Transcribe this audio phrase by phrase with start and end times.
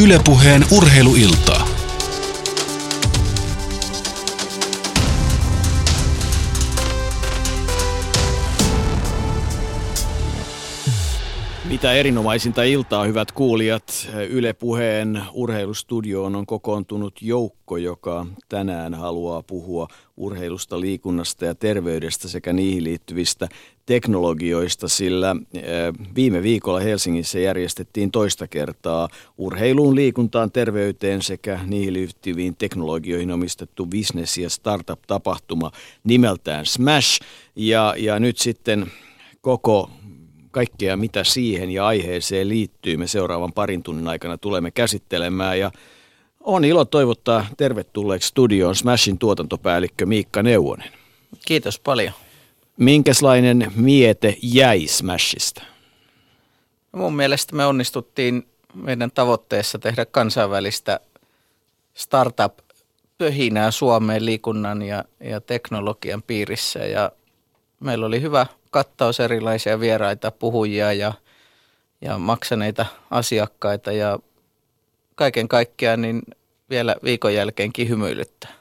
[0.00, 1.59] Ylepuheen urheiluiltaa.
[11.80, 14.08] Mitä erinomaisinta iltaa, hyvät kuulijat.
[14.28, 22.52] Yle Puheen urheilustudioon on kokoontunut joukko, joka tänään haluaa puhua urheilusta, liikunnasta ja terveydestä sekä
[22.52, 23.48] niihin liittyvistä
[23.86, 25.62] teknologioista, sillä eh,
[26.14, 34.38] viime viikolla Helsingissä järjestettiin toista kertaa urheiluun, liikuntaan, terveyteen sekä niihin liittyviin teknologioihin omistettu business-
[34.38, 35.70] ja startup-tapahtuma
[36.04, 37.20] nimeltään Smash.
[37.56, 38.86] Ja, ja nyt sitten
[39.40, 39.90] koko
[40.50, 45.58] kaikkea, mitä siihen ja aiheeseen liittyy, me seuraavan parin tunnin aikana tulemme käsittelemään.
[45.58, 45.70] Ja
[46.40, 50.92] on ilo toivottaa tervetulleeksi studioon Smashin tuotantopäällikkö Miikka Neuvonen.
[51.46, 52.12] Kiitos paljon.
[52.76, 55.62] Minkälainen miete jäi Smashista?
[56.92, 61.00] No mun mielestä me onnistuttiin meidän tavoitteessa tehdä kansainvälistä
[61.94, 66.78] startup-pöhinää Suomeen liikunnan ja, ja teknologian piirissä.
[66.78, 67.12] Ja
[67.80, 71.12] meillä oli hyvä kattaus erilaisia vieraita, puhujia ja,
[72.00, 74.18] ja maksaneita asiakkaita ja
[75.14, 76.22] kaiken kaikkiaan niin
[76.70, 78.60] vielä viikon jälkeenkin hymyilyttää.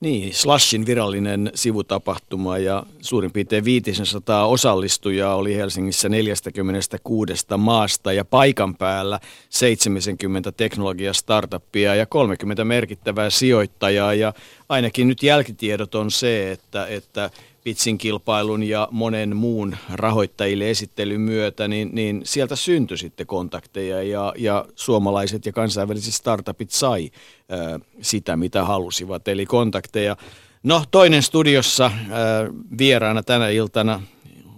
[0.00, 8.76] Niin, Slashin virallinen sivutapahtuma ja suurin piirtein 500 osallistujaa oli Helsingissä 46 maasta ja paikan
[8.76, 14.32] päällä 70 teknologia startuppia ja 30 merkittävää sijoittajaa ja
[14.68, 17.30] ainakin nyt jälkitiedot on se, että, että
[17.64, 24.34] pitsin kilpailun ja monen muun rahoittajille esittelyn myötä, niin, niin sieltä syntyi sitten kontakteja ja,
[24.38, 27.10] ja suomalaiset ja kansainväliset startupit sai
[27.48, 30.16] ää, sitä, mitä halusivat, eli kontakteja.
[30.62, 34.02] No toinen studiossa ää, vieraana tänä iltana,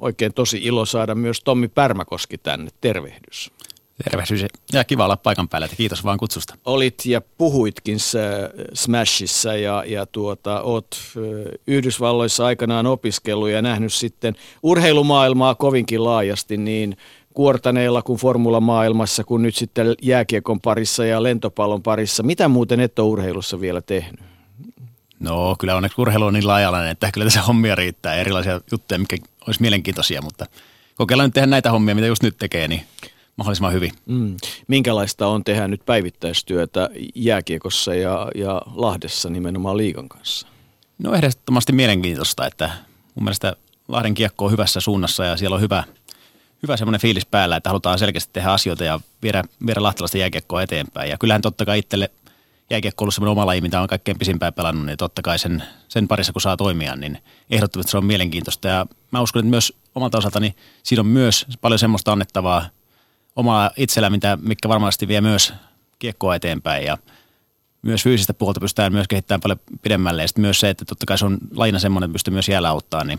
[0.00, 3.50] oikein tosi ilo saada myös Tommi Pärmäkoski tänne, tervehdys.
[4.04, 6.54] Tervehdys ja kiva olla paikan päällä, että kiitos vaan kutsusta.
[6.64, 7.98] Olit ja puhuitkin
[8.74, 10.96] Smashissa ja, ja tuota, oot
[11.66, 16.96] Yhdysvalloissa aikanaan opiskellut ja nähnyt sitten urheilumaailmaa kovinkin laajasti niin
[17.34, 22.22] kuortaneilla kuin formulamaailmassa kuin nyt sitten jääkiekon parissa ja lentopallon parissa.
[22.22, 24.20] Mitä muuten et ole urheilussa vielä tehnyt?
[25.20, 28.14] No kyllä onneksi urheilu on niin laajalainen, että kyllä tässä hommia riittää.
[28.14, 30.46] Erilaisia juttuja, mikä olisi mielenkiintoisia, mutta
[30.94, 32.82] kokeillaan nyt tehdä näitä hommia, mitä just nyt tekee, niin
[33.36, 33.92] mahdollisimman hyvin.
[34.06, 34.36] Mm.
[34.68, 40.46] Minkälaista on tehdä nyt päivittäistyötä jääkiekossa ja, ja Lahdessa nimenomaan liigan kanssa?
[40.98, 42.70] No ehdottomasti mielenkiintoista, että
[43.14, 43.56] mun mielestä
[43.88, 45.84] Lahden kiekko on hyvässä suunnassa ja siellä on hyvä,
[46.62, 51.10] hyvä semmoinen fiilis päällä, että halutaan selkeästi tehdä asioita ja viedä, viedä lahtelaista jääkiekkoa eteenpäin.
[51.10, 52.10] Ja kyllähän totta kai itselle
[52.70, 55.62] jääkiekko on ollut semmoinen oma laji, mitä on kaikkein pisimpään pelannut, niin totta kai sen,
[55.88, 57.18] sen parissa kun saa toimia, niin
[57.50, 58.68] ehdottomasti se on mielenkiintoista.
[58.68, 62.68] Ja mä uskon, että myös omalta osaltani siinä on myös paljon semmoista annettavaa
[63.36, 65.52] omaa itsellä, mitä, mikä varmasti vie myös
[65.98, 66.98] kiekkoa eteenpäin ja
[67.82, 70.22] myös fyysistä puolta pystytään myös kehittämään paljon pidemmälle.
[70.22, 72.68] Ja sitten myös se, että totta kai se on laina semmoinen, että pystyy myös jäällä
[72.68, 73.18] auttaa, niin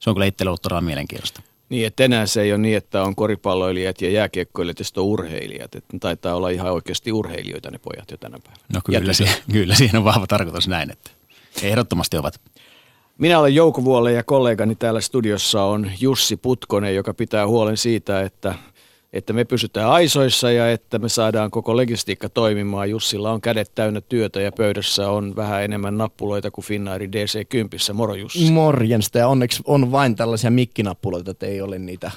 [0.00, 1.42] se on kyllä itselle ollut todella mielenkiintoista.
[1.68, 5.06] Niin, että enää se ei ole niin, että on koripalloilijat ja jääkiekkoilijat ja sitten on
[5.06, 5.74] urheilijat.
[5.74, 8.64] Että taitaa olla ihan oikeasti urheilijoita ne pojat jo tänä päivänä.
[8.74, 11.10] No kyllä, se, kyllä siinä on vahva tarkoitus näin, että
[11.62, 12.40] ehdottomasti ovat.
[13.18, 18.20] Minä olen Jouko Vuolle ja kollegani täällä studiossa on Jussi Putkonen, joka pitää huolen siitä,
[18.20, 18.54] että
[19.12, 22.90] että me pysytään aisoissa ja että me saadaan koko logistiikka toimimaan.
[22.90, 27.92] Jussilla on kädet täynnä työtä ja pöydässä on vähän enemmän nappuloita kuin Finnairi DC10.
[27.92, 28.50] Moro Jussi.
[28.50, 32.10] Morjensta ja onneksi on vain tällaisia mikkinappuloita, että ei ole niitä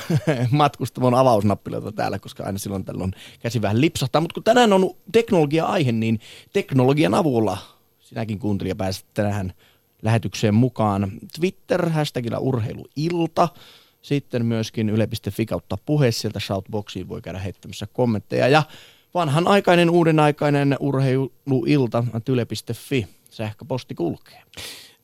[0.50, 4.20] matkustamon avausnappiloita täällä, koska aina silloin tällöin käsi vähän lipsahtaa.
[4.20, 6.20] Mutta kun tänään on teknologia-aihe, niin
[6.52, 7.58] teknologian avulla
[8.00, 9.52] sinäkin kuuntelija pääset tänään
[10.02, 11.12] lähetykseen mukaan.
[11.38, 13.48] Twitter, hashtagilla urheiluilta.
[14.06, 18.48] Sitten myöskin yle.fi kautta puhe sieltä shoutboxiin voi käydä heittämässä kommentteja.
[18.48, 18.62] Ja
[19.14, 24.42] vanhan aikainen, uuden aikainen urheiluilta yle.fi sähköposti kulkee.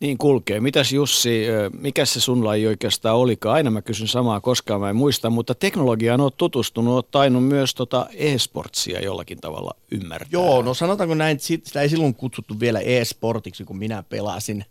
[0.01, 0.61] Niin kulkee.
[0.61, 1.47] Mitäs Jussi,
[1.79, 3.55] mikä se sun laji oikeastaan olikaan?
[3.55, 7.75] Aina mä kysyn samaa, koskaan mä en muista, mutta teknologiaan oot tutustunut, oot tainnut myös
[7.75, 10.29] tota e-sportsia jollakin tavalla ymmärtää.
[10.33, 14.65] Joo, no sanotaanko näin, että sitä ei silloin kutsuttu vielä e-sportiksi, kun minä pelasin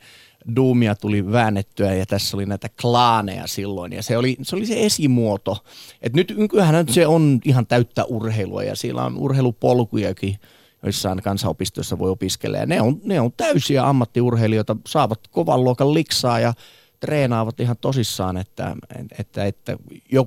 [0.55, 4.85] Doomia tuli väännettyä ja tässä oli näitä klaaneja silloin ja se oli se, oli se
[4.85, 5.57] esimuoto.
[6.01, 10.39] Et nyt nykyään se on ihan täyttä urheilua ja siellä on urheilupolkujakin,
[10.83, 16.39] joissain kansanopistoissa voi opiskella ja ne on, ne on täysiä ammattiurheilijoita, saavat kovan luokan liksaa
[16.39, 16.53] ja
[16.99, 18.75] treenaavat ihan tosissaan, että,
[19.19, 19.77] että, että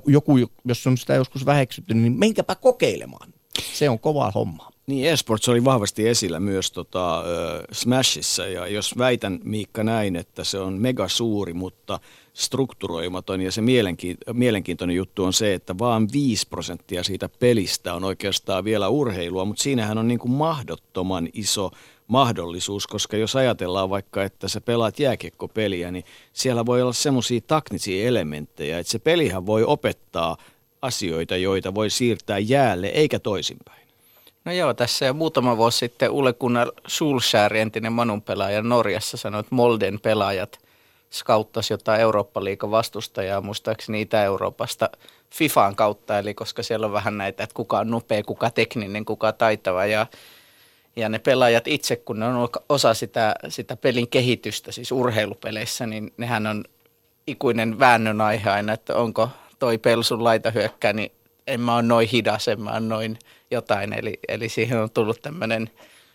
[0.07, 3.33] joku, jos on sitä joskus väheksytty, niin menkääpä kokeilemaan.
[3.73, 4.74] Se on kova homma.
[4.87, 7.23] Niin, esports oli vahvasti esillä myös tota,
[7.71, 11.99] Smashissa ja jos väitän Miikka näin, että se on mega suuri, mutta
[12.33, 13.61] strukturoimaton ja se
[14.33, 19.63] mielenkiintoinen juttu on se, että vaan 5 prosenttia siitä pelistä on oikeastaan vielä urheilua, mutta
[19.63, 21.71] siinähän on niin kuin mahdottoman iso
[22.07, 28.07] mahdollisuus, koska jos ajatellaan vaikka, että sä pelaat jääkiekkopeliä, niin siellä voi olla semmoisia taktisia
[28.07, 30.37] elementtejä, että se pelihän voi opettaa
[30.81, 33.84] asioita, joita voi siirtää jäälle, eikä toisinpäin.
[34.45, 39.39] No joo, tässä jo muutama vuosi sitten Ule Gunnar Solskjaer, entinen Manun pelaaja Norjassa, sanoi,
[39.39, 40.59] että Molden pelaajat
[41.11, 44.89] skauttasi jotain Eurooppa-liikan vastustajaa, muistaakseni Itä-Euroopasta
[45.33, 49.31] FIFAan kautta, eli koska siellä on vähän näitä, että kuka on nopea, kuka tekninen, kuka
[49.31, 50.05] taitava, ja
[50.95, 56.13] ja ne pelaajat itse, kun ne on osa sitä, sitä pelin kehitystä, siis urheilupeleissä, niin
[56.17, 56.63] nehän on
[57.27, 61.11] ikuinen väännön aihe aina, että onko toi pelsun laita hyökkää, niin
[61.47, 63.19] en mä ole noin hidas, en mä ole noin
[63.51, 63.93] jotain.
[63.93, 65.69] Eli, eli siihen on tullut tämmöinen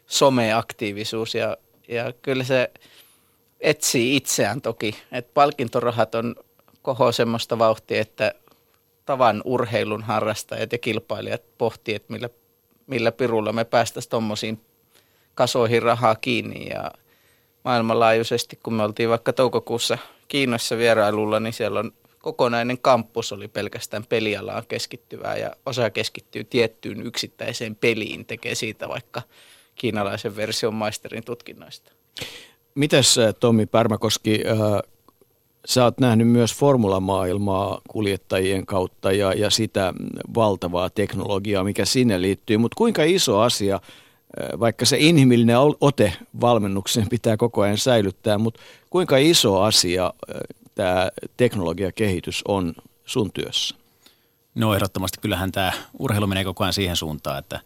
[0.06, 1.56] someaktiivisuus ja,
[1.88, 2.70] ja kyllä se
[3.60, 4.96] etsii itseään toki.
[5.12, 6.34] että palkintorahat on
[6.82, 8.34] koho semmoista vauhtia, että
[9.06, 12.28] tavan urheilun harrastajat ja kilpailijat pohtii, että millä,
[12.86, 14.60] millä pirulla me päästäisiin tuommoisiin
[15.34, 16.90] kasoihin rahaa kiinni ja
[17.64, 19.98] maailmanlaajuisesti, kun me oltiin vaikka toukokuussa
[20.28, 27.02] Kiinassa vierailulla, niin siellä on kokonainen kampus oli pelkästään pelialaan keskittyvää ja osa keskittyy tiettyyn
[27.02, 29.22] yksittäiseen peliin, tekee siitä vaikka
[29.74, 31.92] kiinalaisen version maisterin tutkinnoista.
[32.74, 34.90] Mites äh, Tommi Pärmäkoski, äh,
[35.66, 39.94] sä oot nähnyt myös formulamaailmaa kuljettajien kautta ja, ja sitä
[40.34, 43.80] valtavaa teknologiaa, mikä sinne liittyy, mutta kuinka iso asia–
[44.60, 50.12] vaikka se inhimillinen ote valmennukseen pitää koko ajan säilyttää, mutta kuinka iso asia
[50.80, 52.74] tämä teknologiakehitys on
[53.04, 53.74] sun työssä?
[54.54, 57.60] No ehdottomasti kyllähän tämä urheilu menee koko ajan siihen suuntaan, että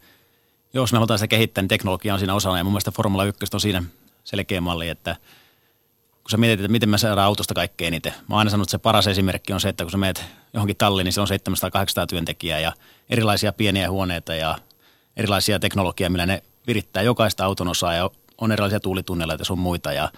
[0.75, 3.45] jos me halutaan sitä kehittää, niin teknologia on siinä osana ja mun mielestä Formula 1
[3.55, 3.83] on siinä
[4.25, 5.17] selkeä malli, että
[6.03, 8.13] kun sä mietit, että miten me saadaan autosta kaikkein eniten.
[8.13, 10.25] Mä oon aina sanonut, että se paras esimerkki on se, että kun sä meet
[10.55, 12.73] johonkin talliin, niin se on 700-800 työntekijää ja
[13.11, 14.59] erilaisia pieniä huoneita ja
[15.17, 19.93] erilaisia teknologiaa, millä ne virittää jokaista auton osaa ja on erilaisia tuulitunneleita ja sun muita
[19.93, 20.09] ja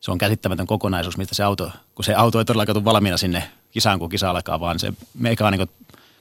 [0.00, 3.50] se on käsittämätön kokonaisuus, mistä se auto, kun se auto ei todellakaan tule valmiina sinne
[3.70, 5.70] kisaan, kun kisa alkaa, vaan se mekaanikot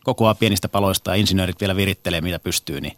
[0.04, 2.82] kokoaa pienistä paloista ja insinöörit vielä virittelee, mitä pystyy.
[2.82, 2.98] Niin.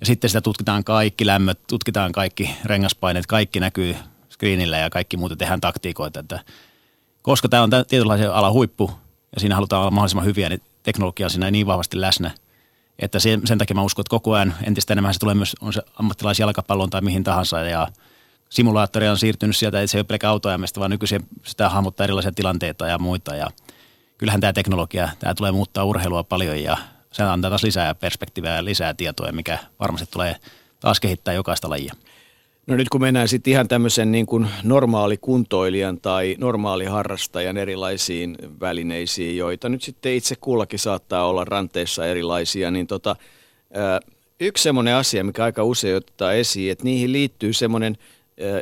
[0.00, 3.96] Ja sitten sitä tutkitaan kaikki lämmöt, tutkitaan kaikki rengaspaineet, kaikki näkyy
[4.30, 6.20] screenillä ja kaikki muuta tehdään taktiikoita.
[6.20, 6.40] Että
[7.22, 8.90] koska tämä on tietynlaisen ala huippu
[9.34, 12.30] ja siinä halutaan olla mahdollisimman hyviä, niin teknologia on siinä niin vahvasti läsnä–
[12.98, 15.72] että sen, sen takia mä uskon, että koko ajan entistä enemmän se tulee myös, on
[15.72, 17.88] se ammattilaisjalkapallon tai mihin tahansa ja
[18.54, 22.32] simulaattori on siirtynyt sieltä, että se ei ole pelkä autoajamista, vaan nykyisin sitä hahmottaa erilaisia
[22.32, 23.50] tilanteita ja muita ja
[24.18, 26.76] kyllähän tämä teknologia, tämä tulee muuttaa urheilua paljon ja
[27.12, 30.36] se antaa taas lisää perspektiivää ja lisää tietoa, mikä varmasti tulee
[30.80, 31.94] taas kehittää jokaista lajia.
[32.66, 38.36] No nyt kun mennään sitten ihan tämmöisen niin kuin normaali kuntoilijan tai normaali harrastajan erilaisiin
[38.60, 43.16] välineisiin, joita nyt sitten itse kullakin saattaa olla ranteissa erilaisia, niin tota,
[44.40, 47.96] yksi semmoinen asia, mikä aika usein ottaa esiin, että niihin liittyy semmoinen–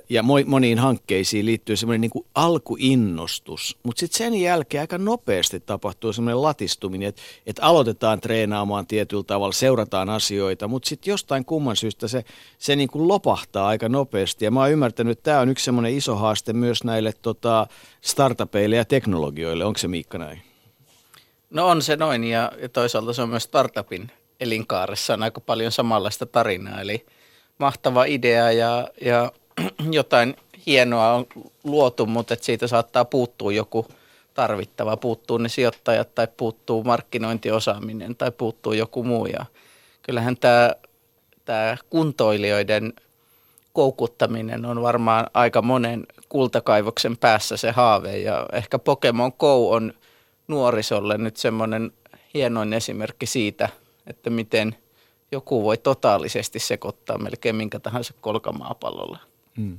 [0.09, 6.13] ja moniin hankkeisiin liittyy semmoinen niin kuin alkuinnostus, mutta sitten sen jälkeen aika nopeasti tapahtuu
[6.13, 12.09] semmoinen latistuminen, että, että aloitetaan treenaamaan tietyllä tavalla, seurataan asioita, mutta sitten jostain kumman syystä
[12.09, 12.25] se,
[12.59, 14.45] se niin kuin lopahtaa aika nopeasti.
[14.45, 17.67] Ja mä oon ymmärtänyt, että tämä on yksi semmoinen iso haaste myös näille tota,
[18.01, 19.65] startupeille ja teknologioille.
[19.65, 20.43] Onko se Miikka näin?
[21.51, 24.11] No on se noin ja, toisaalta se on myös startupin
[24.41, 27.07] elinkaaressa on aika paljon samanlaista tarinaa, eli
[27.59, 29.33] mahtava idea ja, ja
[29.91, 31.27] jotain hienoa on
[31.65, 33.87] luotu, mutta että siitä saattaa puuttua joku
[34.35, 39.27] tarvittava, puuttuu ne sijoittajat tai puuttuu markkinointiosaaminen tai puuttuu joku muu.
[39.27, 39.47] Ja
[40.03, 40.75] kyllähän tämä,
[41.45, 42.93] tämä kuntoilijoiden
[43.73, 49.95] koukuttaminen on varmaan aika monen kultakaivoksen päässä se haave ja ehkä Pokemon Go on
[50.49, 51.93] nuorisolle nyt semmoinen
[52.35, 53.69] hienoin esimerkki siitä,
[54.07, 54.77] että miten
[55.33, 59.32] joku voi totaalisesti sekoittaa melkein minkä tahansa kolkamaapallolla.
[59.57, 59.79] Hmm.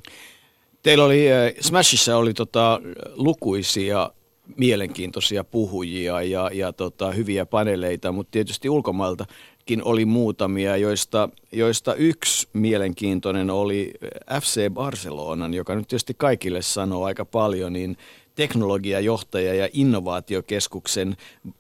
[0.84, 2.82] Teillä oli, äh, Smashissa oli tota,
[3.16, 4.10] lukuisia
[4.58, 12.48] mielenkiintoisia puhujia ja, ja tota, hyviä paneleita, mutta tietysti ulkomailtakin oli muutamia, joista, joista yksi
[12.54, 13.94] mielenkiintoinen oli
[14.42, 17.98] FC Barcelonan, joka nyt tietysti kaikille sanoo aika paljon, niin
[18.36, 21.18] teknologiajohtaja ja innovaatiokeskuksen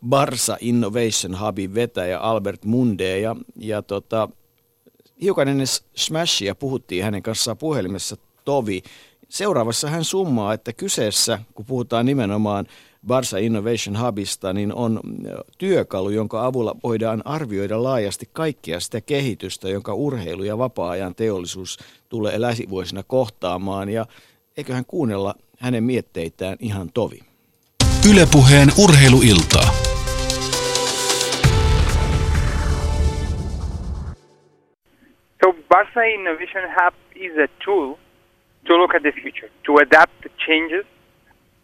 [0.09, 4.29] Barsa Innovation Hubin vetäjä Albert Munde ja, ja tota,
[5.21, 8.83] hiukan ennen Smashia puhuttiin hänen kanssaan puhelimessa Tovi.
[9.29, 12.65] Seuraavassa hän summaa, että kyseessä, kun puhutaan nimenomaan
[13.07, 14.99] Barsa Innovation Hubista, niin on
[15.57, 21.79] työkalu, jonka avulla voidaan arvioida laajasti kaikkia sitä kehitystä, jonka urheilu ja vapaa-ajan teollisuus
[22.09, 23.89] tulee lähivuosina kohtaamaan.
[23.89, 24.05] Ja
[24.57, 27.19] eiköhän kuunnella hänen mietteitään ihan tovi.
[28.09, 29.82] Ylepuheen urheiluiltaa.
[35.43, 37.99] So Barca Innovation Hub is a tool
[38.65, 40.85] to look at the future, to adapt the changes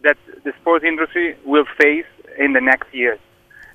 [0.03, 2.05] that the sports industry will face
[2.38, 3.19] in the next years.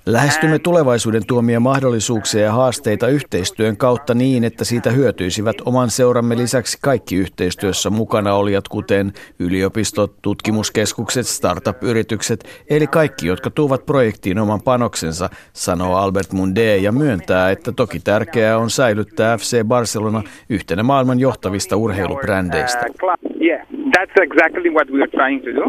[0.05, 6.77] Lähestymme tulevaisuuden tuomia mahdollisuuksia ja haasteita yhteistyön kautta niin, että siitä hyötyisivät oman seuramme lisäksi
[6.81, 15.29] kaikki yhteistyössä mukana olijat, kuten yliopistot, tutkimuskeskukset, startup-yritykset, eli kaikki, jotka tuovat projektiin oman panoksensa,
[15.53, 21.75] sanoo Albert Munde ja myöntää, että toki tärkeää on säilyttää FC Barcelona yhtenä maailman johtavista
[21.75, 22.85] urheilubrändeistä.
[23.03, 25.63] Uh, yeah, that's exactly what we are trying to do,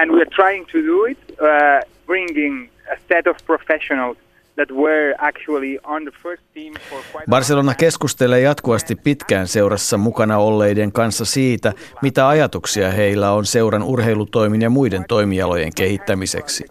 [0.00, 2.71] and we are trying to do it uh, bringing
[3.08, 4.16] set of professionals
[4.56, 10.38] that were actually on the first team for quite Barcelona keskustelee jatkuvasti pitkään seurassa mukana
[10.38, 11.72] olleiden kanssa siitä,
[12.02, 16.64] mitä ajatuksia heillä on seuran urheilutoimin ja muiden toimialojen kehittämiseksi.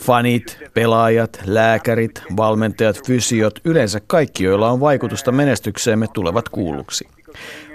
[0.00, 7.08] Fanit, pelaajat, lääkärit, valmentajat, fysiot, yleensä kaikki, joilla on vaikutusta menestykseemme, tulevat kuulluksi.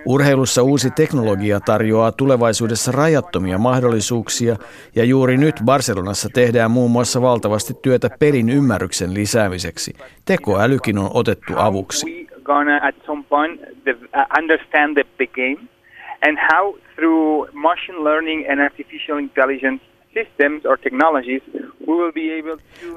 [0.10, 4.56] Urheilussa uusi teknologia tarjoaa tulevaisuudessa rajattomia mahdollisuuksia
[4.96, 9.94] ja juuri nyt Barcelonassa tehdään muun muassa valtavasti työtä pelin ymmärryksen lisäämiseksi.
[10.26, 12.28] Tekoälykin on otettu avuksi.
[12.50, 12.64] Uh,
[16.22, 19.84] and how through machine learning and artificial intelligence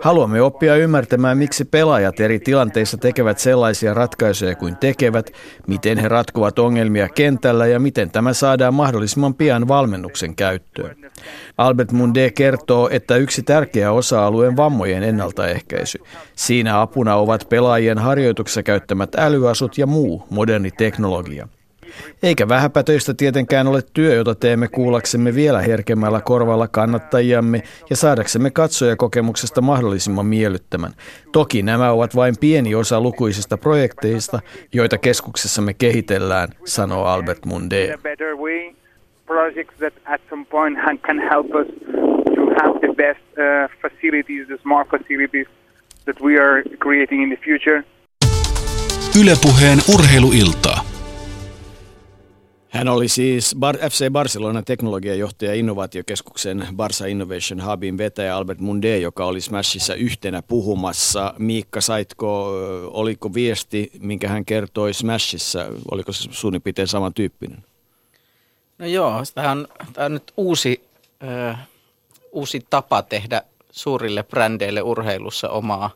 [0.00, 5.30] Haluamme oppia ymmärtämään, miksi pelaajat eri tilanteissa tekevät sellaisia ratkaisuja kuin tekevät,
[5.66, 10.96] miten he ratkovat ongelmia kentällä ja miten tämä saadaan mahdollisimman pian valmennuksen käyttöön.
[11.58, 15.98] Albert Munde kertoo, että yksi tärkeä osa-alueen vammojen ennaltaehkäisy.
[16.34, 21.48] Siinä apuna ovat pelaajien harjoituksessa käyttämät älyasut ja muu moderni teknologia.
[22.22, 29.60] Eikä vähäpätöistä tietenkään ole työ, jota teemme kuullaksemme vielä herkemmällä korvalla kannattajiamme ja saadaksemme katsojakokemuksesta
[29.60, 30.92] mahdollisimman miellyttämän.
[31.32, 34.40] Toki nämä ovat vain pieni osa lukuisista projekteista,
[34.72, 37.84] joita keskuksessamme kehitellään, sanoo Albert Munde.
[37.84, 38.72] in a better way
[39.26, 41.66] projects that at some point han- can help us
[42.36, 45.46] to have the best uh, facilities, the smart facilities
[46.04, 47.82] that we are creating in the future.
[49.22, 50.89] Ylepuheen urheiluiltaa.
[52.70, 59.24] Hän oli siis Bar- FC Barcelona teknologiajohtaja innovaatiokeskuksen Barça Innovation Hubin vetäjä Albert Munde, joka
[59.24, 61.34] oli Smashissa yhtenä puhumassa.
[61.38, 62.52] Miikka, saitko,
[62.92, 67.64] oliko viesti, minkä hän kertoi Smashissa, oliko se suunnilleen piirtein samantyyppinen?
[68.78, 70.84] No joo, tämä on, tämä on nyt uusi,
[71.22, 71.54] ö,
[72.32, 75.90] uusi tapa tehdä suurille brändeille urheilussa omaa,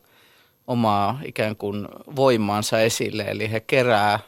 [0.66, 3.22] omaa ikään kuin voimaansa esille.
[3.22, 4.18] Eli he kerää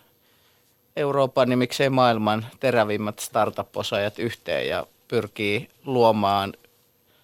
[0.97, 6.53] Euroopan ja miksei maailman terävimmät startup-osaajat yhteen ja pyrkii luomaan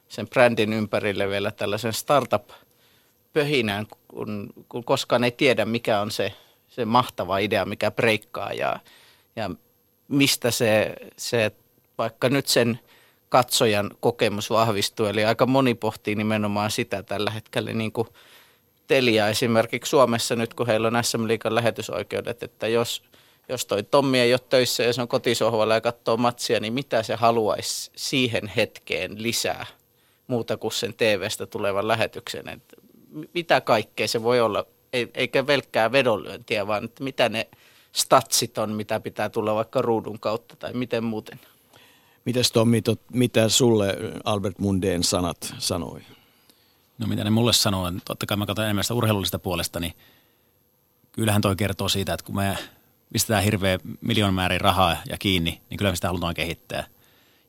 [0.09, 6.33] sen brändin ympärille vielä tällaisen startup-pöhinän, kun, kun koskaan ei tiedä, mikä on se,
[6.69, 8.81] se mahtava idea, mikä breikkaa ja,
[9.37, 9.51] ja
[10.09, 11.53] mistä se, se,
[11.99, 12.81] vaikka nyt sen
[13.29, 15.07] katsojan kokemus vahvistuu.
[15.07, 18.09] Eli aika moni pohtii nimenomaan sitä tällä hetkellä, niin kuin
[18.87, 23.03] Telia esimerkiksi Suomessa nyt, kun heillä on SM Liikan lähetysoikeudet, että jos,
[23.49, 27.03] jos toi Tommi ei ole töissä ja se on kotisohvalla ja katsoo matsia, niin mitä
[27.03, 29.67] se haluaisi siihen hetkeen lisää
[30.27, 32.49] muuta kuin sen TV-stä tulevan lähetyksen.
[32.49, 32.77] Että
[33.35, 37.49] mitä kaikkea se voi olla, ei, eikä velkkää vedonlyöntiä, vaan että mitä ne
[37.93, 41.41] statsit on, mitä pitää tulla vaikka ruudun kautta tai miten muuten.
[42.25, 46.01] Mites Tommi, tot, mitä sulle Albert Mundeen sanat sanoi?
[46.99, 49.95] No mitä ne mulle sanoo, niin totta kai mä katson enemmän sitä urheilullista puolesta, niin
[51.13, 52.59] kyllähän toi kertoo siitä, että kun me
[53.13, 56.85] pistetään hirveä miljoon määrin rahaa ja kiinni, niin kyllä me sitä halutaan kehittää.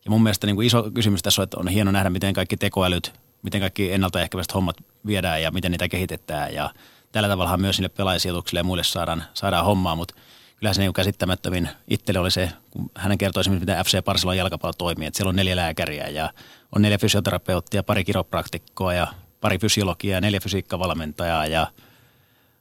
[0.05, 2.57] Ja mun mielestä niin kuin iso kysymys tässä on, että on hieno nähdä, miten kaikki
[2.57, 6.53] tekoälyt, miten kaikki ennaltaehkäiset hommat viedään ja miten niitä kehitetään.
[6.53, 6.69] Ja
[7.11, 10.15] tällä tavalla myös niille pelaajasijoituksille ja muille saadaan, saadaan hommaa, mutta
[10.57, 14.73] kyllähän se niin käsittämättömin itselle oli se, kun hänen kertoi esimerkiksi, miten FC Barcelona jalkapallo
[14.77, 16.33] toimii, että siellä on neljä lääkäriä ja
[16.75, 19.07] on neljä fysioterapeuttia, pari kiropraktikkoa ja
[19.41, 21.67] pari fysiologiaa, neljä fysiikkavalmentajaa ja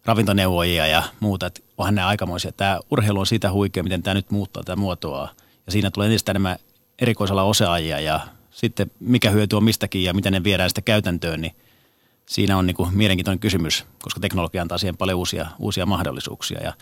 [0.04, 1.46] ravintoneuvojia ja muuta.
[1.46, 2.52] Että onhan nämä aikamoisia.
[2.52, 5.28] Tämä urheilu on siitä huikea, miten tämä nyt muuttaa tämä muotoa.
[5.66, 6.58] Ja siinä tulee entistä enemmän
[6.98, 11.56] erikoisella osaajia ja sitten mikä hyöty on mistäkin ja miten ne viedään sitä käytäntöön, niin
[12.26, 16.62] siinä on niin kuin mielenkiintoinen kysymys, koska teknologia antaa siihen paljon uusia, uusia mahdollisuuksia.
[16.62, 16.72] Ja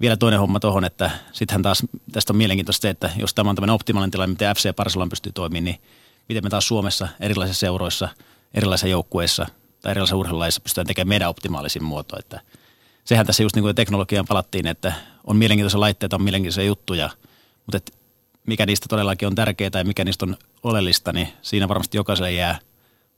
[0.00, 1.82] vielä toinen homma tuohon, että sittenhän taas
[2.12, 5.32] tästä on mielenkiintoista se, että jos tämä on tämmöinen optimaalinen tilanne, miten FC Barcelona pystyy
[5.32, 5.80] toimimaan, niin
[6.28, 8.08] miten me taas Suomessa erilaisissa seuroissa,
[8.54, 9.46] erilaisissa joukkueissa
[9.90, 12.18] erilaisissa urheilulaisissa pystytään tekemään meidän optimaalisin muoto.
[12.18, 12.40] Että
[13.04, 14.92] sehän tässä just niin kuin teknologiaan palattiin, että
[15.24, 17.10] on mielenkiintoisia laitteita, on mielenkiintoisia juttuja,
[17.66, 17.98] mutta et
[18.46, 22.58] mikä niistä todellakin on tärkeää tai mikä niistä on oleellista, niin siinä varmasti jokaiselle jää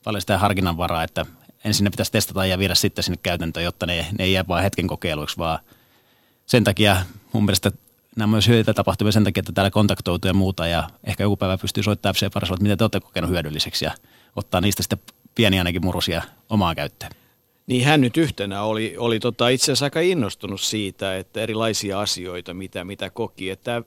[0.04, 1.26] paljon sitä harkinnanvaraa, että
[1.64, 4.62] ensin ne pitäisi testata ja viedä sitten sinne käytäntöön, jotta ne, ne ei jää vain
[4.62, 5.58] hetken kokeiluiksi, vaan
[6.46, 6.96] sen takia
[7.32, 7.72] mun mielestä
[8.16, 11.58] nämä myös hyödyitä tapahtumia sen takia, että täällä kontaktoituu ja muuta ja ehkä joku päivä
[11.58, 13.92] pystyy soittamaan FC Parasalla, että mitä te olette kokenut hyödylliseksi ja
[14.36, 14.98] ottaa niistä sitten
[15.40, 17.12] pieniä ainakin murusia omaa käyttöön.
[17.66, 22.54] Niin hän nyt yhtenä oli, oli tota itse asiassa aika innostunut siitä, että erilaisia asioita,
[22.54, 23.50] mitä, mitä koki.
[23.50, 23.82] Että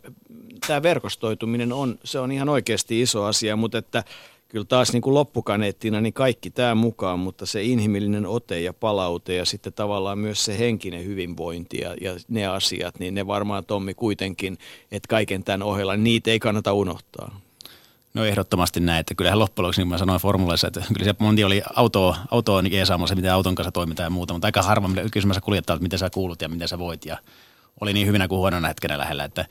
[0.68, 4.04] tämä verkostoituminen on, se on ihan oikeasti iso asia, mutta että
[4.48, 9.36] kyllä taas niin kuin loppukaneettina niin kaikki tämä mukaan, mutta se inhimillinen ote ja palaute
[9.36, 13.94] ja sitten tavallaan myös se henkinen hyvinvointi ja, ja ne asiat, niin ne varmaan Tommi
[13.94, 14.58] kuitenkin,
[14.92, 17.43] että kaiken tämän ohella, niitä ei kannata unohtaa.
[18.14, 21.16] No ehdottomasti näin, että kyllähän loppujen lopuksi, niin kuin mä sanoin formulassa, että kyllä se
[21.20, 24.90] monti oli autoa, autoa niin jeesaamassa, miten auton kanssa toimitaan ja muuta, mutta aika harva
[25.12, 27.06] kysymässä kuljettaa, että miten sä kuulut ja miten sä voit.
[27.06, 27.18] Ja
[27.82, 29.46] oli niin hyvinä kuin huonona hetkenä lähellä, että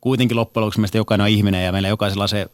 [0.00, 2.46] kuitenkin loppujen lopuksi meistä jokainen on ihminen ja meillä jokaisella se,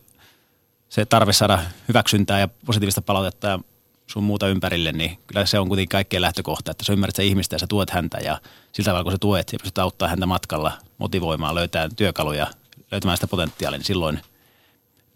[0.89, 3.59] se tarve saada hyväksyntää ja positiivista palautetta ja
[4.07, 7.55] sun muuta ympärille, niin kyllä se on kuitenkin kaikkein lähtökohta, että sä ymmärrät se ihmistä
[7.55, 8.39] ja sä tuet häntä ja
[8.73, 12.47] sillä tavalla kun sä tuet ja pystyt auttaa häntä matkalla motivoimaan, löytää työkaluja,
[12.93, 14.21] löytämään sitä potentiaalia, niin silloin–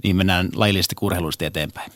[0.05, 1.93] niin mennään laillisesti kurheilullisesti eteenpäin.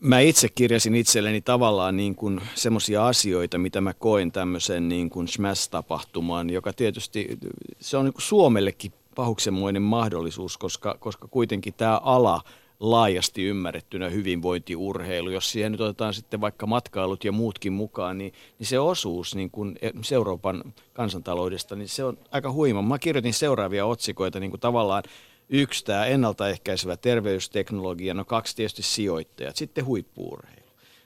[0.00, 5.28] Mä itse kirjasin itselleni tavallaan niin kuin semmoisia asioita, mitä mä koen tämmöisen niin kuin
[5.28, 7.38] Smash-tapahtumaan, joka tietysti
[7.80, 12.40] se on niin kuin Suomellekin pahuksenmoinen mahdollisuus, koska, koska kuitenkin tämä ala
[12.80, 18.66] laajasti ymmärrettynä hyvinvointiurheilu, jos siihen nyt otetaan sitten vaikka matkailut ja muutkin mukaan, niin, niin
[18.66, 19.78] se osuus niin kuin
[20.12, 22.82] Euroopan kansantaloudesta, niin se on aika huima.
[22.82, 25.02] Mä kirjoitin seuraavia otsikoita niin kuin tavallaan
[25.48, 30.62] Yksi tämä ennaltaehkäisevä terveysteknologia, no kaksi tietysti sijoittajat, sitten huippuurheilu.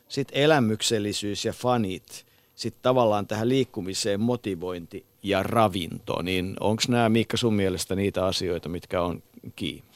[0.09, 7.37] Sitten elämyksellisyys ja fanit, sitten tavallaan tähän liikkumiseen motivointi ja ravinto, niin onko nämä Miikka
[7.37, 9.23] sun mielestä niitä asioita, mitkä on
[9.57, 9.91] kiinni?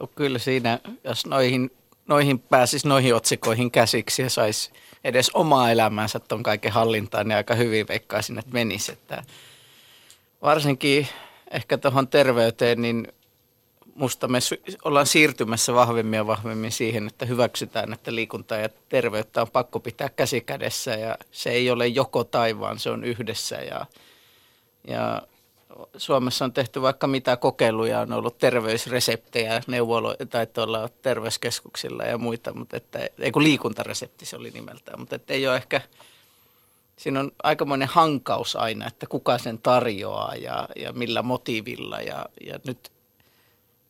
[0.00, 1.70] No kyllä siinä, jos noihin,
[2.06, 4.70] noihin pääsisi noihin otsikoihin käsiksi ja saisi
[5.04, 8.92] edes omaa elämäänsä tuon kaiken hallintaan, niin aika hyvin veikkaisin, että menisi.
[8.92, 9.24] Että
[10.42, 11.08] varsinkin
[11.50, 13.08] ehkä tuohon terveyteen, niin
[13.96, 14.38] musta me
[14.84, 20.08] ollaan siirtymässä vahvemmin ja vahvemmin siihen, että hyväksytään, että liikuntaa ja terveyttä on pakko pitää
[20.08, 23.56] käsikädessä ja se ei ole joko tai, vaan se on yhdessä.
[23.56, 23.86] Ja,
[24.88, 25.22] ja
[25.96, 32.54] Suomessa on tehty vaikka mitä kokeiluja, on ollut terveysreseptejä neuvolo- tai tuolla terveyskeskuksilla ja muita,
[32.54, 35.80] mutta että, ei kun liikuntaresepti se oli nimeltään, mutta että ei ole ehkä,
[36.96, 42.00] siinä on aikamoinen hankaus aina, että kuka sen tarjoaa ja, ja millä motiivilla.
[42.00, 42.90] Ja, ja nyt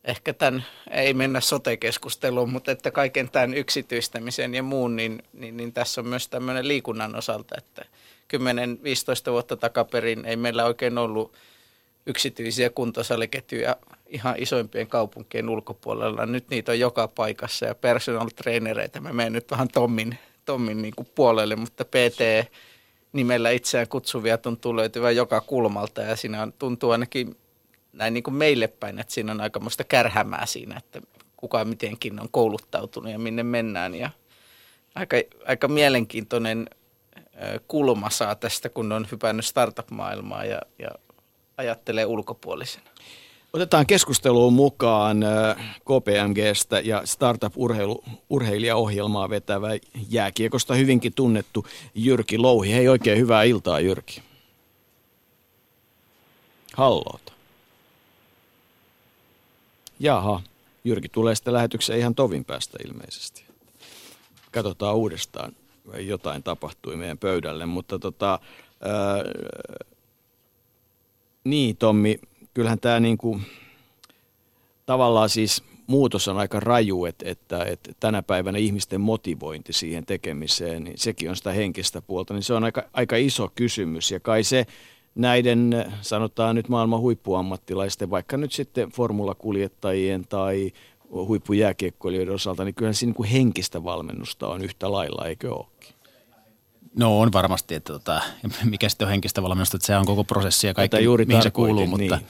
[0.06, 5.72] ehkä tämän, ei mennä sote-keskusteluun, mutta että kaiken tämän yksityistämisen ja muun, niin, niin, niin
[5.72, 7.84] tässä on myös tämmöinen liikunnan osalta, että
[9.28, 11.32] 10-15 vuotta takaperin ei meillä oikein ollut
[12.06, 16.26] yksityisiä kuntosaliketjuja ihan isoimpien kaupunkien ulkopuolella.
[16.26, 19.00] Nyt niitä on joka paikassa ja personal trainereita.
[19.00, 22.50] Mä menen nyt vähän Tommin, Tommin niin kuin puolelle, mutta PT
[23.12, 27.36] nimellä itseään kutsuvia tuntuu löytyvän joka kulmalta ja siinä tuntuu ainakin
[27.96, 31.00] näin niin kuin meille päin, että siinä on aikamoista kärhämää siinä, että
[31.36, 33.94] kuka mitenkin on kouluttautunut ja minne mennään.
[33.94, 34.10] Ja
[34.94, 36.70] aika, aika mielenkiintoinen
[37.68, 40.90] kulma saa tästä, kun on hypännyt startup-maailmaa ja, ja
[41.56, 42.90] ajattelee ulkopuolisena.
[43.52, 45.24] Otetaan keskusteluun mukaan
[45.80, 49.68] KPMGstä ja Startup-urheilijaohjelmaa vetävä
[50.10, 52.72] jääkiekosta hyvinkin tunnettu Jyrki Louhi.
[52.72, 54.22] Hei, oikein hyvää iltaa Jyrki.
[56.76, 57.35] Halloota.
[60.00, 60.42] Jaha,
[60.84, 63.44] Jyrki tulee sitten lähetykseen ihan tovin päästä ilmeisesti.
[64.52, 65.56] Katsotaan uudestaan,
[65.98, 68.38] jotain tapahtui meidän pöydälle, mutta tota,
[68.80, 69.24] ää,
[71.44, 72.20] niin Tommi,
[72.54, 73.40] kyllähän tämä niinku,
[74.86, 80.84] tavallaan siis muutos on aika raju, että, että, että tänä päivänä ihmisten motivointi siihen tekemiseen,
[80.84, 84.44] niin sekin on sitä henkistä puolta, niin se on aika, aika iso kysymys ja kai
[84.44, 84.66] se
[85.16, 90.72] näiden, sanotaan nyt maailman huippuammattilaisten, vaikka nyt sitten formulakuljettajien tai
[91.10, 95.94] huippujääkiekkoilijoiden osalta, niin kyllä siinä niin henkistä valmennusta on yhtä lailla, eikö olekin?
[96.98, 98.22] No on varmasti, että tota,
[98.70, 101.50] mikä sitten on henkistä valmennusta, että se on koko prosessi ja kaikki, juuri mihin se
[101.50, 102.26] kuuluu, mutta, niin.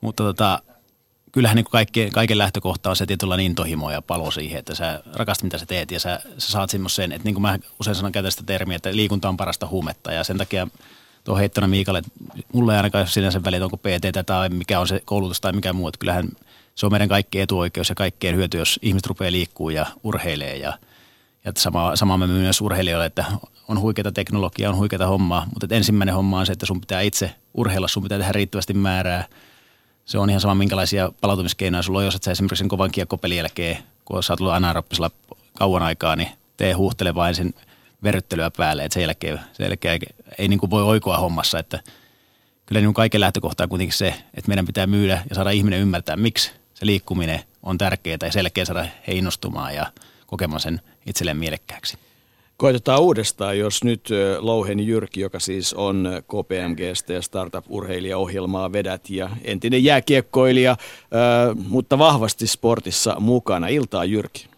[0.00, 0.62] mutta tota,
[1.32, 5.44] kyllähän niin kaikki, kaiken lähtökohta on se tietynlainen intohimo ja palo siihen, että sä rakastat
[5.44, 8.32] mitä sä teet ja sä, sä saat semmoisen, että niin kuin mä usein sanon käytän
[8.32, 10.68] sitä termiä, että liikunta on parasta huumetta ja sen takia–
[11.26, 12.10] tuo heittona Miikalle, että
[12.52, 15.88] mulle ei ainakaan sinänsä väliä, onko PT tai mikä on se koulutus tai mikä muu.
[15.88, 16.28] Että kyllähän
[16.74, 20.56] se on meidän kaikkien etuoikeus ja kaikkien hyöty, jos ihmiset rupeaa liikkuu ja urheilee.
[20.56, 20.78] Ja,
[21.44, 23.24] ja sama, sama me myös urheilijoille, että
[23.68, 27.34] on huikeita teknologiaa, on huikeita hommaa, mutta ensimmäinen homma on se, että sun pitää itse
[27.54, 29.24] urheilla, sun pitää tehdä riittävästi määrää.
[30.04, 33.36] Se on ihan sama, minkälaisia palautumiskeinoja sulla on, jos et sä esimerkiksi sen kovan kiekkopelin
[33.36, 35.12] jälkeen, kun sä oot ollut
[35.58, 37.54] kauan aikaa, niin tee huuhtele vain sen
[38.02, 40.00] verryttelyä päälle, että sen jälkeen, sen jälkeen
[40.38, 41.80] ei, niin kuin voi oikoa hommassa, että
[42.66, 46.16] kyllä niin kaiken lähtökohta on kuitenkin se, että meidän pitää myydä ja saada ihminen ymmärtää,
[46.16, 49.86] miksi se liikkuminen on tärkeää ja selkeä saada he innostumaan ja
[50.26, 51.98] kokemaan sen itselleen mielekkääksi.
[52.56, 59.84] Koitetaan uudestaan, jos nyt Louhen Jyrki, joka siis on KPMGstä ja startup-urheilijaohjelmaa vedät ja entinen
[59.84, 60.76] jääkiekkoilija,
[61.68, 63.68] mutta vahvasti sportissa mukana.
[63.68, 64.48] Iltaa Jyrki.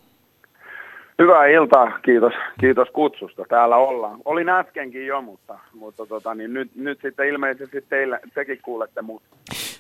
[1.23, 3.45] Hyvää iltaa, kiitos, kiitos kutsusta.
[3.49, 4.21] Täällä ollaan.
[4.25, 9.23] Olin äskenkin jo, mutta, mutta tota, niin nyt, nyt sitten ilmeisesti teillä, tekin kuulette mut.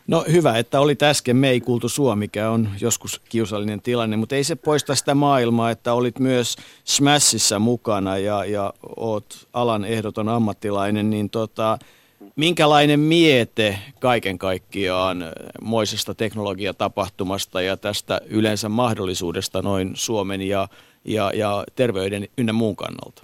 [0.07, 4.35] No hyvä, että oli äsken, me ei kuultu sua, mikä on joskus kiusallinen tilanne, mutta
[4.35, 10.29] ei se poista sitä maailmaa, että olit myös Smashissa mukana ja, ja oot alan ehdoton
[10.29, 11.79] ammattilainen, niin tota,
[12.37, 15.24] minkälainen miete kaiken kaikkiaan
[15.62, 20.68] moisesta teknologiatapahtumasta ja tästä yleensä mahdollisuudesta noin Suomen ja
[21.04, 23.22] ja, ja terveyden ynnä muun kannalta?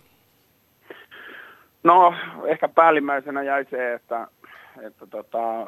[1.83, 2.15] No
[2.47, 4.29] ehkä päällimmäisenä jäi se, että,
[4.83, 5.67] että tota,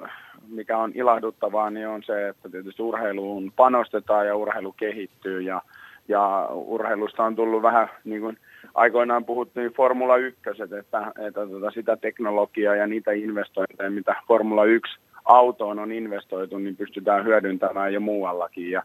[0.49, 5.63] mikä on ilahduttavaa, niin on se, että tietysti urheiluun panostetaan ja urheilu kehittyy ja,
[6.09, 8.39] ja urheilusta on tullut vähän niin kuin
[8.75, 10.41] aikoinaan puhuttiin Formula 1,
[10.79, 16.77] että, että tota, sitä teknologiaa ja niitä investointeja, mitä Formula 1 autoon on investoitu, niin
[16.77, 18.71] pystytään hyödyntämään jo muuallakin.
[18.71, 18.83] Ja,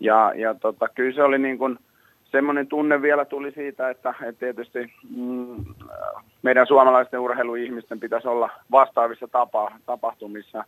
[0.00, 1.78] ja, ja tota, kyllä se oli niin kuin,
[2.32, 5.64] semmoinen tunne vielä tuli siitä, että, että tietysti mm,
[6.42, 10.64] meidän suomalaisten urheiluihmisten pitäisi olla vastaavissa tapa, tapahtumissa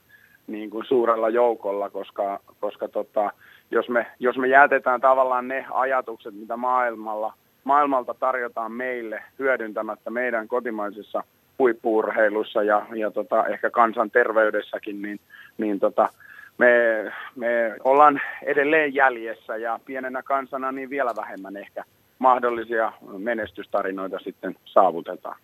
[0.46, 3.32] niin kuin suurella joukolla, koska, koska tota,
[3.70, 7.32] jos, me, jos me jätetään tavallaan ne ajatukset, mitä maailmalla,
[7.64, 11.22] maailmalta tarjotaan meille hyödyntämättä meidän kotimaisessa
[11.58, 15.20] huippuurheilussa ja, ja tota, ehkä kansanterveydessäkin, niin,
[15.58, 16.08] niin tota,
[16.58, 16.66] me,
[17.36, 21.84] me ollaan edelleen jäljessä ja pienenä kansana niin vielä vähemmän ehkä
[22.18, 25.36] mahdollisia menestystarinoita sitten saavutetaan.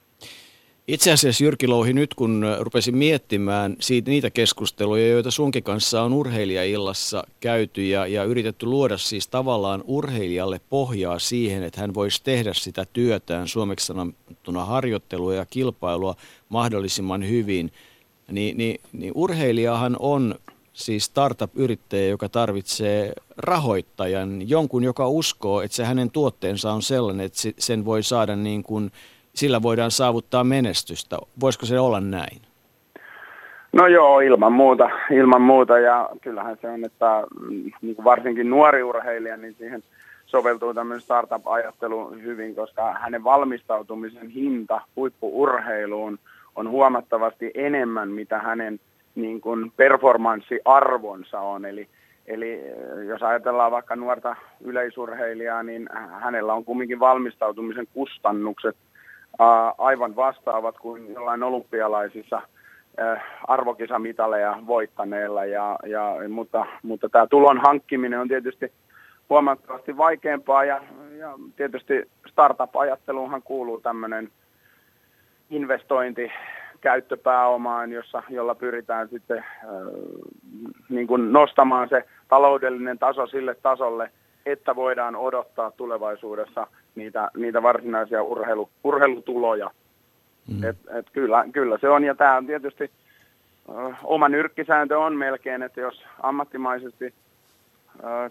[0.88, 6.12] Itse asiassa Jyrki Louhi, nyt kun rupesin miettimään siitä, niitä keskusteluja, joita sunkin kanssa on
[6.12, 12.52] urheilijaillassa käyty ja, ja yritetty luoda siis tavallaan urheilijalle pohjaa siihen, että hän voisi tehdä
[12.54, 16.14] sitä työtään suomeksi sanottuna harjoittelua ja kilpailua
[16.48, 17.72] mahdollisimman hyvin,
[18.30, 20.34] niin, niin, niin urheilijahan on
[20.74, 27.38] siis startup-yrittäjä, joka tarvitsee rahoittajan, jonkun, joka uskoo, että se hänen tuotteensa on sellainen, että
[27.58, 28.90] sen voi saada niin kuin,
[29.34, 31.18] sillä voidaan saavuttaa menestystä.
[31.40, 32.42] Voisiko se olla näin?
[33.72, 38.50] No joo, ilman muuta, ilman muuta ja kyllähän se on, että mm, niin kuin varsinkin
[38.50, 39.82] nuori urheilija, niin siihen
[40.26, 46.18] soveltuu tämmöinen startup-ajattelu hyvin, koska hänen valmistautumisen hinta huippuurheiluun
[46.56, 48.80] on huomattavasti enemmän, mitä hänen
[49.14, 51.64] niin kuin performanssiarvonsa on.
[51.64, 51.88] Eli,
[52.26, 55.88] eli eh, jos ajatellaan vaikka nuorta yleisurheilijaa, niin
[56.20, 58.76] hänellä on kumminkin valmistautumisen kustannukset
[59.78, 62.42] aivan vastaavat kuin jollain olympialaisissa
[62.98, 68.72] eh, arvokisamitaleja voittaneella, ja, ja, mutta, mutta tämä tulon hankkiminen on tietysti
[69.30, 70.82] huomattavasti vaikeampaa ja,
[71.18, 74.28] ja tietysti startup-ajatteluunhan kuuluu tämmöinen
[75.50, 76.32] investointi
[76.84, 79.44] käyttöpääomaan, jossa, jolla pyritään sitten äh,
[80.88, 84.10] niin kuin nostamaan se taloudellinen taso sille tasolle,
[84.46, 89.70] että voidaan odottaa tulevaisuudessa niitä, niitä varsinaisia urheilu, urheilutuloja.
[90.48, 90.64] Mm.
[90.64, 92.90] Et, et kyllä, kyllä se on, ja tämä on tietysti
[93.70, 97.14] äh, oma nyrkkisääntö on melkein, että jos ammattimaisesti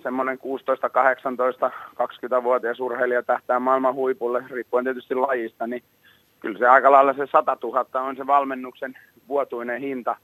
[0.04, 5.84] semmoinen 16, 18, 20-vuotias urheilija tähtää maailman huipulle, riippuen tietysti lajista, niin
[6.44, 10.16] kyllä se aika lailla se 100 000 on se valmennuksen vuotuinen hinta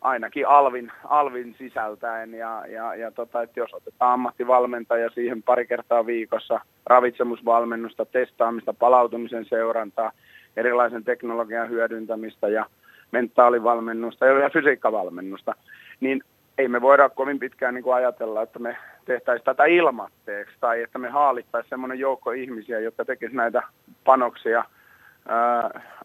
[0.00, 2.34] ainakin Alvin, Alvin sisältäen.
[2.34, 9.44] Ja, ja, ja tota, että jos otetaan ammattivalmentaja siihen pari kertaa viikossa, ravitsemusvalmennusta, testaamista, palautumisen
[9.44, 10.12] seurantaa,
[10.56, 12.66] erilaisen teknologian hyödyntämistä ja
[13.10, 15.54] mentaalivalmennusta ja fysiikkavalmennusta,
[16.00, 16.22] niin
[16.58, 20.98] ei me voida kovin pitkään niin kuin ajatella, että me tehtäisiin tätä ilmatteeksi tai että
[20.98, 23.62] me haalittaisiin semmoinen joukko ihmisiä, jotka tekisivät näitä
[24.04, 24.64] panoksia–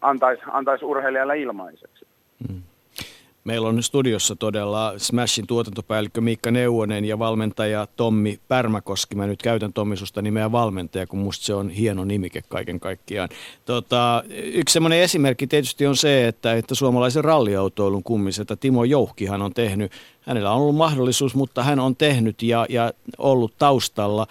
[0.00, 2.06] antaisi antais urheilijalle ilmaiseksi.
[2.48, 2.62] Hmm.
[3.44, 9.14] Meillä on studiossa todella Smashin tuotantopäällikkö Miikka Neuvonen ja valmentaja Tommi Pärmäkoski.
[9.14, 13.28] Mä nyt käytän Tommi susta nimeä valmentaja, kun musta se on hieno nimike kaiken kaikkiaan.
[13.64, 19.54] Tota, yksi semmoinen esimerkki tietysti on se, että, että suomalaisen ralliautoilun kummiselta Timo Jouhkihan on
[19.54, 24.26] tehnyt, hänellä on ollut mahdollisuus, mutta hän on tehnyt ja, ja ollut taustalla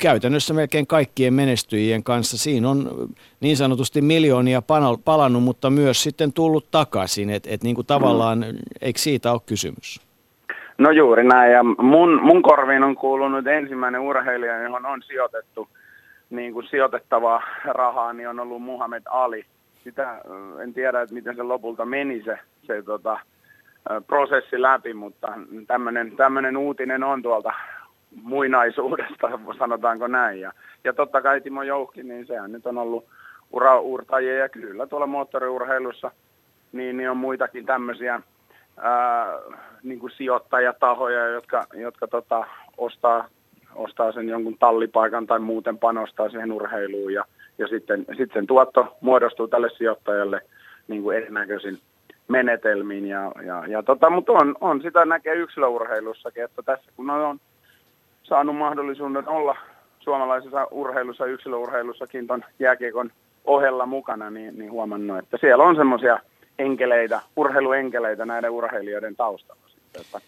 [0.00, 2.38] käytännössä melkein kaikkien menestyjien kanssa.
[2.38, 3.08] Siinä on
[3.40, 4.62] niin sanotusti miljoonia
[5.04, 7.30] palannut, mutta myös sitten tullut takaisin.
[7.30, 8.44] Että et niin kuin tavallaan,
[8.80, 10.00] eikö siitä ole kysymys?
[10.78, 11.52] No juuri näin.
[11.52, 15.68] Ja mun, mun korviin on kuulunut ensimmäinen urheilija, johon on sijoitettu
[16.30, 19.44] niin kuin sijoitettavaa rahaa, niin on ollut Muhammed Ali.
[19.84, 20.20] Sitä
[20.62, 23.18] en tiedä, että miten se lopulta meni se, se tota,
[24.06, 25.28] prosessi läpi, mutta
[26.16, 27.52] tämmöinen uutinen on tuolta
[28.22, 30.40] muinaisuudesta, sanotaanko näin.
[30.40, 30.52] Ja,
[30.84, 33.04] ja totta kai Timo Jouhki, niin sehän nyt on ollut
[33.52, 36.10] uraurtajia ja kyllä tuolla moottoriurheilussa
[36.72, 38.20] niin, niin on muitakin tämmöisiä
[38.76, 39.26] ää,
[39.82, 43.28] niin kuin sijoittajatahoja, jotka, jotka tota, ostaa,
[43.74, 47.24] ostaa sen jonkun tallipaikan tai muuten panostaa siihen urheiluun ja,
[47.58, 50.40] ja sitten, sitten tuotto muodostuu tälle sijoittajalle
[50.88, 51.78] niin kuin erinäköisin
[52.28, 53.06] menetelmiin.
[53.06, 57.38] Ja, ja, ja tota, mutta on, on, sitä näkee yksilöurheilussakin, että tässä kun on
[58.28, 59.56] saanut mahdollisuuden olla
[60.00, 63.10] suomalaisessa urheilussa, yksilöurheilussakin tuon jääkiekon
[63.44, 66.18] ohella mukana, niin, niin huomannut, että siellä on semmoisia
[66.58, 69.62] enkeleitä, urheiluenkeleitä näiden urheilijoiden taustalla.
[69.68, 70.20] Sitten, että,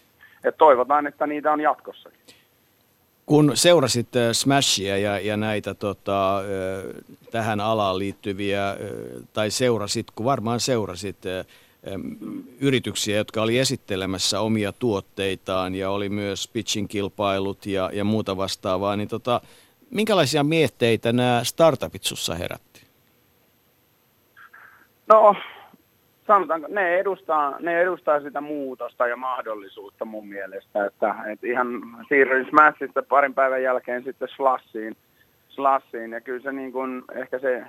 [0.43, 2.19] että toivotaan, että niitä on jatkossakin.
[3.25, 6.45] Kun seurasit äh, Smashia ja, ja näitä tota, äh,
[7.31, 8.77] tähän alaan liittyviä, äh,
[9.33, 11.17] tai seurasit, kun varmaan seurasit
[12.61, 18.95] yrityksiä, jotka oli esittelemässä omia tuotteitaan ja oli myös pitching kilpailut ja, ja muuta vastaavaa,
[18.95, 19.41] niin tota,
[19.89, 22.81] minkälaisia mietteitä nämä startupit sussa herätti?
[25.07, 25.35] No,
[26.27, 31.67] sanotaanko, ne edustaa, ne edustaa sitä muutosta ja mahdollisuutta mun mielestä, että, että ihan
[32.09, 34.95] siirryin Smashista parin päivän jälkeen sitten Slashiin,
[35.49, 37.63] Slashiin ja kyllä se niin kuin, ehkä se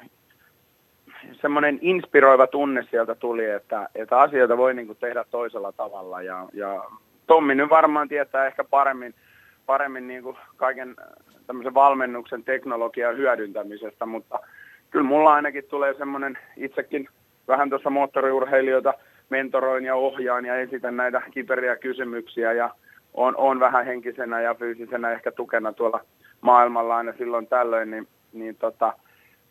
[1.40, 6.22] semmoinen inspiroiva tunne sieltä tuli, että, että asioita voi niin kuin tehdä toisella tavalla.
[6.22, 6.84] Ja, ja
[7.26, 9.14] Tommi nyt varmaan tietää ehkä paremmin,
[9.66, 10.96] paremmin niin kuin kaiken
[11.46, 14.38] tämmöisen valmennuksen teknologian hyödyntämisestä, mutta
[14.90, 17.08] kyllä mulla ainakin tulee semmoinen itsekin
[17.48, 18.94] vähän tuossa moottoriurheilijoita
[19.30, 22.70] mentoroin ja ohjaan ja esitän näitä kiperiä kysymyksiä ja
[23.14, 26.00] on, on vähän henkisenä ja fyysisenä ehkä tukena tuolla
[26.40, 28.92] maailmalla aina silloin tällöin, niin, niin tota,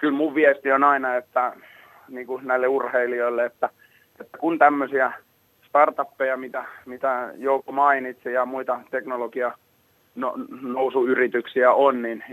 [0.02, 1.54] kyllä mun viesti on aina, että
[2.10, 3.70] niin kuin näille urheilijoille, että,
[4.20, 5.12] että kun tämmöisiä
[5.68, 9.52] startuppeja, mitä, mitä Jouko mainitsi ja muita teknologia
[10.16, 12.24] no, nousuyrityksiä on, niin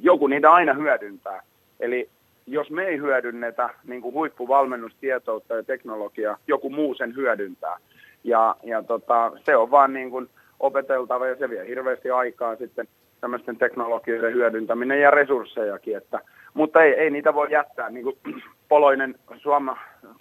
[0.00, 1.42] joku niitä aina hyödyntää.
[1.80, 2.08] Eli
[2.46, 7.76] jos me ei hyödynnetä niin kuin huippuvalmennustietoutta ja teknologiaa, joku muu sen hyödyntää.
[8.24, 10.28] Ja, ja tota, se on vaan niin kuin
[10.60, 12.88] opeteltava ja se vie hirveästi aikaa sitten
[13.20, 16.20] tämmöisten teknologioiden hyödyntäminen ja resurssejakin, että,
[16.58, 17.90] mutta ei, ei niitä voi jättää.
[17.90, 18.16] Niin kuin
[18.68, 19.76] poloinen Suoma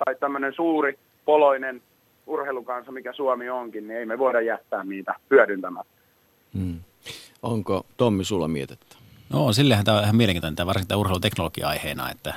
[0.05, 1.81] tai tämmöinen suuri poloinen
[2.27, 5.93] urheilukansa, mikä Suomi onkin, niin ei me voida jättää niitä hyödyntämättä.
[6.53, 6.79] Hmm.
[7.43, 8.95] Onko Tommi sulla mietettä?
[9.33, 12.33] No sillehän tämä on ihan mielenkiintoinen, varsinkin tämä urheiluteknologia-aiheena, että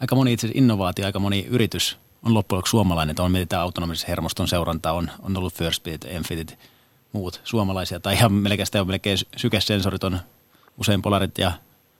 [0.00, 4.08] aika moni itse innovaatio, aika moni yritys on loppujen lopuksi suomalainen, että on mietitään autonomisen
[4.08, 6.58] hermoston seuranta, on, on ollut First Beat, Enfitit,
[7.12, 10.18] muut suomalaisia, tai ihan melkein sitä on melkein sykesensorit on
[10.78, 11.52] usein polarit ja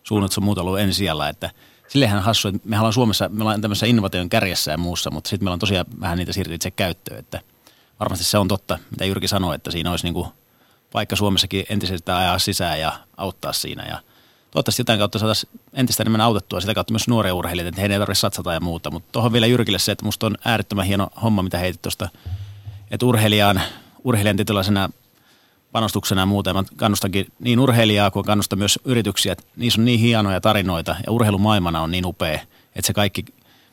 [0.09, 1.51] suunnat on muuta ollut ensijalla, että
[1.89, 5.45] sillehän hassu, että me ollaan Suomessa, me ollaan tämmöisessä innovaation kärjessä ja muussa, mutta sitten
[5.45, 7.41] meillä on tosiaan vähän niitä siirtynyt itse käyttöön, että
[8.01, 10.29] varmasti se on totta, mitä Jyrki sanoi, että siinä olisi niin kuin
[10.93, 13.87] paikka Suomessakin entisestään ajaa sisään ja auttaa siinä.
[13.89, 13.99] Ja
[14.51, 17.99] toivottavasti jotain kautta saataisiin entistä enemmän autettua sitä kautta myös nuoria urheilijoita, että heidän ei
[17.99, 18.91] tarvitse satsata ja muuta.
[18.91, 22.09] Mutta tuohon vielä Jyrkille se, että musta on äärettömän hieno homma, mitä heitit tuosta,
[22.91, 23.61] että urheilijaan,
[24.05, 24.91] urheilijan tietynlaisena
[25.77, 26.21] panostuksena.
[26.21, 30.97] Ja mä kannustankin niin urheilijaa kuin kannustan myös yrityksiä, että niissä on niin hienoja tarinoita
[31.07, 32.41] ja urheilumaailmana on niin upea,
[32.77, 33.25] että se kaikki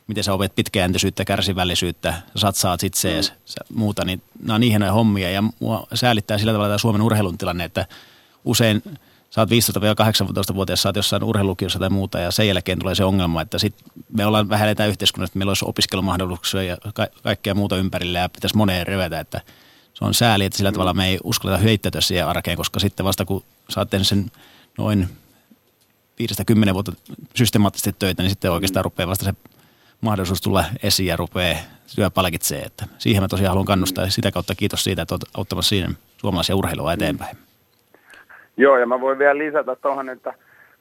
[0.07, 3.77] miten sä opet pitkäjänteisyyttä, kärsivällisyyttä, satsaat itseesi mm.
[3.79, 7.37] muuta, niin nämä on niin hienoja hommia ja mua säälittää sillä tavalla tämä Suomen urheilun
[7.37, 7.85] tilanne, että
[8.45, 8.83] usein
[9.29, 13.41] sä oot 15-18-vuotias, sä oot jossain urheilukiossa tai muuta ja sen jälkeen tulee se ongelma,
[13.41, 13.75] että sit
[14.17, 18.29] me ollaan vähän etää yhteiskunnassa, että meillä olisi opiskelumahdollisuuksia ja ka- kaikkea muuta ympärillä ja
[18.29, 19.41] pitäisi moneen revetä, että
[20.03, 20.73] on sääli, että sillä mm.
[20.73, 24.25] tavalla me ei uskalleta heittäytyä siihen arkeen, koska sitten vasta kun sä oot sen
[24.77, 25.07] noin
[26.19, 26.91] viidestä kymmenen vuotta
[27.35, 28.85] systemaattisesti töitä, niin sitten oikeastaan mm.
[28.85, 29.33] rupeaa vasta se
[30.01, 32.61] mahdollisuus tulla esiin ja rupeaa syö palkitsee.
[32.61, 35.93] Että siihen mä tosiaan haluan kannustaa ja sitä kautta kiitos siitä, että olet auttamassa siinä
[36.17, 37.37] suomalaisia urheilua eteenpäin.
[38.57, 40.33] Joo, ja mä voin vielä lisätä tuohon, että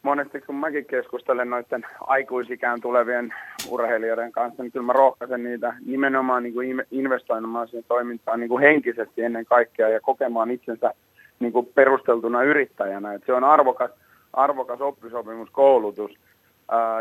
[0.03, 3.35] monesti kun mäkin keskustelen noiden aikuisikään tulevien
[3.69, 8.63] urheilijoiden kanssa, niin kyllä mä rohkaisen niitä nimenomaan niin kuin investoimaan siihen toimintaan niin kuin
[8.63, 10.95] henkisesti ennen kaikkea ja kokemaan itsensä
[11.41, 13.15] niin kuin perusteltuna yrittäjänä.
[13.15, 13.91] Että se on arvokas,
[14.33, 16.19] arvokas oppisopimuskoulutus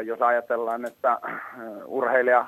[0.05, 1.19] jos ajatellaan, että
[1.85, 2.47] urheilija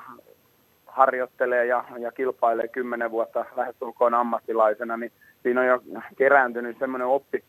[0.86, 5.12] harjoittelee ja, ja kilpailee kymmenen vuotta lähestulkoon ammattilaisena, niin
[5.42, 5.82] siinä on jo
[6.16, 7.44] kerääntynyt semmoinen oppi,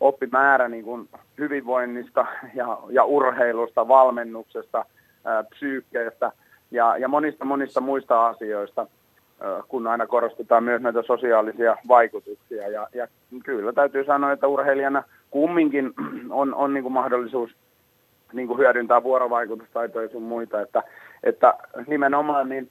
[0.00, 1.08] oppimäärä niin kuin
[1.38, 4.84] hyvinvoinnista ja, ja urheilusta, valmennuksesta,
[5.50, 6.32] psyykkeestä
[6.70, 8.86] ja, ja monista monista muista asioista,
[9.68, 12.68] kun aina korostetaan myös näitä sosiaalisia vaikutuksia.
[12.68, 13.08] Ja, ja
[13.44, 15.92] kyllä täytyy sanoa, että urheilijana kumminkin
[16.30, 17.50] on, on niin kuin mahdollisuus
[18.32, 20.82] niin kuin hyödyntää vuorovaikutustaitoja sun muita, että,
[21.22, 21.54] että
[21.86, 22.70] nimenomaan niin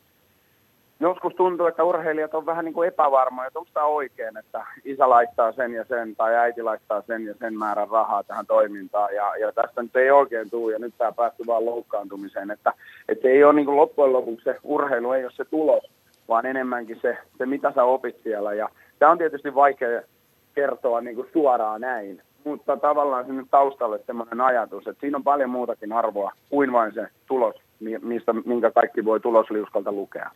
[1.00, 5.10] joskus tuntuu, että urheilijat on vähän niin kuin epävarmoja, että onko tämä oikein, että isä
[5.10, 9.16] laittaa sen ja sen tai äiti laittaa sen ja sen määrän rahaa tähän toimintaan.
[9.16, 12.74] Ja, ja tästä nyt ei oikein tule ja nyt tämä päättyy vaan loukkaantumiseen, että,
[13.10, 15.92] että ei ole niin kuin loppujen lopuksi se urheilu, ei ole se tulos,
[16.28, 18.54] vaan enemmänkin se, se mitä sä opit siellä.
[18.54, 20.02] Ja tämä on tietysti vaikea
[20.56, 25.50] kertoa niin kuin suoraan näin, mutta tavallaan sinne taustalle sellainen ajatus, että siinä on paljon
[25.50, 27.56] muutakin arvoa kuin vain se tulos,
[28.02, 30.32] mistä, minkä kaikki voi tulosliuskalta lukea.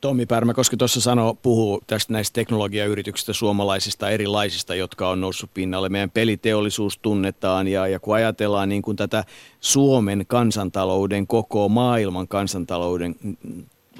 [0.00, 5.88] Tommi Pärmäkoski tuossa sanoo, puhuu tästä näistä teknologiayrityksistä suomalaisista erilaisista, jotka on noussut pinnalle.
[5.88, 9.24] Meidän peliteollisuus tunnetaan ja, ja kun ajatellaan niin kuin tätä
[9.60, 13.14] Suomen kansantalouden, koko maailman kansantalouden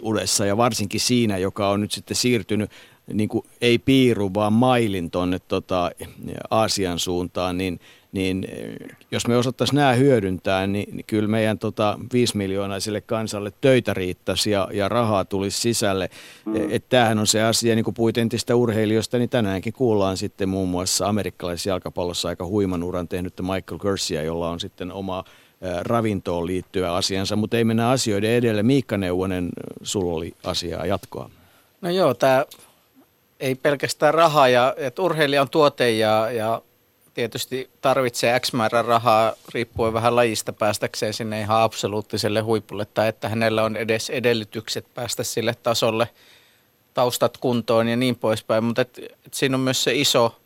[0.02, 2.70] udessa ja varsinkin siinä, joka on nyt sitten siirtynyt
[3.12, 5.90] niin kuin, ei piiru, vaan mailin tuonne tota,
[6.50, 7.80] Aasian suuntaan, niin,
[8.12, 8.46] niin
[9.10, 14.50] jos me osattaisiin nämä hyödyntää, niin, niin kyllä meidän tota, 5 miljoonaiselle kansalle töitä riittäisi
[14.50, 16.10] ja, ja rahaa tulisi sisälle.
[16.44, 16.56] Mm.
[16.70, 20.68] Että tämähän on se asia, niin kuin puhuit entistä urheilijoista, niin tänäänkin kuullaan sitten muun
[20.68, 25.24] muassa amerikkalaisessa jalkapallossa aika huiman uran tehnyttä Michael Kersia, jolla on sitten oma
[25.80, 28.62] ravintoon liittyvä asiansa, mutta ei mennä asioiden edelle.
[28.62, 29.48] Miikka Neuvonen,
[29.82, 31.30] sulla oli asiaa jatkoa.
[31.80, 32.44] No joo, tämä
[33.40, 36.62] ei pelkästään rahaa, ja, että urheilija on tuote ja, ja
[37.14, 43.28] tietysti tarvitsee X määrän rahaa riippuen vähän lajista päästäkseen sinne ihan absoluuttiselle huipulle tai että
[43.28, 46.08] hänellä on edes edellytykset päästä sille tasolle,
[46.94, 50.40] taustat kuntoon ja niin poispäin, mutta et, et siinä on myös se iso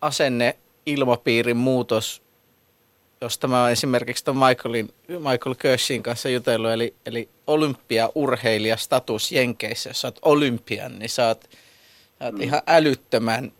[0.00, 2.22] asenne ilmapiirin muutos,
[3.20, 10.00] josta mä esimerkiksi tuon Michaelin, Michael Kirschin kanssa jutellut, eli, eli olympiaurheilija status Jenkeissä, jos
[10.00, 11.44] sä oot olympian, niin sä oot–
[12.18, 12.40] Sä oot mm.
[12.40, 13.52] ihan älyttömän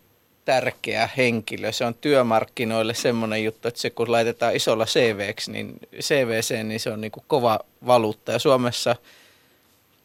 [0.49, 1.73] tärkeä henkilö.
[1.73, 6.91] Se on työmarkkinoille semmoinen juttu, että se kun laitetaan isolla CVksi, niin CVC, niin se
[6.91, 8.33] on niin kuin kova valuutta.
[8.33, 8.97] Ja Suomessa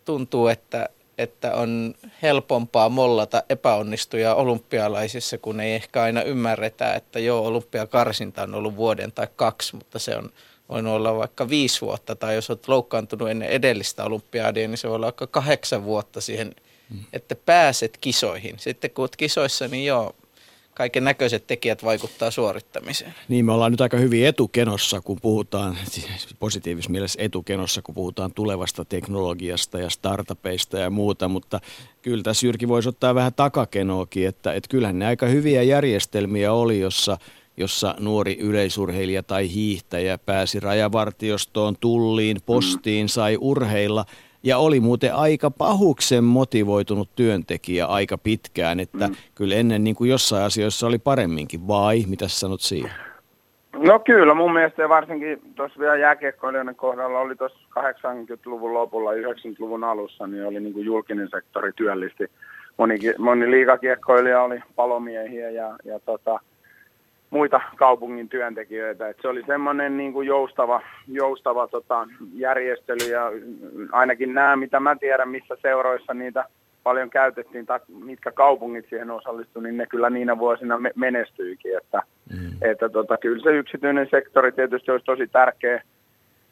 [0.06, 7.46] tuntuu, että, että on helpompaa mollata epäonnistuja olympialaisissa, kun ei ehkä aina ymmärretä, että joo,
[7.46, 10.30] olympiakarsinta on ollut vuoden tai kaksi, mutta se on
[10.70, 14.96] voinut olla vaikka viisi vuotta, tai jos olet loukkaantunut ennen edellistä olympiaadia, niin se voi
[14.96, 16.56] olla vaikka kahdeksan vuotta siihen
[16.90, 17.00] mm.
[17.14, 18.60] että pääset kisoihin.
[18.60, 20.16] Sitten kun olet kisoissa, niin joo,
[20.74, 23.14] kaiken näköiset tekijät vaikuttaa suorittamiseen.
[23.28, 25.78] Niin, me ollaan nyt aika hyvin etukenossa, kun puhutaan,
[26.40, 31.60] positiivisessa mielessä etukenossa, kun puhutaan tulevasta teknologiasta ja startupeista ja muuta, mutta
[32.02, 36.80] kyllä tässä Jyrki voisi ottaa vähän takakenoakin, että, että kyllähän ne aika hyviä järjestelmiä oli,
[36.80, 37.18] jossa
[37.58, 44.06] jossa nuori yleisurheilija tai hiihtäjä pääsi rajavartiostoon, tulliin, postiin, sai urheilla–
[44.44, 49.16] ja oli muuten aika pahuksen motivoitunut työntekijä aika pitkään, että mm.
[49.36, 52.92] kyllä ennen niin kuin jossain asioissa oli paremminkin, vai mitä sanot siihen?
[53.78, 60.28] No kyllä, mun mielestä varsinkin tuossa vielä jääkiekkoilijoiden kohdalla oli tuossa 80-luvun lopulla, 90-luvun alussa,
[60.28, 62.32] niin oli niin kuin julkinen sektori työllisti.
[62.78, 66.40] Moni, moni liikakiekkoilija oli palomiehiä ja, ja tota,
[67.34, 69.10] muita kaupungin työntekijöitä.
[69.10, 73.32] Et se oli semmoinen niin kuin joustava, joustava tota, järjestely ja
[73.92, 76.46] ainakin nämä, mitä mä tiedän, missä seuroissa niitä
[76.84, 81.78] paljon käytettiin, tai mitkä kaupungit siihen osallistuivat, niin ne kyllä niinä vuosina me- menestyikin.
[81.78, 82.72] Että, mm.
[82.72, 85.82] että tota, kyllä se yksityinen sektori tietysti olisi tosi tärkeä,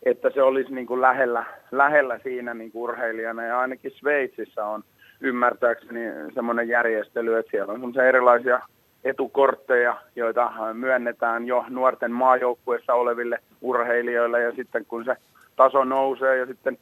[0.04, 3.44] että se olisi niin kuin lähellä, lähellä siinä niin kuin urheilijana.
[3.44, 4.84] Ja ainakin Sveitsissä on
[5.22, 6.02] ymmärtääkseni
[6.34, 8.62] semmoinen järjestely, että siellä on erilaisia
[9.04, 14.42] etukortteja, joita myönnetään jo nuorten maajoukkueessa oleville urheilijoille.
[14.42, 15.16] Ja sitten kun se
[15.56, 16.78] taso nousee ja sitten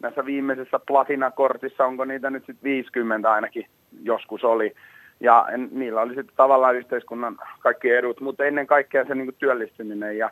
[0.00, 3.66] näissä viimeisessä platinakortissa, onko niitä nyt sitten 50 ainakin
[4.02, 4.74] joskus oli,
[5.20, 10.18] ja niillä oli sitten tavallaan yhteiskunnan kaikki edut, mutta ennen kaikkea se niin työllistyminen.
[10.18, 10.30] Ja,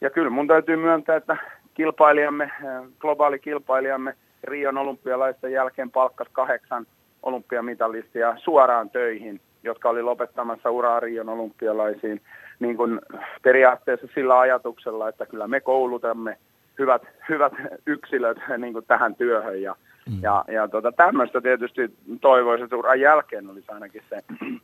[0.00, 1.36] ja kyllä mun täytyy myöntää, että
[1.74, 2.50] kilpailijamme,
[2.98, 6.86] globaali kilpailijamme Rion olympialaisten jälkeen palkkas kahdeksan
[7.22, 12.20] olympiamitalistia suoraan töihin– jotka oli lopettamassa uraa Rion olympialaisiin,
[12.60, 13.00] niin kuin
[13.42, 16.38] periaatteessa sillä ajatuksella, että kyllä me koulutamme
[16.78, 17.52] hyvät, hyvät
[17.86, 19.62] yksilöt niin kuin tähän työhön.
[19.62, 19.76] Ja,
[20.10, 20.18] mm.
[20.22, 24.22] ja, ja tota, tämmöistä tietysti toivoisin, että uran jälkeen olisi ainakin se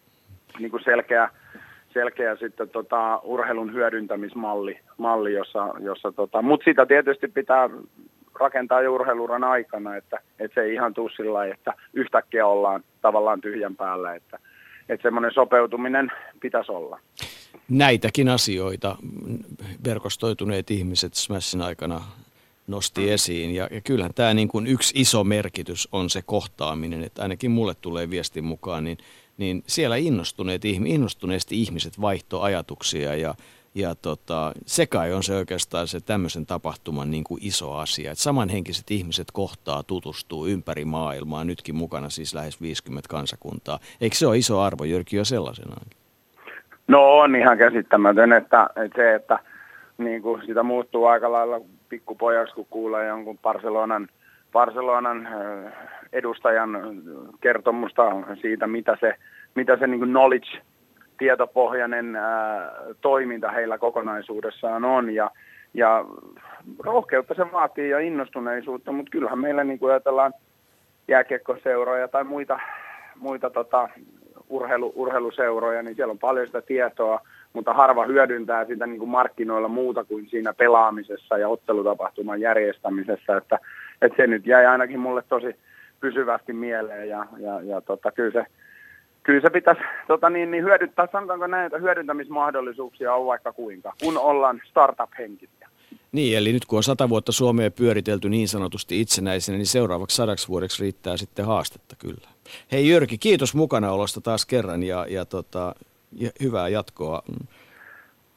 [0.59, 1.31] niin kuin selkeä,
[1.93, 7.70] selkeä sitten tota, urheilun hyödyntämismalli, malli, jossa, jossa tota, mutta sitä tietysti pitää
[8.41, 13.41] rakentaa jo urheiluran aikana, että, että se ei ihan tule sillä että yhtäkkiä ollaan tavallaan
[13.41, 14.39] tyhjän päällä, että,
[14.89, 17.01] että semmoinen sopeutuminen pitäisi olla.
[17.68, 18.97] Näitäkin asioita
[19.84, 22.01] verkostoituneet ihmiset Smashin aikana
[22.66, 23.09] nosti mm.
[23.09, 23.55] esiin.
[23.55, 27.74] Ja, ja kyllähän tämä niin kuin yksi iso merkitys on se kohtaaminen, että ainakin mulle
[27.74, 28.99] tulee viestin mukaan, niin,
[29.36, 33.34] niin siellä innostuneet, innostuneesti ihmiset vaihto ajatuksia ja
[33.75, 38.23] ja tota, se kai on se oikeastaan se tämmöisen tapahtuman niin kuin iso asia, että
[38.23, 43.79] samanhenkiset ihmiset kohtaa, tutustuu ympäri maailmaa, nytkin mukana siis lähes 50 kansakuntaa.
[44.01, 45.99] Eikö se ole iso arvo, Jyrki, jo sellaisenaankin?
[46.89, 49.39] No on ihan käsittämätön, että, että se, että
[49.99, 54.09] niin kuin sitä muuttuu aika lailla pikkupojaksi, kun kuulee jonkun Barcelonan,
[54.53, 55.29] Barcelonan
[56.12, 56.71] edustajan
[57.41, 58.03] kertomusta
[58.41, 59.14] siitä, mitä se,
[59.55, 60.62] mitä se niin kuin knowledge,
[61.19, 65.14] tietopohjainen ää, toiminta heillä kokonaisuudessaan on.
[65.14, 65.31] Ja,
[65.75, 66.05] ja
[66.79, 70.33] rohkeutta se vaatii ja innostuneisuutta, mutta kyllähän meillä niin kuin ajatellaan
[71.09, 72.61] jääkiekkoseuroja tai muita,
[73.16, 73.89] muita tota,
[74.49, 77.21] urheilu, urheiluseuroja, niin siellä on paljon sitä tietoa,
[77.53, 83.59] mutta harva hyödyntää sitä niin kuin markkinoilla muuta kuin siinä pelaamisessa ja ottelutapahtuman järjestämisessä, että,
[84.03, 85.57] että se nyt jäi ainakin mulle tosi
[86.01, 88.47] pysyvästi mieleen ja, ja, ja tota, kyllä se
[89.29, 94.61] kyllä se pitäisi tota niin, niin hyödyttää, sanotaanko näitä hyödyntämismahdollisuuksia on vaikka kuinka, kun ollaan
[94.70, 95.68] startup-henkisiä.
[96.12, 100.49] Niin, eli nyt kun on sata vuotta Suomea pyöritelty niin sanotusti itsenäisenä, niin seuraavaksi sadaksi
[100.49, 102.29] vuodeksi riittää sitten haastetta kyllä.
[102.72, 105.74] Hei Jyrki, kiitos mukanaolosta taas kerran ja, ja, tota,
[106.12, 107.22] ja hyvää jatkoa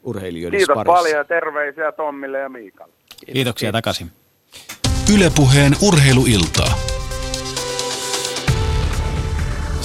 [0.04, 0.94] urheilijoiden Kiitos parissa.
[0.94, 2.94] paljon ja terveisiä Tommille ja Miikalle.
[2.94, 3.78] Kiitos, Kiitoksia kiitos.
[3.78, 4.08] takaisin.
[5.16, 7.01] Ylepuheen urheiluiltaa.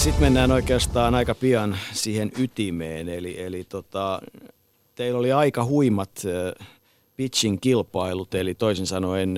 [0.07, 4.21] Sitten mennään oikeastaan aika pian siihen ytimeen, eli, eli tota,
[4.95, 6.23] teillä oli aika huimat
[7.17, 9.35] pitching kilpailut, eli toisin sanoen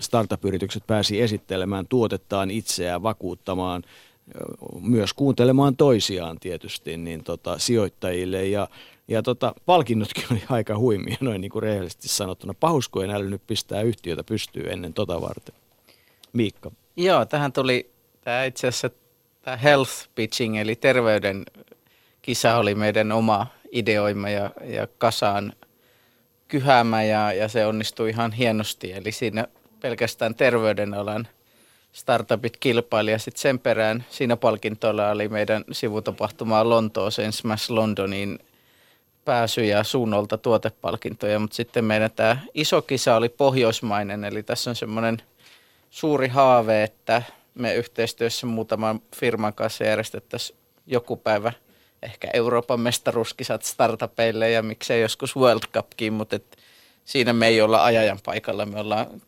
[0.00, 3.82] startup-yritykset pääsi esittelemään tuotettaan itseään, vakuuttamaan,
[4.80, 8.68] myös kuuntelemaan toisiaan tietysti niin tota, sijoittajille ja
[9.08, 12.54] ja tota, palkinnotkin oli aika huimia, noin niin kuin rehellisesti sanottuna.
[12.60, 15.54] Pahusko en älynyt pistää yhtiötä pystyy ennen tota varten.
[16.32, 16.70] Miikka.
[16.96, 17.90] Joo, tähän tuli
[18.24, 19.03] tämä itse asiassa
[19.44, 21.44] tämä health pitching, eli terveyden
[22.22, 25.52] kisa oli meidän oma ideoima ja, ja kasaan
[26.48, 28.92] kyhäämä ja, ja se onnistui ihan hienosti.
[28.92, 29.46] Eli siinä
[29.80, 31.28] pelkästään terveydenalan
[31.92, 38.38] startupit kilpaili ja sitten sen perään siinä palkintoilla oli meidän sivutapahtumaa Lontooseen Smash Londonin
[39.24, 44.76] pääsy ja suunnolta tuotepalkintoja, mutta sitten meidän tämä iso kisa oli pohjoismainen, eli tässä on
[44.76, 45.22] semmoinen
[45.90, 47.22] suuri haave, että
[47.54, 51.52] me yhteistyössä muutaman firman kanssa järjestettäisiin joku päivä
[52.02, 56.56] ehkä Euroopan mestaruuskisat startupeille ja miksei joskus World Cupkin, mutta et
[57.04, 59.22] siinä me ei olla ajajan paikalla, me ollaan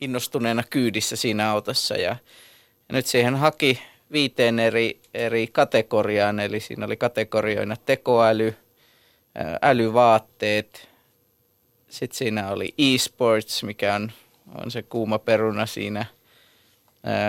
[0.00, 2.16] innostuneena kyydissä siinä autossa ja,
[2.88, 8.56] ja nyt siihen haki viiteen eri, eri kategoriaan, eli siinä oli kategorioina tekoäly,
[9.62, 10.88] älyvaatteet,
[11.88, 14.12] sitten siinä oli e-sports, mikä on,
[14.64, 16.06] on se kuuma peruna siinä–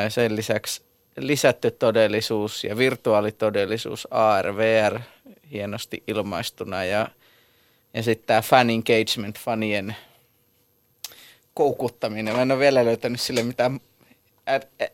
[0.09, 0.81] sen lisäksi
[1.17, 4.99] lisätty todellisuus ja virtuaalitodellisuus, AR, VR,
[5.51, 7.07] hienosti ilmaistuna ja,
[7.93, 9.95] ja sitten tämä fan engagement, fanien
[11.53, 12.35] koukuttaminen.
[12.35, 13.79] Mä en ole vielä löytänyt sille mitään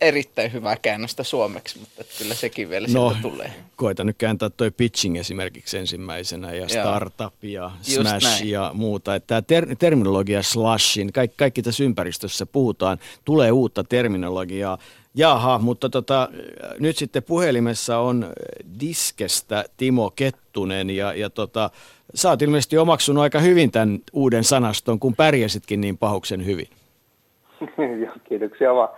[0.02, 3.54] erittäin hyvää käännöstä suomeksi, mutta kyllä sekin vielä no, sieltä tulee.
[3.76, 9.20] Koita nyt kääntää toi pitching esimerkiksi ensimmäisenä ja startup ja smash ja muuta.
[9.20, 14.78] Tämä ter- terminologia slashin, kaikki, kaikki tässä ympäristössä puhutaan, tulee uutta terminologiaa.
[15.16, 16.30] Jaha, mutta tota,
[16.80, 18.34] nyt sitten puhelimessa on
[18.80, 21.70] Diskestä Timo Kettunen ja, ja tota,
[22.16, 26.68] sä oot ilmeisesti omaksunut aika hyvin tämän uuden sanaston, kun pärjäsitkin niin pahuksen hyvin.
[28.30, 28.90] Kiitoksia vaan.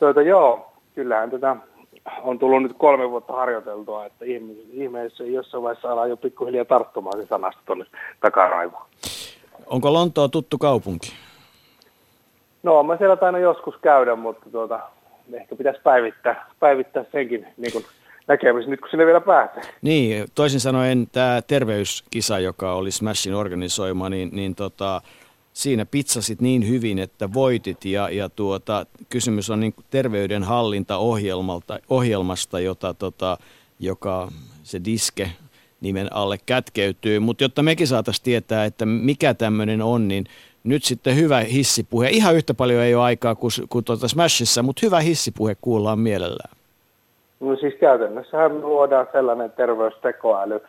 [0.00, 1.56] Tuota, joo, kyllähän tätä
[2.22, 4.24] on tullut nyt kolme vuotta harjoiteltua, että
[4.72, 7.84] ihmeessä jossain vaiheessa alaa jo pikkuhiljaa tarttumaan se sanasta tuonne
[8.20, 8.86] takaraivoon.
[9.66, 11.12] Onko Lontoa tuttu kaupunki?
[12.62, 14.80] No, mä siellä aina joskus käydä, mutta tuota,
[15.32, 17.84] ehkä pitäisi päivittää, päivittää senkin niin kuin
[18.26, 19.62] näkemisen nyt, kun sinne vielä pääsee.
[19.82, 25.00] Niin, toisin sanoen tämä terveyskisa, joka oli Smashin organisoima, niin, niin tota,
[25.52, 32.94] siinä pizzasit niin hyvin, että voitit ja, ja tuota, kysymys on niin terveydenhallintaohjelmalta, ohjelmasta, jota,
[32.94, 33.38] tota,
[33.80, 34.28] joka
[34.62, 35.30] se diske
[35.80, 37.18] nimen alle kätkeytyy.
[37.18, 40.24] Mutta jotta mekin saataisiin tietää, että mikä tämmöinen on, niin
[40.64, 42.08] nyt sitten hyvä hissipuhe.
[42.08, 46.56] Ihan yhtä paljon ei ole aikaa kuin, kuin tuota Smashissa, mutta hyvä hissipuhe kuullaan mielellään.
[47.40, 50.60] No siis käytännössähän luodaan sellainen terveystekoäly,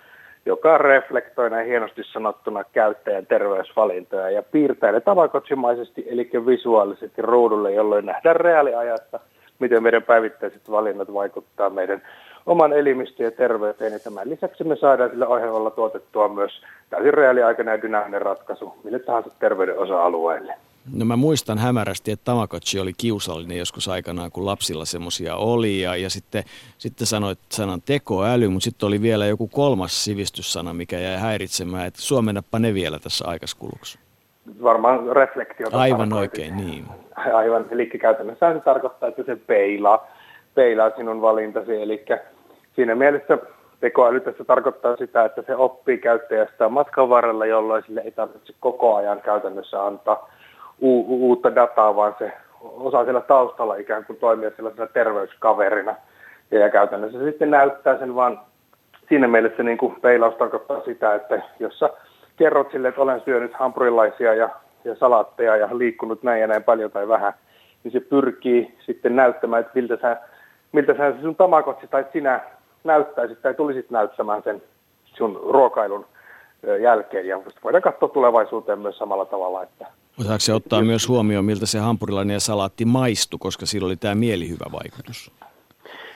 [0.46, 8.06] joka reflektoi näin hienosti sanottuna käyttäjän terveysvalintoja ja piirtää ne tavakotsimaisesti, eli visuaalisesti ruudulle, jolloin
[8.06, 9.20] nähdään reaaliajassa,
[9.60, 12.02] miten meidän päivittäiset valinnat vaikuttaa meidän
[12.46, 13.94] oman elimistön ja terveyteen.
[13.94, 19.00] Ja tämän lisäksi me saadaan sillä ohjelmalla tuotettua myös täysin reaaliaikainen ja dynaaminen ratkaisu mille
[19.00, 20.54] tahansa terveyden osa-alueelle.
[20.94, 25.82] No mä muistan hämärästi, että Tamagotchi oli kiusallinen joskus aikanaan, kun lapsilla semmoisia oli.
[25.82, 26.44] Ja, ja sitten,
[26.78, 31.88] sitten sanoit sanan tekoäly, mutta sitten oli vielä joku kolmas sivistyssana, mikä jäi häiritsemään.
[31.88, 34.00] Että suomennappa ne vielä tässä aikaskuluksi.
[34.64, 35.78] Varmaan reflektiota.
[35.78, 36.86] Aivan oikein, niin.
[37.34, 40.08] Aivan, eli käytännössä se tarkoittaa, että se peilaa,
[40.56, 41.82] peilaa sinun valintasi.
[41.82, 42.06] Eli
[42.76, 43.38] siinä mielessä
[43.80, 48.96] tekoäly tässä tarkoittaa sitä, että se oppii käyttäjästä matkan varrella, jolloin sille ei tarvitse koko
[48.96, 50.30] ajan käytännössä antaa
[50.82, 55.96] u- uutta dataa, vaan se osaa siellä taustalla ikään kuin toimia sellaisena terveyskaverina.
[56.52, 58.40] Ja, käytännössä se sitten näyttää sen vaan
[59.10, 61.90] siinä mielessä niin kuin peilaus tarkoittaa sitä, että jos sä
[62.38, 64.50] kerrot sille, että olen syönyt hampurilaisia ja,
[64.84, 67.34] ja salaatteja ja liikkunut näin ja näin paljon tai vähän,
[67.84, 70.18] niin se pyrkii sitten näyttämään, että miltä sä,
[70.72, 72.40] miltä sä sun tamakotsi tai sinä
[72.84, 74.62] näyttäisit tai tulisit näyttämään sen
[75.06, 76.06] sun ruokailun
[76.82, 77.28] jälkeen.
[77.28, 79.64] Ja voidaan katsoa tulevaisuuteen myös samalla tavalla.
[79.64, 79.88] Että
[80.22, 84.16] Osaako se ottaa myös huomioon, miltä se hampurilainen ja salaatti maistui, koska sillä oli tämä
[84.16, 85.32] mielihyvä vaikutus?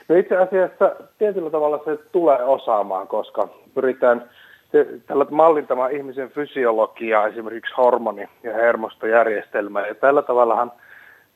[0.08, 4.30] No itse asiassa tietyllä tavalla se tulee osaamaan, koska pyritään
[4.72, 9.86] se, tällä mallintamaan ihmisen fysiologiaa, esimerkiksi hormoni- ja hermostojärjestelmää.
[9.86, 10.72] Ja tällä tavallahan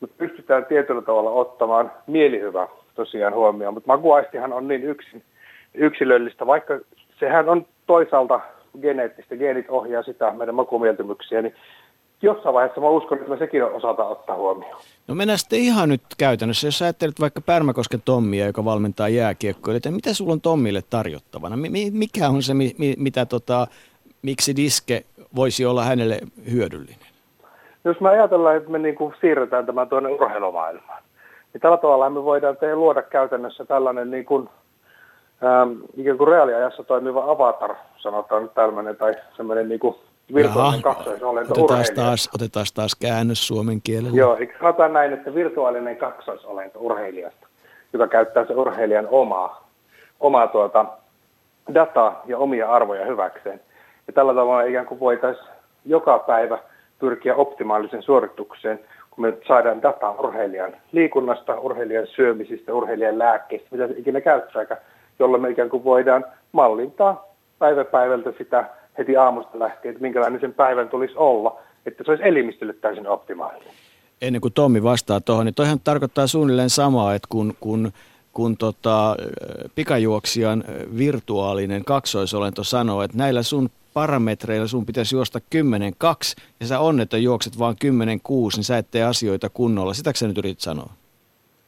[0.00, 5.22] me pystytään tietyllä tavalla ottamaan mielihyvä tosiaan huomioon, mutta makuaistihan on niin yksin,
[5.74, 6.78] yksilöllistä, vaikka
[7.20, 8.40] sehän on toisaalta
[8.80, 11.54] geneettistä, geenit ohjaa sitä meidän makumieltymyksiä, niin
[12.22, 14.80] jossain vaiheessa mä uskon, että me sekin osataan ottaa huomioon.
[15.08, 19.90] No mennään sitten ihan nyt käytännössä, jos ajattelet vaikka Pärmäkosken Tommia, joka valmentaa jääkiekkoja, että
[19.90, 21.56] mitä sulla on Tommille tarjottavana?
[21.92, 22.54] Mikä on se,
[22.98, 23.66] mitä tota,
[24.22, 25.04] miksi diske
[25.36, 26.18] voisi olla hänelle
[26.52, 27.10] hyödyllinen?
[27.84, 31.02] Jos me ajatellaan, että me niin kuin siirretään tämän tuonne urheilumaailmaan,
[31.52, 34.48] niin tällä tavalla me voidaan tehdä luoda käytännössä tällainen niin kuin,
[35.44, 39.96] ähm, ikään kuin reaaliajassa toimiva avatar, sanotaan nyt tällainen, tai semmoinen niin kuin
[40.34, 44.16] virtuaalinen kaksoisolento otetaan taas, otetaan taas käännös suomen kielellä.
[44.16, 47.46] Joo, eli sanotaan näin, että virtuaalinen kaksoisolento urheilijasta,
[47.92, 49.68] joka käyttää se urheilijan omaa,
[50.20, 50.86] omaa tuota,
[51.74, 53.60] dataa ja omia arvoja hyväkseen.
[54.06, 55.48] Ja tällä tavalla ikään kuin voitaisiin
[55.84, 56.58] joka päivä
[56.98, 63.94] pyrkiä optimaaliseen suoritukseen, kun me saadaan dataa urheilijan liikunnasta, urheilijan syömisistä, urheilijan lääkkeistä, mitä se
[63.96, 64.80] ikinä käyttääkään,
[65.18, 67.24] jolloin me ikään kuin voidaan mallintaa
[67.58, 68.64] päivä päivältä sitä
[69.00, 73.72] heti aamusta lähtien, että minkälainen sen päivän tulisi olla, että se olisi elimistölle täysin optimaalinen.
[74.22, 77.92] Ennen kuin Tommi vastaa tuohon, niin toihan tarkoittaa suunnilleen samaa, että kun, kun,
[78.32, 79.16] kun tota,
[79.74, 80.64] pikajuoksijan
[80.98, 87.58] virtuaalinen kaksoisolento sanoo, että näillä sun parametreilla sun pitäisi juosta 10-2 ja sä onnet juokset
[87.58, 87.86] vaan 10-6,
[88.56, 89.94] niin sä et tee asioita kunnolla.
[89.94, 90.90] Sitäkö sä nyt yritit sanoa?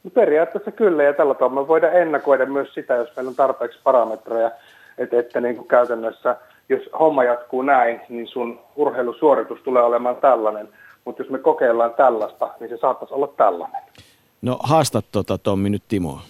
[0.05, 3.79] No periaatteessa kyllä ja tällä tavalla me voidaan ennakoida myös sitä, jos meillä on tarpeeksi
[3.85, 4.51] parametreja,
[4.99, 6.37] että, että niin kuin käytännössä–
[6.69, 10.69] jos homma jatkuu näin, niin sun urheilusuoritus tulee olemaan tällainen.
[11.05, 13.83] Mutta jos me kokeillaan tällaista, niin se saattaisi olla tällainen.
[14.43, 16.23] No haastat tota Tommi nyt Timoa.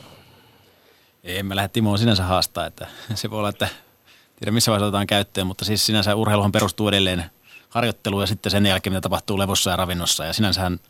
[1.24, 3.68] Ei me lähde Timoa sinänsä haastaa, että se voi olla, että
[4.38, 7.24] tiedä missä vaiheessa otetaan käyttöön, mutta siis sinänsä urheiluhan perustuu edelleen
[7.68, 10.24] harjoitteluun ja sitten sen jälkeen, mitä tapahtuu levossa ja ravinnossa.
[10.24, 10.80] Ja sinänsähän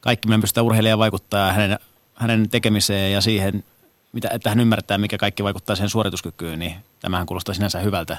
[0.00, 1.78] kaikki meidän pystytään urheilijaan vaikuttaa hänen,
[2.14, 3.64] hänen tekemiseen ja siihen,
[4.12, 8.16] mitä, että hän ymmärtää, mikä kaikki vaikuttaa siihen suorituskykyyn, niin tämähän kuulostaa sinänsä hyvältä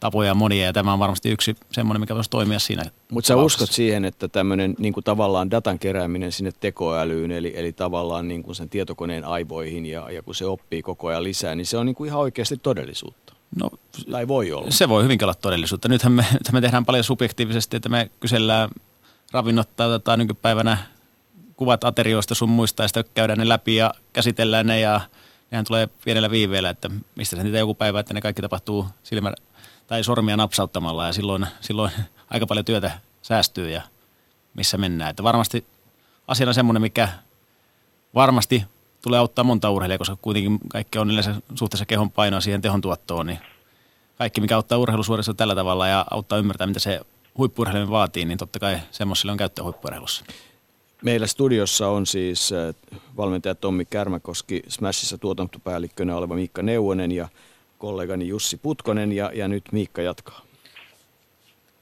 [0.00, 2.82] tapoja monia ja tämä on varmasti yksi semmoinen, mikä voisi toimia siinä.
[3.12, 7.72] Mutta sä uskot siihen, että tämmöinen niin kuin tavallaan datan kerääminen sinne tekoälyyn, eli, eli
[7.72, 11.66] tavallaan niin kuin sen tietokoneen aivoihin ja, ja kun se oppii koko ajan lisää, niin
[11.66, 13.34] se on niin kuin ihan oikeasti todellisuutta.
[13.60, 13.70] No,
[14.10, 14.70] tai voi olla.
[14.70, 15.88] Se voi hyvinkin olla todellisuutta.
[15.88, 18.70] Nythän me, nythän me tehdään paljon subjektiivisesti, että me kysellään
[19.32, 20.78] ravinnottaa tätä nykypäivänä
[21.56, 25.00] kuvat aterioista sun muista ja sitten käydään ne läpi ja käsitellään ne ja
[25.50, 29.32] nehän tulee pienellä viiveellä, että mistä se niitä joku päivä, että ne kaikki tapahtuu silmä
[29.86, 31.92] tai sormia napsauttamalla ja silloin, silloin
[32.30, 32.90] aika paljon työtä
[33.22, 33.82] säästyy ja
[34.54, 35.10] missä mennään.
[35.10, 35.66] Että varmasti
[36.28, 37.08] asiana semmoinen, mikä
[38.14, 38.64] varmasti
[39.02, 43.26] tulee auttaa monta urheilijaa, koska kuitenkin kaikki on yleensä suhteessa kehon painoa siihen tehon tuottoon,
[43.26, 43.38] niin
[44.18, 47.00] kaikki, mikä auttaa urheilusuorissa tällä tavalla ja auttaa ymmärtää, mitä se
[47.38, 50.24] huippurheilu vaatii, niin totta kai semmoiselle on käyttöä huippurheilussa.
[51.02, 52.74] Meillä studiossa on siis äh,
[53.16, 57.28] valmentaja Tommi Kärmäkoski, Smashissa tuotantopäällikkönä oleva Miikka Neuvonen ja
[57.84, 60.40] kollegani Jussi Putkonen ja, ja nyt Miikka jatkaa.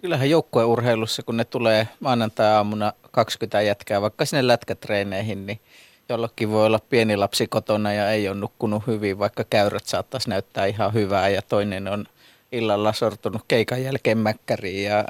[0.01, 5.61] Kyllähän joukkueurheilussa, kun ne tulee maanantai-aamuna 20 jätkää vaikka sinne lätkätreeneihin, niin
[6.09, 10.67] jollakin voi olla pieni lapsi kotona ja ei ole nukkunut hyvin, vaikka käyrät saattaisi näyttää
[10.67, 12.07] ihan hyvää ja toinen on
[12.53, 15.05] illalla sortunut keikan jälkeen mäkkäriin ja,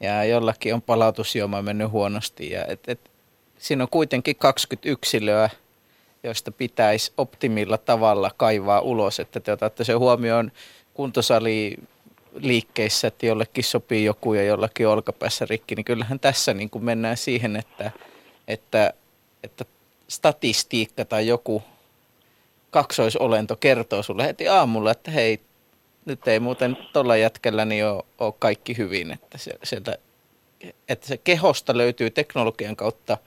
[0.00, 2.50] ja jollakin on palautusjuoma mennyt huonosti.
[2.50, 3.00] Ja et, et,
[3.58, 5.50] siinä on kuitenkin 20 yksilöä,
[6.22, 10.52] joista pitäisi optimilla tavalla kaivaa ulos, että te otatte sen huomioon
[10.94, 11.76] kuntosali
[12.34, 17.16] liikkeissä, että jollekin sopii joku ja jollakin olkapäässä rikki, niin kyllähän tässä niin kuin mennään
[17.16, 17.90] siihen, että,
[18.48, 18.92] että,
[19.42, 19.64] että
[20.08, 21.62] statistiikka tai joku
[22.70, 25.40] kaksoisolento kertoo sulle heti aamulla, että hei,
[26.04, 29.98] nyt ei muuten tuolla jätkellä niin ole, ole kaikki hyvin, että, se, sieltä,
[30.88, 33.18] että se kehosta löytyy teknologian kautta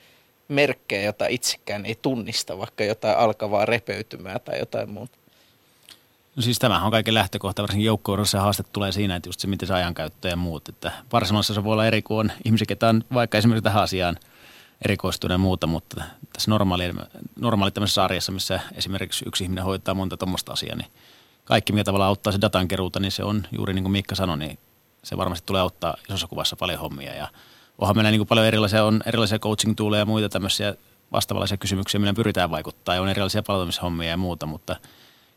[0.51, 5.17] merkkejä, jota itsekään ei tunnista, vaikka jotain alkavaa repeytymää tai jotain muuta.
[6.35, 9.67] No siis tämähän on kaiken lähtökohta, varsinkin joukkueudessa haaste tulee siinä, että just se, miten
[9.67, 10.69] se ajankäyttö ja muut.
[10.69, 14.17] Että Barcelonassa se voi olla eri kuin on ihmisiä, ketä on vaikka esimerkiksi tähän asiaan
[14.85, 16.93] erikoistuneen muuta, mutta tässä normaali,
[17.39, 20.91] normaali tämmöisessä sarjassa, missä esimerkiksi yksi ihminen hoitaa monta tuommoista asiaa, niin
[21.43, 24.37] kaikki, mikä tavallaan auttaa se datan keruuta, niin se on juuri niin kuin Mikka sanoi,
[24.37, 24.59] niin
[25.03, 27.15] se varmasti tulee auttaa isossa kuvassa paljon hommia.
[27.15, 27.27] Ja
[27.81, 30.75] onhan meillä niin kuin paljon erilaisia, on erilaisia coaching-tuuleja ja muita tämmöisiä
[31.11, 32.95] vastaavallisia kysymyksiä, millä pyritään vaikuttaa.
[32.95, 34.75] Ja on erilaisia palautumishommia ja muuta, mutta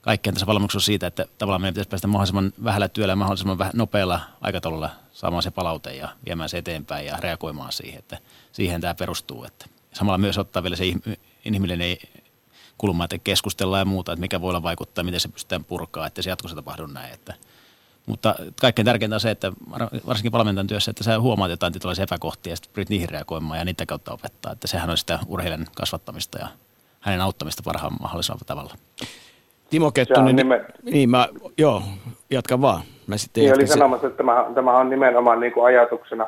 [0.01, 3.73] kaikkeen tässä valmiuksessa on siitä, että tavallaan meidän pitäisi päästä mahdollisimman vähällä työllä mahdollisimman vähän
[3.77, 8.19] nopealla aikataululla saamaan se palaute ja viemään se eteenpäin ja reagoimaan siihen, että
[8.53, 9.45] siihen tämä perustuu.
[9.45, 10.85] Että samalla myös ottaa vielä se
[11.45, 11.97] inhimillinen
[12.79, 16.23] kulma, että keskustellaan ja muuta, että mikä voi olla vaikuttaa, miten se pystytään purkaa, että
[16.23, 17.15] se jatkossa tapahdu näin.
[17.15, 17.35] Että,
[18.07, 19.53] mutta kaikkein tärkeintä on se, että
[20.07, 23.65] varsinkin valmentajan työssä, että sä huomaat jotain tietynlaisia epäkohtia ja sitten pyrit niihin reagoimaan ja
[23.65, 24.53] niitä kautta opettaa.
[24.53, 26.47] Että sehän on sitä urheilijan kasvattamista ja
[27.01, 28.75] hänen auttamista parhaan mahdollisella tavalla.
[29.71, 30.67] Timo Kettunen, nimen...
[30.83, 31.29] niin mä,
[31.59, 31.83] joo,
[32.31, 32.83] jatka vaan.
[33.07, 36.27] Mä sitten niin oli sanomassa, että tämä, tämä on nimenomaan niin kuin ajatuksena,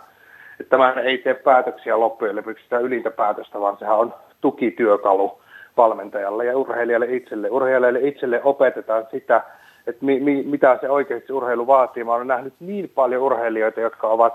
[0.61, 5.41] että tämä ei tee päätöksiä loppujen lopuksi sitä ylintä päätöstä, vaan sehän on tukityökalu
[5.77, 7.51] valmentajalle ja urheilijalle itselle.
[7.51, 9.45] Urheilijalle itselle opetetaan sitä,
[9.87, 12.05] että mi, mi, mitä se oikeasti urheilu vaatii.
[12.05, 14.34] Mä olen nähnyt niin paljon urheilijoita, jotka ovat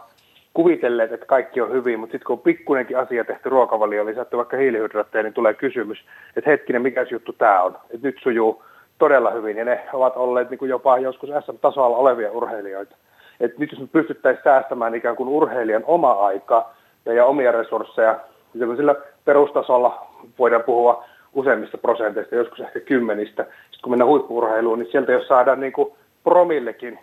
[0.54, 4.58] kuvitelleet, että kaikki on hyvin, mutta sitten kun on pikkunenkin asia tehty ruokavalio, lisätty vaikka
[4.58, 5.98] hiilihydraatteja, niin tulee kysymys,
[6.36, 8.64] että hetkinen, mikä juttu tämä on, että nyt sujuu
[8.98, 12.96] todella hyvin ja ne ovat olleet niin kuin jopa joskus SM-tasolla olevia urheilijoita.
[13.40, 16.70] Et nyt jos me pystyttäisiin säästämään ikään kuin urheilijan oma aika
[17.06, 18.20] ja, ja omia resursseja,
[18.54, 18.96] niin sillä
[19.26, 20.08] perustasolla
[20.40, 21.04] voidaan puhua
[21.34, 23.44] useimmista prosenteista, joskus ehkä kymmenistä.
[23.44, 25.92] Sitten kun mennään huippuurheiluun, niin sieltä jos saadaan niin kuin
[26.24, 27.00] promillekin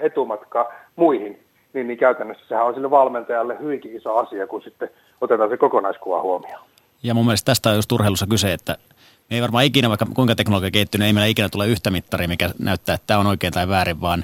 [0.00, 1.40] etumatka muihin,
[1.72, 6.22] niin, niin käytännössä sehän on sille valmentajalle hyvinkin iso asia, kun sitten otetaan se kokonaiskuva
[6.22, 6.64] huomioon.
[7.02, 8.76] Ja mun mielestä tästä on just urheilussa kyse, että
[9.30, 12.28] me ei varmaan ikinä, vaikka kuinka teknologia kehittyy, niin ei meillä ikinä tule yhtä mittaria,
[12.28, 14.22] mikä näyttää, että tämä on oikein tai väärin, vaan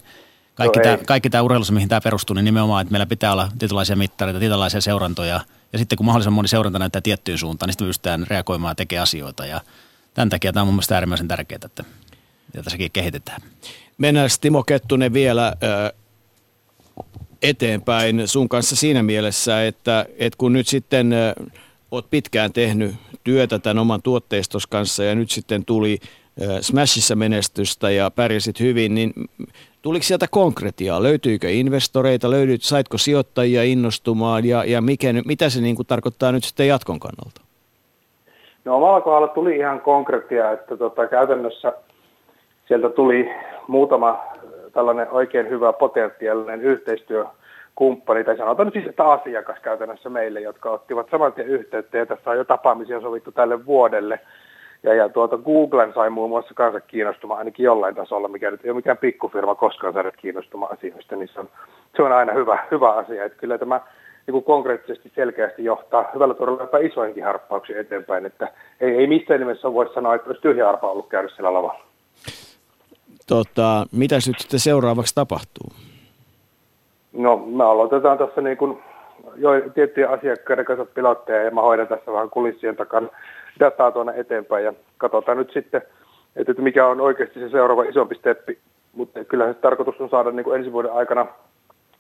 [0.54, 3.48] kaikki, no tämä, kaikki tämä urheilussa, mihin tämä perustuu, niin nimenomaan, että meillä pitää olla
[3.58, 5.40] tietynlaisia mittareita, tietynlaisia seurantoja,
[5.72, 9.02] ja sitten kun mahdollisimman moni seuranta näyttää tiettyyn suuntaan, niin sitten pystytään reagoimaan ja tekemään
[9.02, 9.60] asioita, ja
[10.14, 11.84] tämän takia tämä on mun mielestä äärimmäisen tärkeää, että
[12.54, 13.42] ja sekin kehitetään.
[13.98, 15.52] Mennään Timo Kettunen vielä
[17.42, 21.14] eteenpäin sun kanssa siinä mielessä, että, että kun nyt sitten
[21.90, 22.94] oot pitkään tehnyt
[23.24, 25.98] työtä tämän oman tuotteistos kanssa ja nyt sitten tuli
[26.60, 29.12] Smashissa menestystä ja pärjäsit hyvin, niin
[29.82, 31.02] tuliko sieltä konkretiaa?
[31.02, 36.44] Löytyykö investoreita, löydyt, saitko sijoittajia innostumaan ja, ja mikä, mitä se niin kuin tarkoittaa nyt
[36.44, 37.40] sitten jatkon kannalta?
[38.64, 41.72] No omalla kohdalla tuli ihan konkretia, että tota, käytännössä
[42.68, 43.30] sieltä tuli
[43.68, 44.20] muutama
[44.72, 47.26] tällainen oikein hyvä potentiaalinen yhteistyö
[47.74, 52.06] kumppani, tai sanotaan nyt siis, että asiakas käytännössä meille, jotka ottivat saman tien yhteyttä, ja
[52.06, 54.20] tässä on jo tapaamisia sovittu tälle vuodelle.
[54.82, 58.70] Ja, ja tuota, Googlen sai muun muassa kanssa kiinnostumaan ainakin jollain tasolla, mikä nyt ei
[58.70, 61.48] ole mikään pikkufirma koskaan saada kiinnostumaan asioista, niin se on,
[61.96, 63.24] se on aina hyvä, hyvä asia.
[63.24, 63.80] Että kyllä tämä
[64.26, 68.48] niin kuin konkreettisesti selkeästi johtaa hyvällä todella jopa isoinkin harppauksia eteenpäin, että
[68.80, 71.84] ei, ei missään nimessä voi sanoa, että olisi tyhjä arpa ollut käydä siellä lavalla.
[73.26, 75.72] Tota, mitä nyt sitten seuraavaksi tapahtuu?
[77.12, 78.82] No me aloitetaan tässä niin kuin
[79.36, 83.08] jo tiettyjä asiakkaiden kanssa pilotteja ja mä hoidan tässä vähän kulissien takana
[83.60, 85.82] dataa tuonne eteenpäin ja katsotaan nyt sitten,
[86.36, 88.58] että mikä on oikeasti se seuraava isompi steppi.
[88.92, 91.26] Mutta kyllähän se tarkoitus on saada niin kuin ensi vuoden aikana,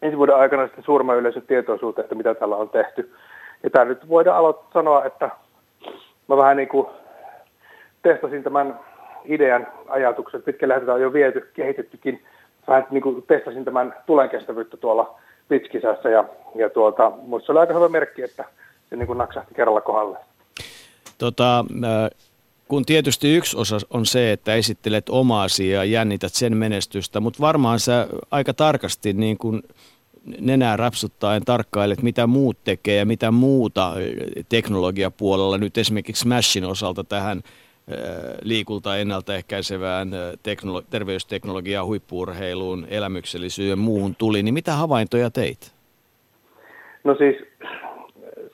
[0.02, 3.12] ensi vuoden aikana sitten suurimman yleisön tietoisuuteen, että mitä tällä on tehty.
[3.62, 5.30] Ja tämä nyt voidaan aloittaa sanoa, että
[6.28, 6.86] mä vähän niin kuin
[8.02, 8.80] testasin tämän
[9.24, 12.22] idean ajatuksen, pitkälle tätä on jo viety, kehitettykin,
[12.68, 15.20] vähän niin kuin testasin tämän tulenkestävyyttä tuolla
[15.50, 16.24] pitskisässä ja,
[16.54, 18.44] ja tuota, mutta se oli aika hyvä merkki, että
[18.90, 20.18] se niin kuin naksahti kerralla kohdalle.
[21.18, 22.10] Tota, äh,
[22.68, 27.40] kun tietysti yksi osa on se, että esittelet omaa asiaa ja jännität sen menestystä, mutta
[27.40, 29.62] varmaan sä aika tarkasti niin kuin
[30.40, 33.92] nenää rapsuttaen tarkkailet, mitä muut tekee ja mitä muuta
[34.48, 37.42] teknologiapuolella nyt esimerkiksi Smashin osalta tähän
[38.42, 40.08] liikulta ennaltaehkäisevään
[40.42, 45.72] teknolo- terveysteknologiaan, huippuurheiluun, elämyksellisyyteen ja muuhun tuli, niin mitä havaintoja teit?
[47.04, 47.36] No siis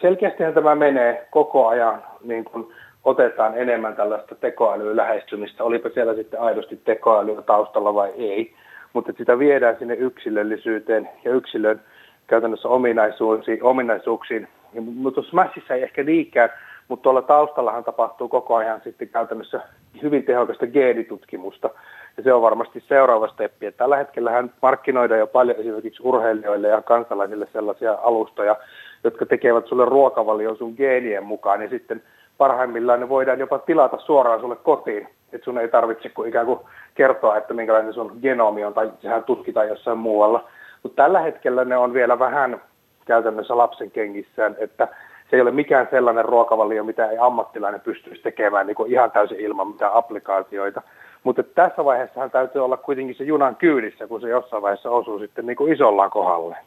[0.01, 2.73] selkeästihän tämä menee koko ajan, niin kun
[3.05, 8.55] otetaan enemmän tällaista tekoälyä lähestymistä, olipa siellä sitten aidosti tekoälyä taustalla vai ei.
[8.93, 11.81] mutta sitä viedään sinne yksilöllisyyteen ja yksilön
[12.27, 14.49] käytännössä ominaisuuksiin, ominaisuuksiin.
[14.81, 16.51] Mutta Smashissa ei ehkä niinkään,
[16.89, 19.61] mutta tuolla taustallahan tapahtuu koko ajan sitten käytännössä
[20.03, 21.71] hyvin tehokasta geenitutkimusta.
[22.17, 23.67] Ja se on varmasti seuraava steppi.
[23.67, 28.57] Että tällä hetkellä hän markkinoidaan jo paljon esimerkiksi urheilijoille ja kansalaisille sellaisia alustoja,
[29.05, 31.63] jotka tekevät sulle ruokavalion sun geenien mukaan.
[31.63, 32.03] Ja sitten
[32.39, 35.09] parhaimmillaan ne voidaan jopa tilata suoraan sulle kotiin.
[35.33, 36.61] Että sun ei tarvitse kuin ikään kuin
[36.95, 40.49] kertoa, että minkälainen sun genomi on, tai sehän tutkitaan jossain muualla.
[40.83, 42.61] Mutta tällä hetkellä ne on vielä vähän
[43.07, 44.89] käytännössä lapsen kengissään, että
[45.31, 49.41] se ei ole mikään sellainen ruokavalio, mitä ei ammattilainen pystyisi tekemään niin kuin ihan täysin
[49.41, 50.83] ilman mitään applikaatioita.
[51.25, 55.47] Mutta tässä vaiheessa täytyy olla kuitenkin se junan kyydissä, kun se jossain vaiheessa osuu sitten
[55.47, 56.67] niin kuin isollaan kohdalleen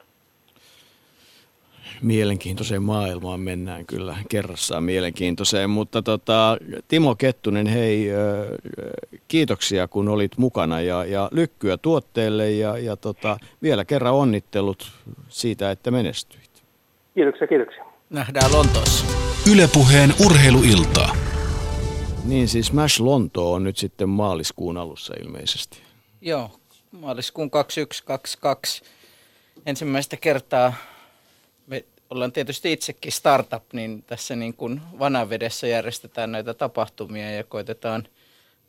[2.01, 6.57] mielenkiintoiseen maailmaan mennään kyllä kerrassaan mielenkiintoiseen, mutta tota,
[6.88, 8.10] Timo Kettunen, hei,
[9.28, 14.91] kiitoksia kun olit mukana ja, ja lykkyä tuotteelle ja, ja tota, vielä kerran onnittelut
[15.28, 16.64] siitä, että menestyit.
[17.16, 17.89] Kiitoksia, kiitoksia.
[18.10, 19.05] Nähdään Lontoossa.
[19.51, 21.16] Ylepuheen urheiluiltaa.
[22.26, 25.82] Niin siis Mash Lonto on nyt sitten maaliskuun alussa ilmeisesti.
[26.22, 26.51] Joo,
[26.91, 28.84] maaliskuun 2122
[29.66, 30.74] ensimmäistä kertaa
[32.10, 38.07] ollaan tietysti itsekin startup, niin tässä niin kuin vanavedessä järjestetään näitä tapahtumia ja koitetaan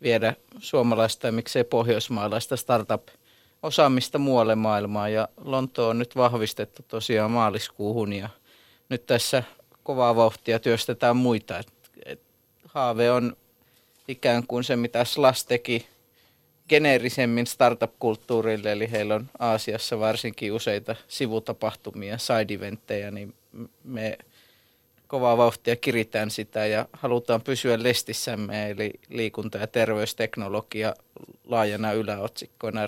[0.02, 5.12] viedä suomalaista ja miksei pohjoismaalaista startup-osaamista muualle maailmaan.
[5.12, 8.28] Ja Lonto on nyt vahvistettu tosiaan maaliskuuhun ja
[8.90, 9.42] nyt tässä
[9.82, 11.58] kovaa vauhtia työstetään muita.
[11.58, 11.68] Et,
[12.04, 12.20] et
[12.64, 13.36] haave on
[14.08, 15.86] ikään kuin se, mitä Slas teki
[16.68, 23.34] geneerisemmin startup-kulttuurille, eli heillä on Aasiassa varsinkin useita sivutapahtumia, side-eventtejä, niin
[23.84, 24.18] me
[25.06, 30.94] kovaa vauhtia kiritään sitä ja halutaan pysyä lestissämme, eli liikunta- ja terveysteknologia
[31.44, 32.86] laajana yläotsikkoina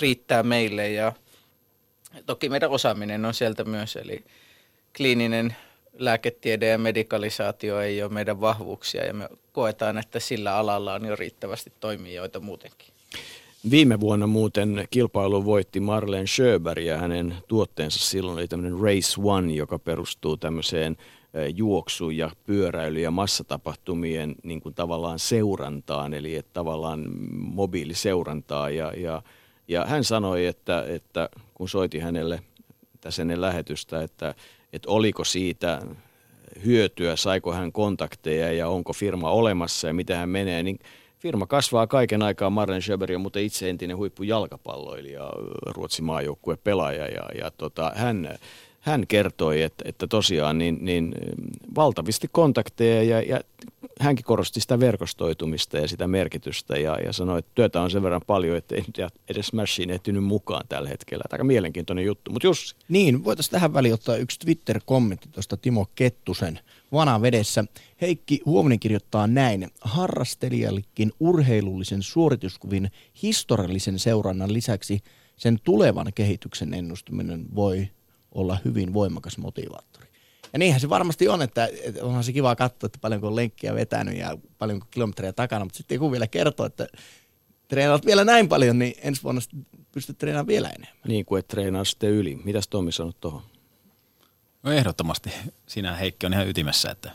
[0.00, 1.12] riittää meille ja
[2.26, 4.24] toki meidän osaaminen on sieltä myös, eli
[4.96, 5.56] kliininen
[5.98, 11.16] lääketiede ja medikalisaatio ei ole meidän vahvuuksia ja me koetaan, että sillä alalla on jo
[11.16, 12.88] riittävästi toimijoita muutenkin.
[13.70, 19.52] Viime vuonna muuten kilpailu voitti Marlene Schöber ja hänen tuotteensa silloin oli tämmöinen Race One,
[19.52, 20.96] joka perustuu tämmöiseen
[21.54, 28.70] juoksu- ja pyöräily- ja massatapahtumien niin kuin tavallaan seurantaan, eli että tavallaan mobiiliseurantaa.
[28.70, 29.22] Ja, ja,
[29.68, 32.40] ja hän sanoi, että, että kun soiti hänelle
[33.00, 34.34] tässä ennen lähetystä, että,
[34.74, 35.82] että oliko siitä
[36.64, 40.78] hyötyä, saiko hän kontakteja ja onko firma olemassa ja mitä hän menee, niin
[41.18, 42.50] firma kasvaa kaiken aikaa.
[42.50, 45.30] Marlen Schöber on muuten itse entinen huippujalkapalloilija,
[45.66, 48.38] Ruotsin maajoukkue pelaaja ja, ja tota, hän,
[48.84, 51.14] hän kertoi, että, että tosiaan niin, niin
[51.74, 53.40] valtavasti kontakteja ja, ja
[54.00, 58.20] hänkin korosti sitä verkostoitumista ja sitä merkitystä ja, ja sanoi, että työtä on sen verran
[58.26, 58.84] paljon, että ei
[59.28, 61.24] edes Smashiin ehtinyt mukaan tällä hetkellä.
[61.32, 62.76] Aika mielenkiintoinen juttu, mutta Jussi.
[62.88, 66.60] Niin, voitaisiin tähän väliin ottaa yksi Twitter-kommentti tuosta Timo Kettusen
[66.92, 67.64] vanavedessä.
[68.00, 69.70] Heikki Huominen kirjoittaa näin.
[69.80, 72.90] Harrastelijallekin urheilullisen suorituskuvin
[73.22, 75.00] historiallisen seurannan lisäksi
[75.36, 77.88] sen tulevan kehityksen ennustaminen voi
[78.34, 80.08] olla hyvin voimakas motivaattori.
[80.52, 83.74] Ja niinhän se varmasti on, että, että onhan se kiva katsoa, että paljonko on lenkkiä
[83.74, 86.86] vetänyt ja paljonko kilometrejä takana, mutta sitten joku vielä kertoo, että
[87.68, 89.40] treenaat vielä näin paljon, niin ensi vuonna
[89.92, 91.00] pystyt treenaamaan vielä enemmän.
[91.08, 92.36] Niin kuin et treenaa sitten yli.
[92.44, 93.42] Mitäs Tommi sanot tuohon?
[94.62, 95.30] No ehdottomasti.
[95.66, 97.10] Siinä Heikki on ihan ytimessä, että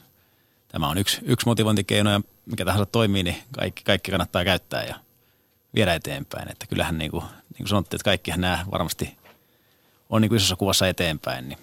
[0.67, 4.95] tämä on yksi, yksi motivointikeino ja mikä tahansa toimii, niin kaikki, kaikki kannattaa käyttää ja
[5.75, 6.51] viedä eteenpäin.
[6.51, 9.17] Että kyllähän niin kuin, niin kuin sanottiin, että kaikkihan nämä varmasti
[10.09, 11.59] on niin kuin isossa kuvassa eteenpäin, niin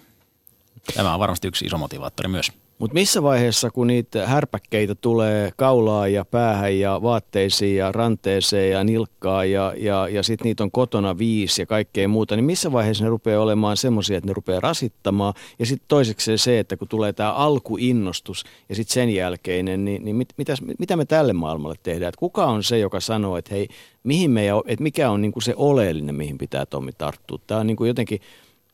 [0.95, 2.51] tämä on varmasti yksi iso motivaattori myös.
[2.79, 8.83] Mutta missä vaiheessa, kun niitä härpäkkeitä tulee kaulaa ja päähän ja vaatteisiin ja ranteeseen ja
[8.83, 13.03] nilkkaa ja, ja, ja sitten niitä on kotona viisi ja kaikkea muuta, niin missä vaiheessa
[13.03, 15.33] ne rupeaa olemaan semmoisia, että ne rupeaa rasittamaan?
[15.59, 20.15] Ja sitten toiseksi se, että kun tulee tämä alkuinnostus ja sitten sen jälkeinen, niin, niin
[20.15, 22.09] mit, mitäs, mitä me tälle maailmalle tehdään?
[22.09, 23.67] Et kuka on se, joka sanoo, että hei,
[24.07, 27.39] mihin meidän, että mikä on niinku se oleellinen, mihin pitää Tommi tarttua?
[27.47, 28.21] Tämä on niinku jotenkin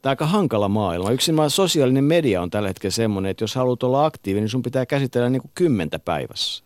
[0.04, 1.12] Tämä on aika hankala maailma.
[1.12, 4.86] Yksin sosiaalinen media on tällä hetkellä semmoinen, että jos haluat olla aktiivinen, niin sun pitää
[4.86, 6.64] käsitellä niin kuin kymmentä päivässä.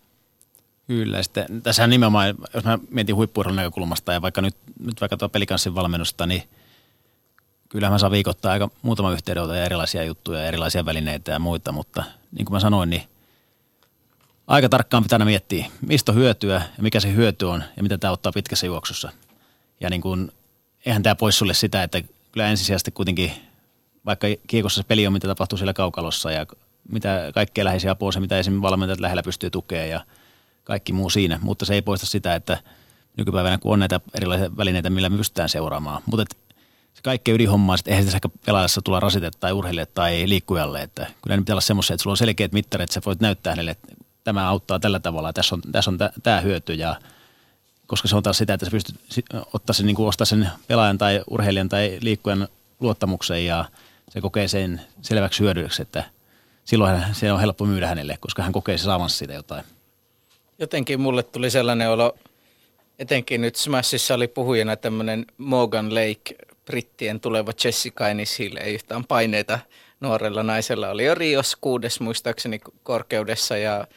[0.87, 5.29] Kyllä, sitten tässä nimenomaan, jos mä mietin huippuurheilun näkökulmasta ja vaikka nyt, nyt vaikka tuo
[5.29, 6.43] pelikanssin valmennusta, niin
[7.69, 11.71] kyllähän mä saan viikoittaa aika muutama yhteydenotto ja erilaisia juttuja ja erilaisia välineitä ja muita,
[11.71, 13.03] mutta niin kuin mä sanoin, niin
[14.47, 18.13] aika tarkkaan pitää miettiä, mistä on hyötyä ja mikä se hyöty on ja mitä tämä
[18.13, 19.11] ottaa pitkässä juoksussa.
[19.81, 20.31] Ja niin kuin,
[20.85, 23.31] eihän tämä pois sulle sitä, että kyllä ensisijaisesti kuitenkin,
[24.05, 26.45] vaikka kiekossa se peli on, mitä tapahtuu siellä kaukalossa ja
[26.89, 30.01] mitä kaikkea läheisiä apua se, mitä esimerkiksi valmentajat lähellä pystyy tukemaan ja
[30.63, 32.57] kaikki muu siinä, mutta se ei poista sitä, että
[33.17, 36.01] nykypäivänä, kun on näitä erilaisia välineitä, millä me pystytään seuraamaan.
[36.05, 36.35] Mutta
[36.93, 40.81] se kaikkein ydinhomma että eihän ehkä pelaajassa tulla rasitetta tai urheilijalle tai liikkujalle.
[40.81, 43.51] Että kyllä ne pitää olla semmoisia, että sulla on selkeät mittarit, että sä voit näyttää
[43.51, 43.87] hänelle, että
[44.27, 46.95] tämä auttaa tällä tavalla, tässä on, tässä on tämä hyöty ja
[47.85, 48.95] koska se on taas sitä, että sä pystyt
[49.53, 52.47] ottaa sen, niin kuin ostaa sen pelaajan tai urheilijan tai liikkujan
[52.79, 53.65] luottamuksen ja
[54.09, 56.03] se kokee sen selväksi hyödyksi, että
[56.65, 59.63] silloin se on helppo myydä hänelle, koska hän kokee saavansa siitä jotain.
[60.59, 62.17] Jotenkin mulle tuli sellainen olo,
[62.99, 69.05] etenkin nyt Smashissa oli puhujana tämmöinen Morgan Lake, brittien tuleva Jessica Ennis Hill, ei yhtään
[69.05, 69.59] paineita
[69.99, 70.89] nuorella naisella.
[70.89, 73.87] Oli jo Rios kuudes muistaakseni korkeudessa ja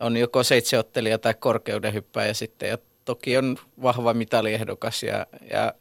[0.00, 2.68] on joko seitseottelija tai korkeuden hyppääjä sitten.
[2.68, 5.74] Ja toki on vahva mitaliehdokas ja, ja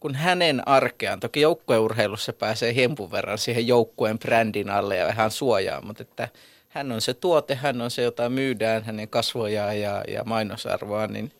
[0.00, 5.82] kun hänen arkeaan, toki joukkueurheilussa pääsee hempun verran siihen joukkueen brändin alle ja vähän suojaa,
[5.82, 6.28] mutta että
[6.68, 11.32] hän on se tuote, hän on se, jota myydään, hänen kasvojaan ja, ja mainosarvoa, niin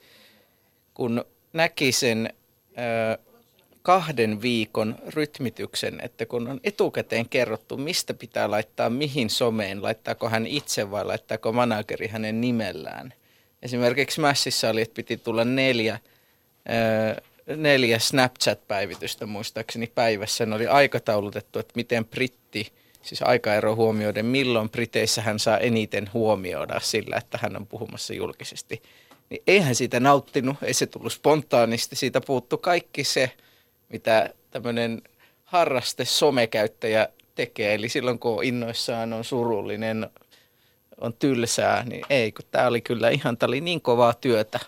[0.95, 2.31] kun näki sen
[2.79, 3.19] ö,
[3.87, 10.47] kahden viikon rytmityksen, että kun on etukäteen kerrottu, mistä pitää laittaa mihin someen, laittaako hän
[10.47, 13.15] itse vai laittaako manageri hänen nimellään.
[13.63, 15.99] Esimerkiksi Massissa oli, että piti tulla neljä,
[17.57, 20.47] neljä Snapchat-päivitystä muistaakseni päivässä.
[20.47, 22.73] Ne oli aikataulutettu, että miten britti,
[23.03, 28.83] siis aikaero huomioiden, milloin Briteissä hän saa eniten huomioida sillä, että hän on puhumassa julkisesti.
[29.31, 33.31] Niin eihän siitä nauttinut, ei se tullut spontaanisti, siitä puuttu kaikki se–
[33.89, 35.03] mitä tämmöinen
[35.45, 37.75] harraste somekäyttäjä tekee.
[37.75, 40.11] Eli silloin kun on innoissaan, on surullinen,
[41.01, 44.61] on tylsää, niin ei, kun tämä oli kyllä ihan, tämä oli niin kovaa työtä.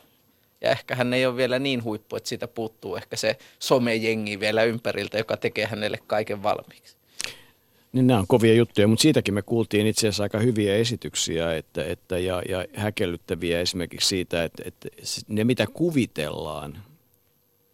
[0.61, 4.65] Ja ehkä hän ei ole vielä niin huippu, että siitä puuttuu ehkä se somejengi vielä
[4.65, 6.97] ympäriltä, joka tekee hänelle kaiken valmiiksi.
[7.93, 11.85] Niin nämä on kovia juttuja, mutta siitäkin me kuultiin itse asiassa aika hyviä esityksiä että,
[11.85, 14.89] että, ja, ja häkellyttäviä esimerkiksi siitä, että, että
[15.29, 16.83] ne mitä kuvitellaan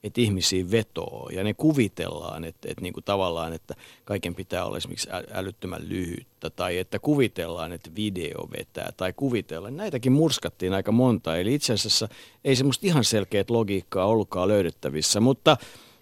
[0.04, 3.74] että ihmisiä vetoo ja ne kuvitellaan, että, että niin kuin tavallaan, että
[4.04, 9.76] kaiken pitää olla esimerkiksi älyttömän lyhyttä tai että kuvitellaan, että video vetää tai kuvitellaan.
[9.76, 12.08] Näitäkin murskattiin aika monta, eli itse asiassa
[12.44, 15.56] ei semmoista ihan selkeät logiikkaa ollutkaan löydettävissä, mutta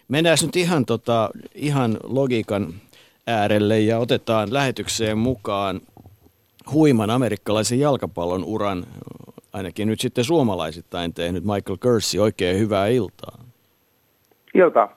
[0.09, 2.75] mennään nyt ihan, tota, ihan logiikan
[3.27, 5.81] äärelle ja otetaan lähetykseen mukaan
[6.73, 8.87] huiman amerikkalaisen jalkapallon uran,
[9.53, 12.21] ainakin nyt sitten suomalaisittain tehnyt Michael Kersey.
[12.21, 13.42] Oikein hyvää iltaa.
[14.55, 14.97] Iltaa.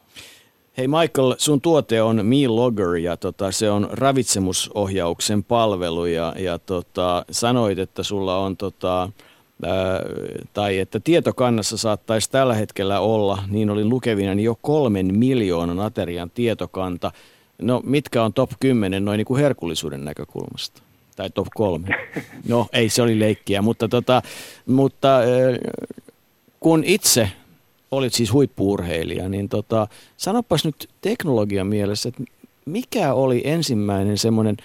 [0.77, 7.25] Hei Michael, sun tuote on MeLogger ja tota, se on ravitsemusohjauksen palvelu ja, ja tota,
[7.31, 9.09] sanoit, että sulla on tota,
[9.63, 9.99] ää,
[10.53, 16.29] tai että tietokannassa saattaisi tällä hetkellä olla, niin olin lukevina, niin jo kolmen miljoonan aterian
[16.29, 17.11] tietokanta.
[17.61, 20.81] No mitkä on top 10 noin niin kuin herkullisuuden näkökulmasta?
[21.15, 21.87] Tai top 3?
[22.49, 24.21] No ei, se oli leikkiä, mutta, tota,
[24.65, 25.19] mutta
[26.59, 27.31] kun itse
[27.97, 29.87] olit siis huippuurheilija, niin tota,
[30.17, 32.23] sanopas nyt teknologian mielessä, että
[32.65, 34.55] mikä oli ensimmäinen semmoinen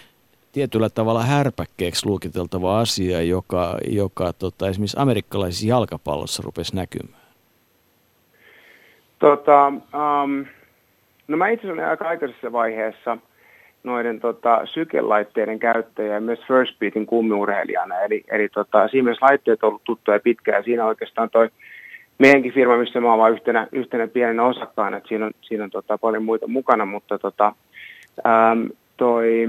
[0.53, 7.23] tietyllä tavalla härpäkkeeksi luokiteltava asia, joka, joka tota, esimerkiksi amerikkalaisessa jalkapallossa rupesi näkymään?
[9.19, 10.47] Tota, um,
[11.29, 13.19] no mä itse olin aika aikaisessa vaiheessa
[13.85, 18.01] noiden tota, sykelaitteiden käyttäjä ja myös First Beatin kummiurheilijana.
[18.01, 21.49] Eli, eli tota, siinä myös laitteet on ollut tuttuja pitkään ja siinä oikeastaan toi
[22.21, 25.99] meidänkin firma, missä mä olen yhtenä, yhtenä pienenä osakkaana, että siinä on, siinä on tota,
[25.99, 27.53] paljon muita mukana, mutta tota,
[28.27, 29.49] äm, toi,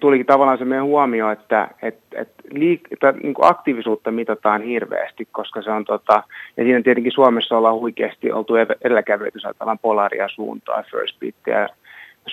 [0.00, 5.28] tulikin tavallaan se meidän huomio, että et, et liik- tai, niin kuin aktiivisuutta mitataan hirveästi,
[5.32, 6.22] koska se on, tota,
[6.56, 11.68] ja siinä tietenkin Suomessa ollaan huikeasti oltu edelläkävijöitä, jos ajatellaan Polaria suuntaa, First Beat ja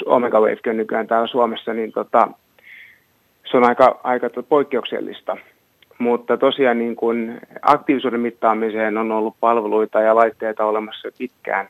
[0.05, 2.28] Omega Wave on nykyään täällä Suomessa, niin tota,
[3.51, 5.38] se on aika, aika poikkeuksellista.
[5.97, 11.69] Mutta tosiaan niin kuin aktiivisuuden mittaamiseen on ollut palveluita ja laitteita olemassa pitkään.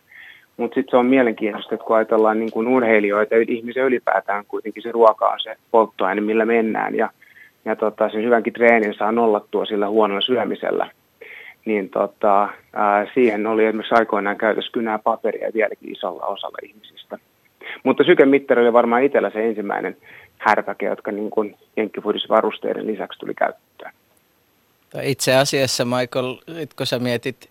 [0.57, 4.91] Mutta sitten se on mielenkiintoista, että kun ajatellaan niin kuin urheilijoita, ihmisiä ylipäätään kuitenkin se
[4.91, 6.95] ruoka on se polttoaine, millä mennään.
[6.95, 7.09] Ja,
[7.65, 10.89] ja tota, sen hyvänkin treenin saa nollattua sillä huonolla syömisellä.
[11.65, 17.17] Niin tota, ää, siihen oli esimerkiksi aikoinaan käytössä kynää paperia vieläkin isolla osalla ihmisistä.
[17.83, 19.97] Mutta sykemittari oli varmaan itsellä se ensimmäinen
[20.37, 21.55] härpäke, jotka niin kuin
[22.29, 23.91] varusteiden lisäksi tuli käyttöön.
[25.03, 26.35] Itse asiassa, Michael,
[26.75, 27.49] kun sä mietit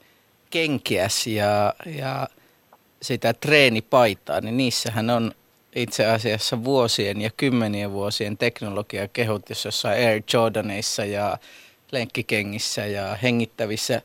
[0.50, 2.28] kenkiäs ja, ja
[3.02, 5.32] sitä treenipaitaa, niin niissähän on
[5.74, 11.38] itse asiassa vuosien ja kymmenien vuosien teknologiakehut, jos jossain Air Jordaneissa ja
[11.92, 14.02] lenkkikengissä ja hengittävissä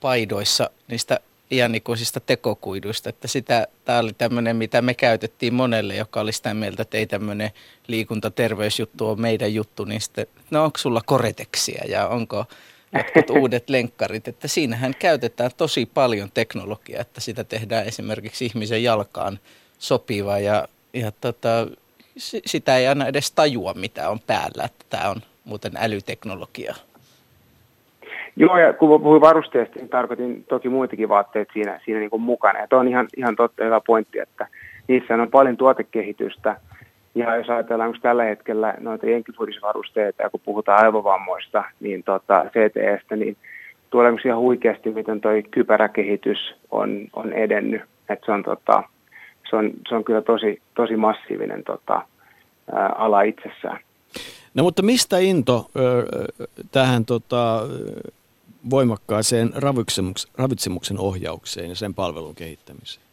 [0.00, 1.20] paidoissa niistä
[1.50, 6.82] iänikuisista tekokuiduista, että sitä, tämä oli tämmöinen, mitä me käytettiin monelle, joka oli sitä mieltä,
[6.82, 7.50] että ei tämmöinen
[7.86, 12.44] liikuntaterveysjuttu ole meidän juttu, niin sitten, no onko sulla koreteksia ja onko
[12.96, 19.38] jotkut uudet lenkkarit, että siinähän käytetään tosi paljon teknologiaa, että sitä tehdään esimerkiksi ihmisen jalkaan
[19.78, 21.66] sopiva ja, ja tota,
[22.46, 26.76] sitä ei aina edes tajua, mitä on päällä, että tämä on muuten älyteknologiaa.
[28.36, 32.58] Joo, ja kun puhuin varusteesta, niin tarkoitin toki muitakin vaatteita siinä, siinä niin kuin mukana.
[32.58, 34.48] Ja tuo on ihan, ihan totta hyvä pointti, että
[34.88, 36.56] niissä on paljon tuotekehitystä.
[37.16, 43.16] Ja jos ajatellaan onko tällä hetkellä noita jenkkifuudisvarusteita, ja kun puhutaan aivovammoista, niin tota, CTEstä,
[43.16, 43.36] niin
[43.90, 47.82] tulee ihan huikeasti, miten tuo kypäräkehitys on, on edennyt.
[48.08, 48.82] Et se, on, tota,
[49.50, 52.02] se, on, se on kyllä tosi, tosi massiivinen tota,
[52.72, 53.78] ää, ala itsessään.
[54.54, 56.06] No mutta mistä into ö,
[56.72, 57.62] tähän tota,
[58.70, 59.50] voimakkaaseen
[60.38, 63.05] ravitsemuksen ohjaukseen ja sen palvelun kehittämiseen?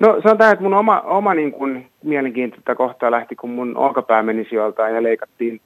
[0.00, 4.46] No sanotaan, että mun oma, oma niin kuin, mielenkiintoista kohtaa lähti, kun mun olkapää meni
[4.50, 5.60] sijoiltaan ja leikattiin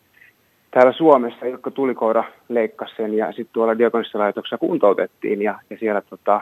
[0.70, 6.40] täällä Suomessa, jotka tulikoira leikkasi sen ja sitten tuolla diakonissalaitoksessa kuntoutettiin ja, ja siellä tota,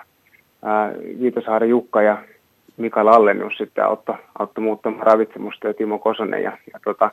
[0.62, 2.18] ää, Viitasaaren Jukka ja
[2.76, 7.10] Mika Lallennus sitten auttoi, auttoi muuttamaan ravitsemusta ja Timo Kosonen ja, ja tota,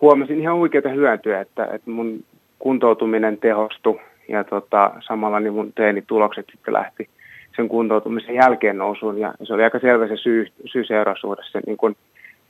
[0.00, 2.24] huomasin ihan huikeita hyötyä, että, että mun
[2.58, 7.08] kuntoutuminen tehostui ja tota, samalla niin mun treenitulokset sitten lähti
[7.56, 11.96] sen kuntoutumisen jälkeen nousuun ja se oli aika selvä se syy, syy-seurasuhde sen niin kuin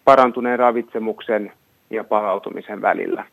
[0.04, 1.52] parantuneen ravitsemuksen
[1.90, 3.24] ja palautumisen välillä.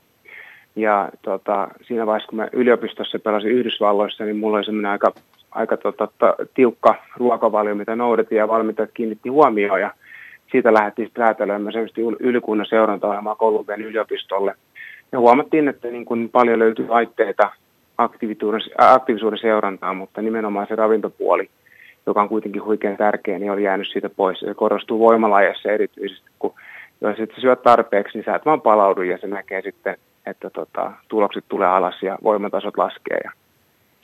[0.75, 5.13] Ja tota, siinä vaiheessa, kun mä yliopistossa pelasin Yhdysvalloissa, niin mulla oli semmoinen aika,
[5.51, 6.07] aika tota,
[6.53, 9.81] tiukka ruokavalio, mitä noudatin ja valmentajat kiinnitti huomioon.
[9.81, 9.91] Ja
[10.51, 14.55] siitä lähdettiin sitten räätälöimään semmoista ylikunnan seurantaohjelmaa Kolumbian yliopistolle.
[15.11, 17.51] Ja huomattiin, että niin kuin paljon löytyi laitteita
[18.77, 21.49] aktiivisuuden seurantaa, mutta nimenomaan se ravintopuoli,
[22.05, 24.39] joka on kuitenkin huikean tärkeä, niin oli jäänyt siitä pois.
[24.39, 26.53] Se korostuu voimalajeissa erityisesti, kun
[27.01, 30.91] jos et syöt tarpeeksi, niin sä et vaan palaudu ja se näkee sitten, että tota,
[31.07, 33.31] tulokset tulee alas ja voimatasot laskee ja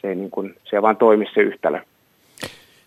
[0.01, 1.79] se ei, niin kuin, se ei vaan toimi se yhtälö.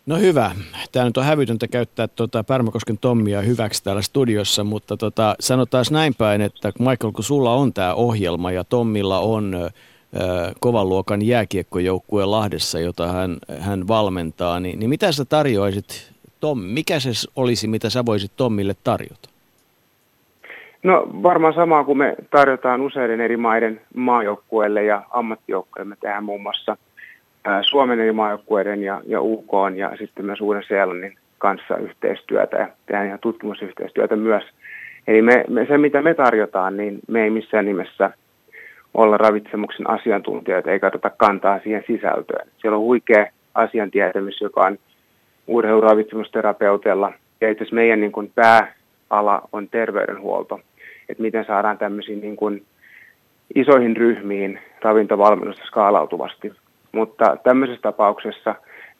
[0.07, 0.51] No hyvä.
[0.93, 6.15] Tämä nyt on hävytöntä käyttää tuota Pärmäkosken Tommia hyväksi täällä studiossa, mutta tota, sanotaan näin
[6.19, 9.71] päin, että Michael, kun sulla on tämä ohjelma ja Tommilla on
[10.61, 17.01] kovan luokan jääkiekkojoukkue Lahdessa, jota hän, hän valmentaa, niin, niin mitä sä tarjoaisit Tom, mikä
[17.01, 19.31] se olisi, mitä sä voisit Tommille tarjota?
[20.83, 25.89] No varmaan samaa kuin me tarjotaan useiden eri maiden maajoukkueille ja ammattijoukkueille.
[25.89, 26.77] Me tehdään muun muassa–
[27.63, 33.19] Suomen eri maajoukkueiden ja, ja UK ja sitten myös Uuden-Seelannin kanssa yhteistyötä ja tehdään ihan
[33.19, 34.45] tutkimusyhteistyötä myös.
[35.07, 38.11] Eli me, me, se, mitä me tarjotaan, niin me ei missään nimessä
[38.95, 42.49] olla ravitsemuksen asiantuntijoita eikä oteta kantaa siihen sisältöön.
[42.61, 44.79] Siellä on huikea asiantietämys, joka on
[45.47, 47.13] urheiluravitsemusterapeutella.
[47.41, 50.61] Ja itse meidän niin kuin pääala on terveydenhuolto,
[51.09, 52.63] että miten saadaan tämmöisiin niin kuin
[53.55, 56.53] isoihin ryhmiin ravintovalmennusta skaalautuvasti
[56.93, 58.55] mutta tämmöisessä tapauksessa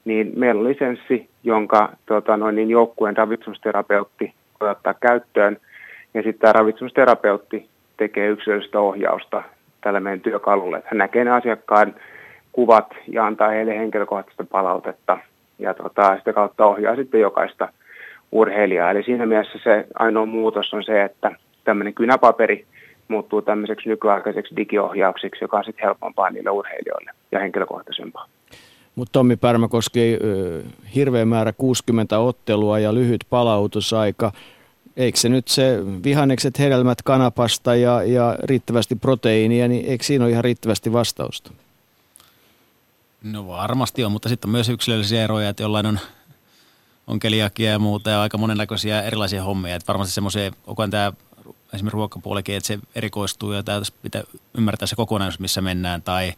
[0.05, 5.57] niin meillä on lisenssi, jonka tota, noin, niin joukkueen ravitsemusterapeutti voi ottaa käyttöön.
[6.13, 9.43] Ja sitten tämä ravitsemusterapeutti tekee yksilöllistä ohjausta
[9.81, 10.83] tällä meidän työkalulle.
[10.85, 11.95] Hän näkee ne asiakkaan
[12.51, 15.17] kuvat ja antaa heille henkilökohtaista palautetta
[15.59, 17.69] ja tota, sitä kautta ohjaa sitten jokaista
[18.31, 18.91] urheilijaa.
[18.91, 21.31] Eli siinä mielessä se ainoa muutos on se, että
[21.63, 22.65] tämmöinen kynäpaperi
[23.07, 28.27] muuttuu tämmöiseksi nykyaikaiseksi digiohjaukseksi, joka on sitten helpompaa niille urheilijoille ja henkilökohtaisempaa.
[28.95, 30.17] Mutta Tommi Pärmäkoski,
[30.95, 34.31] hirveä määrä 60 ottelua ja lyhyt palautusaika.
[34.97, 40.31] Eikö se nyt se vihannekset, hedelmät, kanapasta ja, ja riittävästi proteiinia, niin eikö siinä ole
[40.31, 41.51] ihan riittävästi vastausta?
[43.23, 45.99] No varmasti on, mutta sitten on myös yksilöllisiä eroja, että jollain on,
[47.07, 49.75] on keliakia ja muuta ja aika monennäköisiä erilaisia hommia.
[49.75, 51.13] Että varmasti semmoisia, onko tämä
[51.73, 54.23] esimerkiksi ruokapuolikin, että se erikoistuu ja täytyisi pitää
[54.53, 56.01] ymmärtää se kokonaisuus, missä mennään.
[56.01, 56.33] Tai,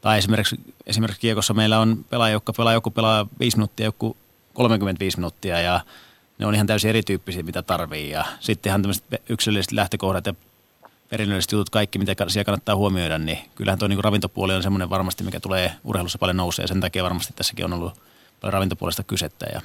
[0.00, 4.16] tai esimerkiksi, esimerkiksi kiekossa meillä on pelaaja, joka pelaa, joku pelaa 5 minuuttia, joku
[4.54, 5.80] 35 minuuttia ja
[6.40, 8.10] ne on ihan täysin erityyppisiä, mitä tarvii.
[8.10, 10.34] Ja sitten ihan tämmöiset yksilölliset lähtökohdat ja
[11.08, 15.24] perinnölliset jutut, kaikki mitä siellä kannattaa huomioida, niin kyllähän tuo niin ravintopuoli on semmoinen varmasti,
[15.24, 16.66] mikä tulee urheilussa paljon nousee.
[16.66, 18.00] Sen takia varmasti tässäkin on ollut
[18.40, 19.60] paljon ravintopuolesta kysettä ja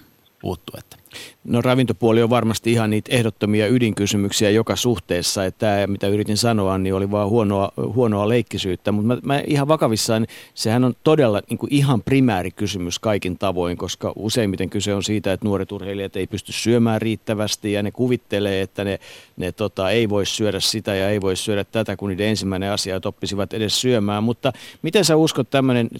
[0.45, 0.75] puuttuu.
[0.79, 0.97] Että.
[1.43, 6.77] No ravintopuoli on varmasti ihan niitä ehdottomia ydinkysymyksiä joka suhteessa, että tämä mitä yritin sanoa,
[6.77, 11.57] niin oli vaan huonoa, huonoa leikkisyyttä, mutta mä, mä ihan vakavissaan, sehän on todella niin
[11.57, 16.27] kuin ihan primääri kysymys kaikin tavoin, koska useimmiten kyse on siitä, että nuoret urheilijat ei
[16.27, 18.99] pysty syömään riittävästi ja ne kuvittelee, että ne,
[19.37, 22.95] ne tota, ei voi syödä sitä ja ei voi syödä tätä, kun niiden ensimmäinen asia,
[22.95, 25.49] että oppisivat edes syömään, mutta miten sä uskot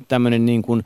[0.08, 0.84] tämmöinen niin kuin,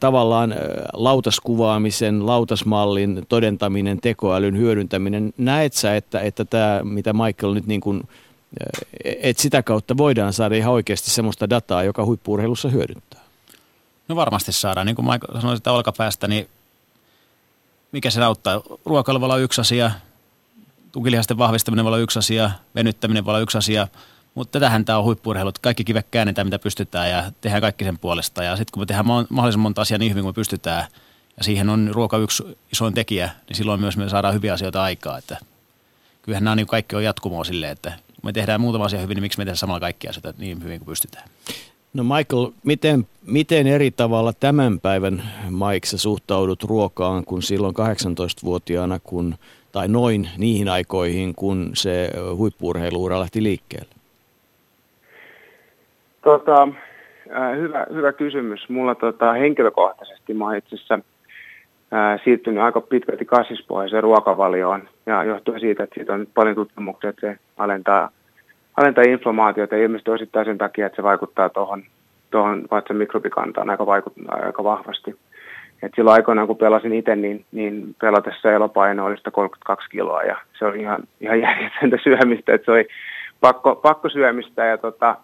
[0.00, 0.54] tavallaan
[0.92, 5.32] lautaskuvaamisen, lautasmallin todentaminen, tekoälyn hyödyntäminen.
[5.38, 8.02] Näet sä, että, että tämä, mitä Michael nyt niin kuin
[9.04, 13.20] että sitä kautta voidaan saada ihan oikeasti semmoista dataa, joka huippuurheilussa hyödyttää.
[14.08, 14.86] No varmasti saadaan.
[14.86, 16.48] Niin kuin Michael sanoi sitä olkapäästä, niin
[17.92, 18.62] mikä se auttaa?
[18.84, 19.90] Ruokailu voi olla yksi asia,
[20.92, 23.88] tukilihasten vahvistaminen voi olla yksi asia, venyttäminen voi olla yksi asia,
[24.34, 28.44] mutta tätähän tämä on huippuurheilu, kaikki kivet käännetään mitä pystytään ja tehdään kaikki sen puolesta.
[28.44, 30.86] Ja sitten kun me tehdään mahdollisimman monta asiaa niin hyvin kuin me pystytään,
[31.36, 35.18] ja siihen on ruoka yksi isoin tekijä, niin silloin myös me saadaan hyviä asioita aikaa.
[35.18, 35.38] Että
[36.22, 39.22] kyllähän nämä niin kaikki on jatkumoa silleen, että kun me tehdään muutama asia hyvin, niin
[39.22, 41.28] miksi me tehdään samalla kaikkia asioita niin hyvin kuin pystytään.
[41.94, 49.34] No Michael, miten, miten eri tavalla tämän päivän Mike suhtaudut ruokaan kuin silloin 18-vuotiaana, kun,
[49.72, 53.99] tai noin niihin aikoihin, kun se huippuurheiluura lähti liikkeelle?
[56.22, 56.68] Tota,
[57.36, 58.68] äh, hyvä, hyvä kysymys.
[58.68, 65.82] Mulla tota, henkilökohtaisesti mä itse asiassa äh, siirtynyt aika pitkälti kasvispohjaiseen ruokavalioon ja johtuen siitä,
[65.82, 68.10] että siitä on nyt paljon tutkimuksia, että se alentaa
[68.76, 71.82] alentaa inflamaatiota ja ilmeisesti osittain sen takia, että se vaikuttaa tuohon
[72.30, 75.16] tuohon vatsan mikrobikantaan aika, vaikut, aika vahvasti.
[75.82, 80.64] Et silloin aikoinaan, kun pelasin itse, niin, niin pelatessa elopaino oli 132 kiloa ja se
[80.64, 82.88] oli ihan, ihan järjetöntä syömistä, että se oli
[83.40, 85.16] pakko, pakko syömistä ja tota,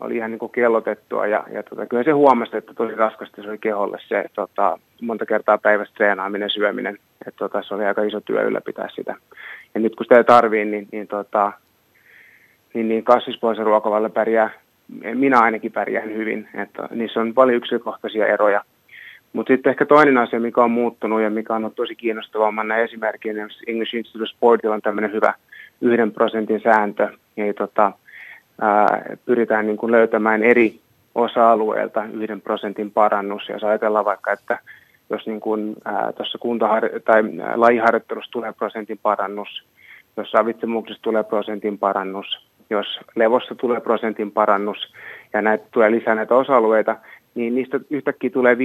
[0.00, 3.48] oli ihan niin kuin kellotettua ja, ja tota, kyllä se huomasi, että tosi raskasti se
[3.48, 8.20] oli keholle se tota, monta kertaa päivästä treenaaminen, syöminen, että tota, se oli aika iso
[8.20, 9.14] työ ylläpitää sitä.
[9.74, 11.52] Ja nyt kun sitä ei tarvii, niin, niin tota,
[12.74, 14.50] niin, niin kasvispohjaisen ruokavalle pärjää,
[15.14, 18.64] minä ainakin pärjään hyvin, että niissä on paljon yksilökohtaisia eroja.
[19.32, 22.64] Mutta sitten ehkä toinen asia, mikä on muuttunut ja mikä on ollut tosi kiinnostavaa, mä
[22.64, 25.34] näin esimerkkinä niin English Institute of Sportilla on tämmöinen hyvä
[25.80, 27.92] yhden prosentin sääntö, ja tota,
[28.60, 30.80] ää, pyritään niin kuin löytämään eri
[31.14, 34.58] osa-alueilta yhden prosentin parannus, ja jos ajatellaan vaikka, että
[35.10, 35.76] jos niin kuin,
[36.16, 37.22] tuossa kuntahar- tai
[37.54, 39.64] lajiharjoittelussa tulee prosentin parannus,
[40.16, 44.92] jos ravitsemuksessa tulee prosentin parannus, jos levossa tulee prosentin parannus
[45.32, 46.96] ja näitä tulee lisää näitä osa-alueita,
[47.34, 48.58] niin niistä yhtäkkiä tulee 5-10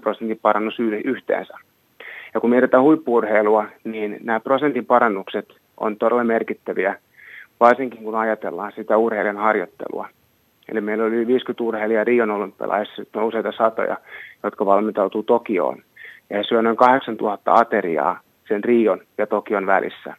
[0.00, 1.54] prosentin parannus yhteensä.
[2.34, 6.98] Ja kun mietitään huippuurheilua, niin nämä prosentin parannukset on todella merkittäviä,
[7.64, 10.08] varsinkin kun ajatellaan sitä urheilijan harjoittelua.
[10.68, 13.96] Eli meillä oli 50 urheilijaa Rion olympialaisissa, nyt on useita satoja,
[14.42, 15.78] jotka valmentautuu Tokioon.
[16.30, 20.14] Ja he syö noin 8000 ateriaa sen Rion ja Tokion välissä.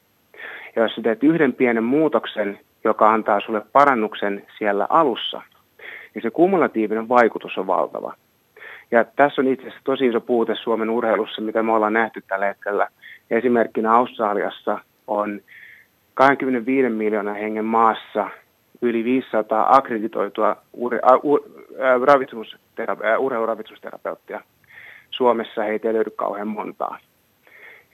[0.76, 5.42] Ja jos teet yhden pienen muutoksen joka antaa sulle parannuksen siellä alussa,
[6.14, 8.14] niin se kumulatiivinen vaikutus on valtava.
[8.92, 12.46] Ja tässä on itse asiassa tosi iso puute Suomen urheilussa, mitä me ollaan nähty tällä
[12.46, 12.88] hetkellä.
[13.32, 15.42] Esimerkkinä Australiassa on
[16.16, 18.30] 25 miljoonan hengen maassa
[18.82, 20.94] yli 500 akkreditoitua ur,
[21.24, 21.40] uh,
[23.20, 24.42] urheiluravitsusterapeuttia.
[25.12, 26.98] Suomessa heitä ei löydy kauhean montaa.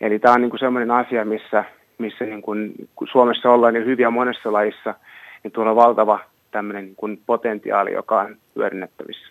[0.02, 1.66] Eli tämä on niin kuin sellainen asia, missä
[2.02, 4.96] missä niin kuin, kun Suomessa ollaan jo hyviä monessa lajissa,
[5.44, 6.20] niin tuolla on valtava
[6.52, 9.28] tämmöinen niin kuin potentiaali, joka on hyödynnettävissä.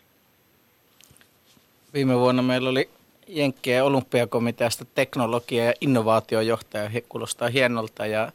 [1.95, 2.89] Viime vuonna meillä oli
[3.27, 8.33] Jenkkien olympiakomiteasta teknologia- ja innovaatiojohtaja, he kuulostaa hienolta, ja,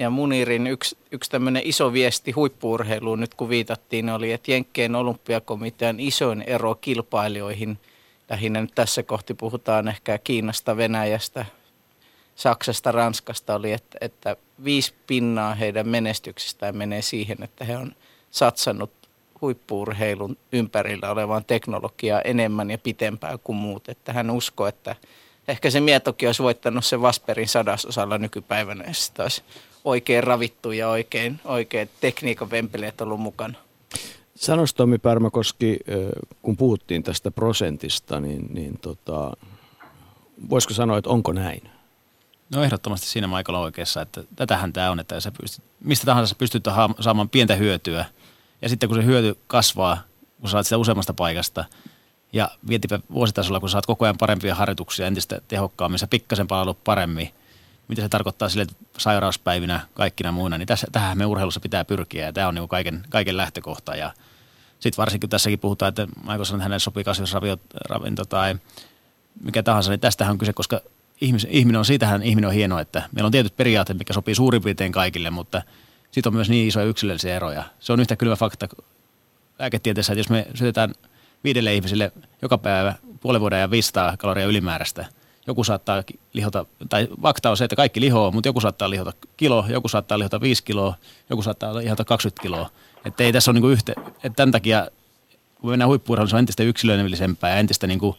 [0.00, 6.00] ja Munirin yksi, yksi tämmöinen iso viesti huippuurheiluun nyt kun viitattiin oli, että Jenkkien olympiakomitean
[6.00, 7.78] isoin ero kilpailijoihin,
[8.30, 11.46] lähinnä nyt tässä kohti puhutaan ehkä Kiinasta, Venäjästä,
[12.34, 17.92] Saksasta, Ranskasta oli, että, että viisi pinnaa heidän menestyksestään menee siihen, että he on
[18.30, 18.90] satsannut
[19.40, 23.88] huippuurheilun ympärillä olevaan teknologiaa enemmän ja pitempään kuin muut.
[23.88, 24.96] Että hän uskoo, että
[25.48, 29.42] ehkä se Mietokin olisi voittanut sen Vasperin sadasosalla nykypäivänä, jos sitä olisi
[29.84, 33.54] oikein ravittu ja oikein, oikein tekniikan vempeleet ollut mukana.
[34.34, 35.78] Sanoisi Tomi Pärmäkoski,
[36.42, 39.36] kun puhuttiin tästä prosentista, niin, niin tota,
[40.50, 41.62] voisiko sanoa, että onko näin?
[42.54, 46.28] No ehdottomasti siinä Michael on oikeassa, että tätähän tämä on, että sä pystyt, mistä tahansa
[46.28, 46.64] sä pystyt
[47.00, 48.04] saamaan pientä hyötyä.
[48.62, 49.98] Ja sitten kun se hyöty kasvaa,
[50.40, 51.64] kun saat sitä useammasta paikasta,
[52.32, 57.30] ja vietipä vuositasolla, kun saat koko ajan parempia harjoituksia entistä tehokkaammin, sä pikkasen palvelut paremmin,
[57.90, 58.66] mitä se tarkoittaa sille
[58.98, 63.02] sairauspäivinä, kaikkina muina, niin tässä, tähän me urheilussa pitää pyrkiä, ja tämä on niin kaiken,
[63.08, 63.96] kaiken lähtökohta.
[63.96, 64.12] Ja
[64.80, 68.56] sitten varsinkin tässäkin puhutaan, että Michael sanoi, että hänelle sopii kasvisravinto tai
[69.44, 70.80] mikä tahansa, niin tästähän on kyse, koska
[71.20, 74.62] ihmis, ihminen on, siitähän ihminen on hieno, että meillä on tietyt periaatteet, mikä sopii suurin
[74.62, 75.62] piirtein kaikille, mutta
[76.10, 77.64] sitten on myös niin isoja yksilöllisiä eroja.
[77.80, 78.68] Se on yhtä kylmä fakta
[79.58, 80.94] lääketieteessä, että jos me syötetään
[81.44, 82.12] viidelle ihmiselle
[82.42, 85.06] joka päivä puolen vuoden ja 500 kaloria ylimääräistä,
[85.46, 86.02] joku saattaa
[86.32, 90.18] lihota, tai fakta on se, että kaikki lihoo, mutta joku saattaa lihota kilo, joku saattaa
[90.18, 90.94] lihota 5 kiloa,
[91.30, 92.70] joku saattaa lihota 20 kiloa.
[93.04, 94.88] Että ei tässä ole niin yhtä, että tämän takia,
[95.60, 98.16] kun mennään huippuurheiluun, se on entistä yksilöllisempää ja entistä niin kuin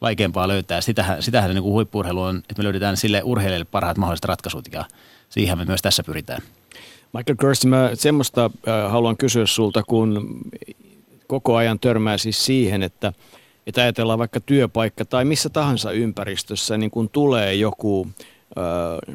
[0.00, 0.80] vaikeampaa löytää.
[0.80, 4.84] Sitähän, sitähän niin kuin huippuurheilu on, että me löydetään sille urheilijalle parhaat mahdolliset ratkaisut ja
[5.28, 6.42] siihen me myös tässä pyritään.
[7.12, 10.40] Michael Kirsten, mä semmoista äh, haluan kysyä sulta, kun
[11.26, 13.12] koko ajan törmää siis siihen, että,
[13.66, 18.08] että ajatellaan vaikka työpaikka tai missä tahansa ympäristössä, niin kun tulee joku
[18.56, 18.60] ö,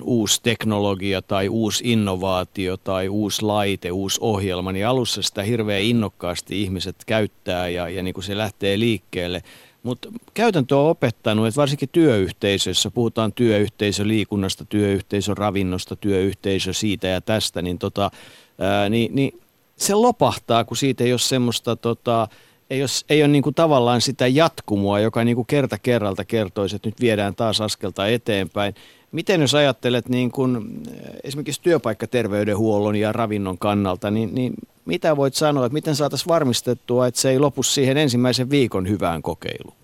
[0.01, 6.61] uusi teknologia tai uusi innovaatio tai uusi laite, uusi ohjelma, niin alussa sitä hirveän innokkaasti
[6.61, 9.43] ihmiset käyttää ja, ja niin kuin se lähtee liikkeelle.
[9.83, 17.79] Mutta käytäntö on opettanut, että varsinkin työyhteisössä, puhutaan työyhteisöliikunnasta, työyhteisöravinnosta, työyhteisö siitä ja tästä, niin,
[17.79, 18.11] tota,
[18.59, 19.39] ää, niin, niin
[19.75, 22.27] se lopahtaa, kun siitä ei ole semmoista, tota,
[22.69, 26.75] ei, ole, ei ole niin kuin tavallaan sitä jatkumoa, joka niin kuin kerta kerralta kertoisi,
[26.75, 28.75] että nyt viedään taas askelta eteenpäin.
[29.11, 30.81] Miten jos ajattelet niin kuin
[31.23, 34.53] esimerkiksi työpaikkaterveydenhuollon ja ravinnon kannalta, niin, niin
[34.85, 39.21] mitä voit sanoa, että miten saataisiin varmistettua, että se ei lopu siihen ensimmäisen viikon hyvään
[39.21, 39.75] kokeiluun?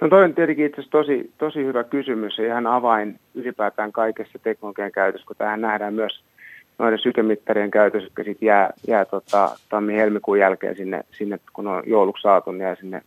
[0.00, 4.38] No toi on tietenkin itse asiassa tosi, tosi hyvä kysymys ja ihan avain ylipäätään kaikessa
[4.38, 6.20] teknologian käytössä, kun tähän nähdään myös
[6.82, 12.22] noiden sykemittarien käytössä, jotka sitten jää, jää tota, tammi-helmikuun jälkeen sinne, sinne, kun on jouluksi
[12.22, 13.02] saatu, niin jää sinne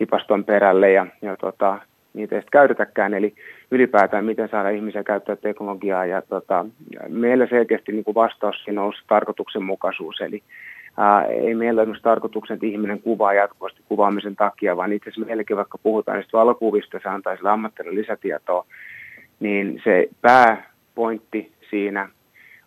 [0.00, 1.78] hipaston perälle ja, ja tota,
[2.14, 3.14] niitä ei sitten käytetäkään.
[3.14, 3.34] Eli
[3.70, 6.06] ylipäätään, miten saada ihmisiä käyttää teknologiaa.
[6.06, 6.66] Ja tota,
[7.08, 10.20] meillä selkeästi niin kuin vastaus siinä on tarkoituksenmukaisuus.
[10.20, 10.42] Eli
[10.96, 15.56] ää, ei meillä ole tarkoituksen, että ihminen kuvaa jatkuvasti kuvaamisen takia, vaan itse asiassa meilläkin
[15.56, 18.66] vaikka puhutaan niistä valokuvista, se antaa sille lisätietoa,
[19.40, 22.08] niin se pääpointti siinä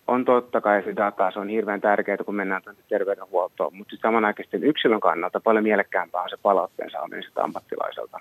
[0.07, 4.57] on totta kai se data, se on hirveän tärkeää, kun mennään tuonne terveydenhuoltoon, mutta samanaikaisesti
[4.57, 8.19] yksilön kannalta paljon mielekkäämpää on se palautteen saaminen sitä ammattilaiselta.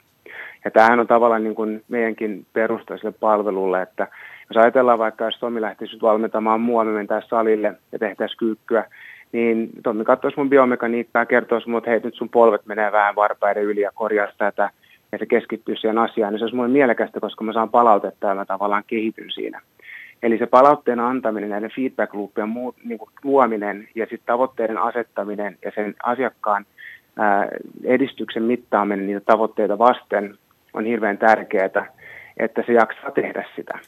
[0.64, 4.08] Ja tämähän on tavallaan niin kuin meidänkin perusta sille palvelulle, että
[4.48, 8.84] jos ajatellaan vaikka, jos Tomi lähtisi valmentamaan mua, me mentäisiin salille ja tehtäisiin kyykkyä,
[9.32, 13.16] niin Tommi katsoisi mun biomekaniikkaa ja kertoisi mulle, että hei nyt sun polvet menee vähän
[13.16, 14.70] varpaiden yli ja korjaa tätä
[15.18, 18.44] se keskittyy siihen asiaan, niin se olisi mulle mielekästä, koska mä saan palautetta ja mä
[18.44, 19.60] tavallaan kehityn siinä.
[20.22, 25.58] Eli se palautteen antaminen, näiden feedback loopien muu, niin kuin luominen ja sitten tavoitteiden asettaminen
[25.64, 26.66] ja sen asiakkaan
[27.16, 27.48] ää,
[27.84, 30.38] edistyksen mittaaminen niitä tavoitteita vasten
[30.74, 31.70] on hirveän tärkeää,
[32.36, 33.78] että se jaksaa tehdä sitä.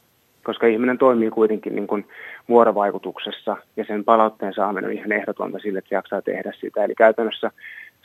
[0.45, 2.07] Koska ihminen toimii kuitenkin niin kuin
[2.49, 6.85] vuorovaikutuksessa ja sen palautteen saaminen on ihan ehdotonta sille, että se jaksaa tehdä sitä.
[6.85, 7.51] Eli käytännössä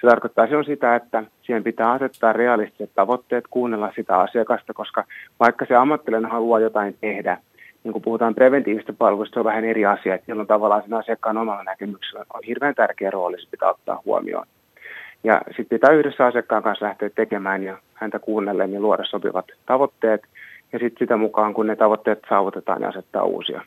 [0.01, 5.03] se tarkoittaa on sitä, että siihen pitää asettaa realistiset tavoitteet, kuunnella sitä asiakasta, koska
[5.39, 7.37] vaikka se ammattilainen haluaa jotain tehdä,
[7.87, 11.37] niin kun puhutaan preventiivistä palveluista, se on vähän eri asia, että on tavallaan sen asiakkaan
[11.37, 14.47] omalla näkemyksellä on hirveän tärkeä rooli, se pitää ottaa huomioon.
[15.23, 20.21] Ja sitten pitää yhdessä asiakkaan kanssa lähteä tekemään ja häntä kuunnellen ja luoda sopivat tavoitteet.
[20.73, 23.61] Ja sitten sitä mukaan, kun ne tavoitteet saavutetaan, niin asettaa uusia.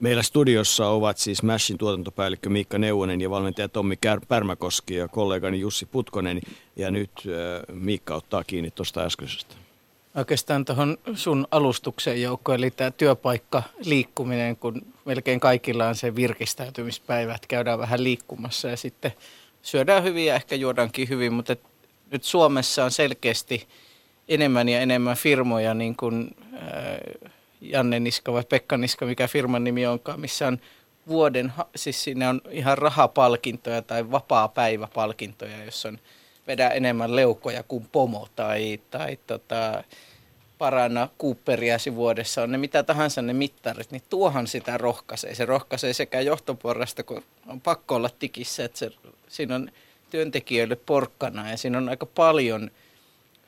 [0.00, 3.96] Meillä studiossa ovat siis Mashin tuotantopäällikkö Miikka Neuvonen ja valmentaja Tommi
[4.28, 6.40] Pärmäkoski ja kollegani Jussi Putkonen.
[6.76, 9.65] Ja nyt äh, Miikka ottaa kiinni tuosta äskeisestä.
[10.16, 17.34] Oikeastaan tuohon sun alustukseen joukko, eli tämä työpaikka liikkuminen, kun melkein kaikilla on se virkistäytymispäivä,
[17.34, 19.12] että käydään vähän liikkumassa ja sitten
[19.62, 21.56] syödään hyvin ja ehkä juodaankin hyvin, mutta
[22.10, 23.68] nyt Suomessa on selkeästi
[24.28, 26.36] enemmän ja enemmän firmoja, niin kuin
[27.60, 30.58] Janne Niska vai Pekka Niska, mikä firman nimi onkaan, missä on
[31.08, 35.98] vuoden, siis siinä on ihan rahapalkintoja tai vapaa-päiväpalkintoja, jos on
[36.46, 39.84] vedä enemmän leukoja kuin pomo tai, tai tota,
[40.58, 45.34] paranna Cooperiasi vuodessa, on ne mitä tahansa ne mittarit, niin tuohan sitä rohkaisee.
[45.34, 48.90] Se rohkaisee sekä johtoporrasta, kun on pakko olla tikissä, että se,
[49.28, 49.70] siinä on
[50.10, 52.70] työntekijöille porkkana ja siinä on aika paljon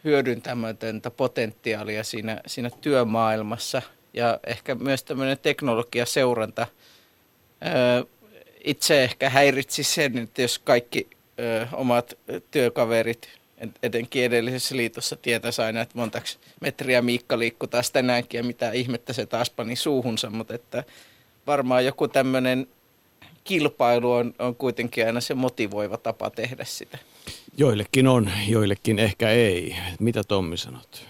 [0.04, 3.82] hyödyntämätöntä potentiaalia siinä, siinä työmaailmassa
[4.14, 6.66] ja ehkä myös tämmöinen teknologiaseuranta.
[7.66, 8.04] Öö,
[8.64, 11.08] itse ehkä häiritsi sen, että jos kaikki
[11.39, 12.15] ö, omat
[12.51, 13.28] työkaverit,
[13.82, 19.12] etenkin edellisessä liitossa tietäisi aina, että montaksi metriä Miikka liikkuu taas tänäänkin ja mitä ihmettä
[19.12, 20.85] se taas pani suuhunsa, mutta että
[21.47, 22.66] varmaan joku tämmöinen
[23.44, 26.98] kilpailu on, on kuitenkin aina se motivoiva tapa tehdä sitä.
[27.56, 29.77] Joillekin on, joillekin ehkä ei.
[30.01, 31.06] Mitä Tommi sanot?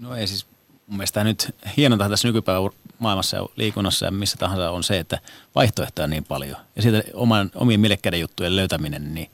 [0.00, 0.46] No ei siis
[0.90, 5.18] mun mielestä nyt hienonta tässä nykypäivän maailmassa ja liikunnassa ja missä tahansa on se, että
[5.54, 6.56] vaihtoehtoja on niin paljon.
[6.76, 9.30] Ja siitä oman, omien mielekkäiden juttujen löytäminen, niin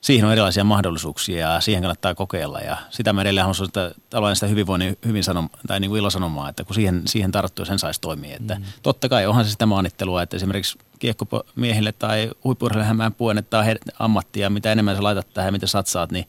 [0.00, 2.60] siihen on erilaisia mahdollisuuksia ja siihen kannattaa kokeilla.
[2.60, 6.48] Ja sitä mä edelleen haluan että aloin sitä hyvinvoinnin hyvin sanom, tai niin kuin ilosanomaa,
[6.48, 8.36] että kun siihen, siihen tarttuu sen saisi toimia.
[8.36, 8.64] Että mm.
[8.82, 13.64] Totta kai onhan se sitä maanittelua, että esimerkiksi kiekkomiehille tai huippurheille mä puen, että on
[13.98, 16.28] ammattia, mitä enemmän sä laitat tähän ja mitä satsaat, niin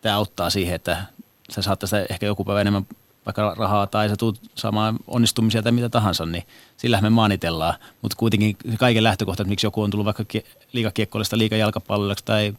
[0.00, 1.02] tämä auttaa siihen, että
[1.50, 2.86] sä saat tästä ehkä joku päivä enemmän
[3.28, 6.42] vaikka rahaa tai sä tulet saamaan onnistumisia tai mitä tahansa, niin
[6.76, 7.74] sillä me maanitellaan.
[8.02, 10.24] Mutta kuitenkin kaiken lähtökohta, että miksi joku on tullut vaikka
[10.72, 12.54] liikakiekkoilista liikajalkapalloksi tai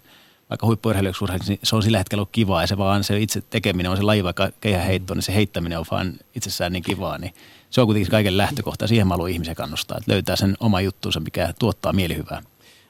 [0.50, 3.91] vaikka huippuurheilijaksi niin se on sillä hetkellä ollut kivaa ja se vaan se itse tekeminen
[3.91, 4.50] on se laji vaikka
[4.86, 7.34] heitto, niin se heittäminen on vaan itsessään niin kivaa, niin
[7.70, 8.88] se on kuitenkin kaiken lähtökohta.
[8.88, 12.41] Siihen mä haluan ihmisen kannustaa, että löytää sen oma juttuunsa, mikä tuottaa mielihyvää.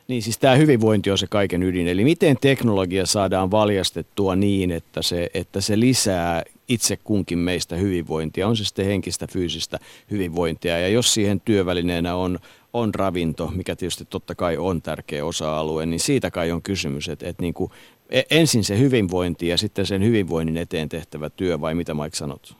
[0.09, 1.87] Niin siis tämä hyvinvointi on se kaiken ydin.
[1.87, 8.47] Eli miten teknologia saadaan valjastettua niin, että se, että se lisää itse kunkin meistä hyvinvointia,
[8.47, 9.79] on se sitten henkistä, fyysistä
[10.11, 10.79] hyvinvointia.
[10.79, 12.39] Ja jos siihen työvälineenä on,
[12.73, 17.29] on ravinto, mikä tietysti totta kai on tärkeä osa-alue, niin siitä kai on kysymys, että,
[17.29, 17.71] että niin kuin
[18.09, 22.55] e, ensin se hyvinvointi ja sitten sen hyvinvoinnin eteen tehtävä työ, vai mitä Mike sanot?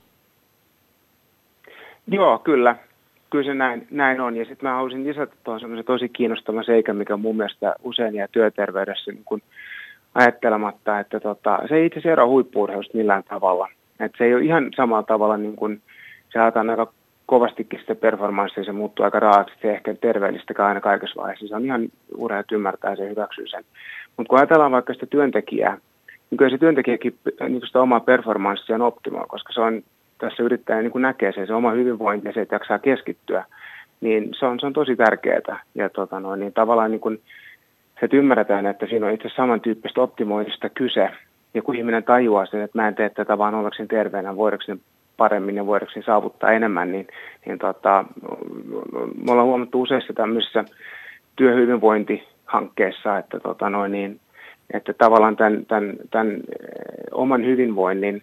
[2.08, 2.89] Joo, kyllä
[3.30, 4.38] kyllä se näin, näin on.
[4.38, 8.28] Ja sitten mä haluaisin lisätä tuohon semmoisen tosi kiinnostavan seikan, mikä mun mielestä usein jää
[8.32, 9.42] työterveydessä niin kun
[10.16, 13.68] ajattelematta, että tota, se ei itse asiassa eroa huippuurheilusta millään tavalla.
[14.00, 15.82] Et se ei ole ihan samalla tavalla, niin kuin
[16.34, 16.94] se haetaan aika
[17.26, 21.48] kovastikin sitä performanssia, se muuttuu aika raaksi, se ehkä terveellistäkään aina kaikessa vaiheessa.
[21.48, 23.64] Se on ihan urheilijat ymmärtää ja hyväksyy sen.
[24.18, 25.78] Mutta kun ajatellaan vaikka sitä työntekijää,
[26.30, 27.16] niin kyllä se työntekijäkin
[27.50, 29.84] niin sitä omaa performanssia on optimoi, koska se on
[30.20, 33.46] tässä yrittäjä niin kuin näkee se, se oma hyvinvointi ja se, että jaksaa keskittyä,
[34.02, 35.60] niin se on, se on tosi tärkeää.
[35.76, 37.22] Ja tota noin, niin tavallaan niin kuin,
[38.00, 41.10] se että ymmärretään, että siinä on itse samantyyppistä optimoinnista kyse.
[41.54, 44.80] Ja kun ihminen tajuaa sen, että mä en tee tätä vaan ollakseni terveenä, voidakseni
[45.18, 47.08] paremmin ja voidakseni saavuttaa enemmän, niin,
[47.46, 48.06] niin tota,
[49.26, 50.64] me ollaan huomattu useissa tämmöisissä
[51.36, 54.20] työhyvinvointihankkeissa, että, tota noin, niin,
[54.74, 56.38] että tavallaan tämän, tämän, tämän
[57.12, 58.22] oman hyvinvoinnin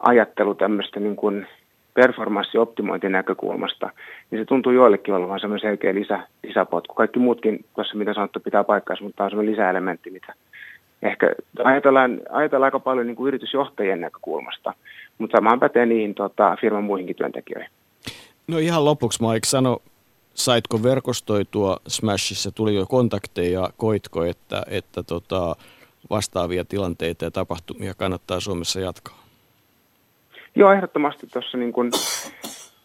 [0.00, 1.46] ajattelu tämmöistä niin kuin
[1.94, 3.90] performanssioptimointin näkökulmasta,
[4.30, 6.94] niin se tuntuu joillekin olevan semmoinen selkeä lisä, lisäpotku.
[6.94, 10.34] Kaikki muutkin tuossa, mitä sanottu, pitää paikkaansa, mutta tämä on semmoinen lisäelementti, mitä
[11.02, 14.74] ehkä ajatellaan, ajatellaan aika paljon niin kuin yritysjohtajien näkökulmasta,
[15.18, 17.70] mutta samaan pätee niihin tota, firman muihinkin työntekijöihin.
[18.48, 19.82] No ihan lopuksi Mike, sano,
[20.34, 25.56] saitko verkostoitua Smashissa, tuli jo kontakteja, koitko, että, että tota,
[26.10, 29.29] vastaavia tilanteita ja tapahtumia kannattaa Suomessa jatkaa?
[30.54, 31.90] Joo, ehdottomasti tuossa niin kuin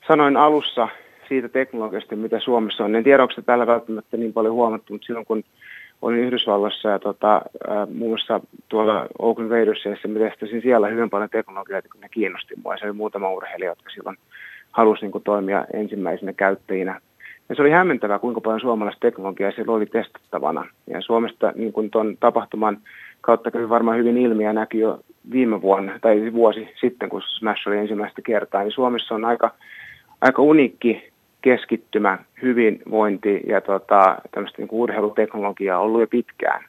[0.08, 0.88] sanoin alussa
[1.30, 2.96] siitä teknologiasta, mitä Suomessa on.
[2.96, 5.44] En tiedä, onko täällä välttämättä niin paljon huomattu, mutta silloin kun
[6.02, 8.40] olin Yhdysvalloissa ja tota, äh, muun muassa
[8.70, 12.78] tuolla Oakland Raidersissa, mä testasin siellä hyvin paljon teknologioita, kun ne kiinnosti mua.
[12.78, 14.18] Se oli muutama urheilija, jotka silloin
[14.72, 17.02] halusi niin toimia ensimmäisenä käyttäjinä.
[17.50, 20.68] Ja se oli hämmentävää, kuinka paljon suomalaista teknologiaa siellä oli testattavana.
[20.88, 22.78] Ja Suomesta niin kuin ton tapahtuman
[23.22, 25.00] kautta kävi varmaan hyvin ilmi ja näki jo
[25.32, 29.52] viime vuonna, tai vuosi sitten, kun Smash oli ensimmäistä kertaa, niin Suomessa on aika,
[30.22, 31.12] aika uniikki
[31.42, 36.66] keskittymä, hyvinvointi ja tota, tämmöistä niin urheiluteknologiaa ollut jo pitkään.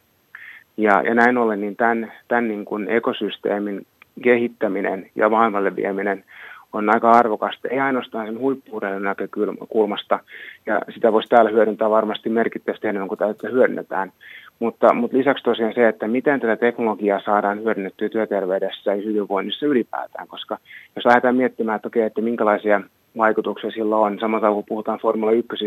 [0.76, 3.86] Ja, ja näin ollen niin tämän, tämän niin kuin ekosysteemin
[4.22, 6.24] kehittäminen ja maailmalle vieminen
[6.72, 10.18] on aika arvokasta, ei ainoastaan sen huippuurheilun näkökulmasta,
[10.66, 14.12] ja sitä voisi täällä hyödyntää varmasti merkittävästi enemmän kuin tätä hyödynnetään,
[14.58, 20.28] mutta, mutta lisäksi tosiaan se, että miten tätä teknologiaa saadaan hyödynnettyä työterveydessä ja hyvinvoinnissa ylipäätään,
[20.28, 20.58] koska
[20.96, 22.80] jos lähdetään miettimään, että, okei, että minkälaisia
[23.16, 25.64] vaikutuksia sillä on, samalla kun puhutaan Formula 1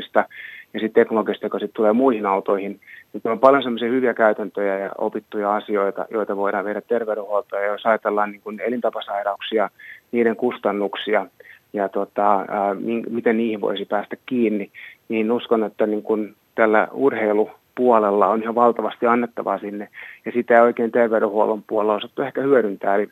[0.73, 2.79] ja sitten teknologiasta, joka sitten tulee muihin autoihin,
[3.13, 7.61] niin on paljon sellaisia hyviä käytäntöjä ja opittuja asioita, joita voidaan viedä terveydenhuoltoon.
[7.61, 9.69] Ja jos ajatellaan niin elintapasairauksia,
[10.11, 11.25] niiden kustannuksia
[11.73, 12.75] ja tota, ää,
[13.09, 14.71] miten niihin voisi päästä kiinni,
[15.09, 17.49] niin uskon, että niin kuin tällä urheilu
[17.79, 19.87] puolella on ihan valtavasti annettavaa sinne,
[20.25, 22.95] ja sitä ei oikein terveydenhuollon puolella osattu ehkä hyödyntää.
[22.95, 23.09] Eli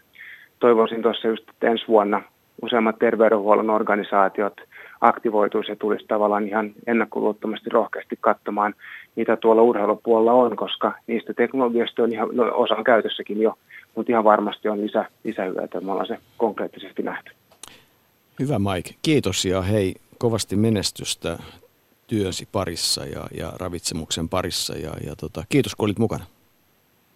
[0.59, 2.21] toivoisin tuossa just, että ensi vuonna
[2.61, 4.53] useammat terveydenhuollon organisaatiot
[5.01, 8.73] aktivoituisi ja tulisi tavallaan ihan ennakkoluottomasti rohkeasti katsomaan,
[9.15, 13.53] mitä tuolla urheilupuolella on, koska niistä teknologiasta on ihan, no, osa on käytössäkin jo,
[13.95, 17.31] mutta ihan varmasti on lisä, lisähyötyä, me ollaan se konkreettisesti nähty.
[18.39, 21.37] Hyvä Mike, kiitos ja hei, kovasti menestystä
[22.07, 24.75] työsi parissa ja, ja ravitsemuksen parissa.
[24.75, 26.25] Ja, ja tota, kiitos kun olit mukana.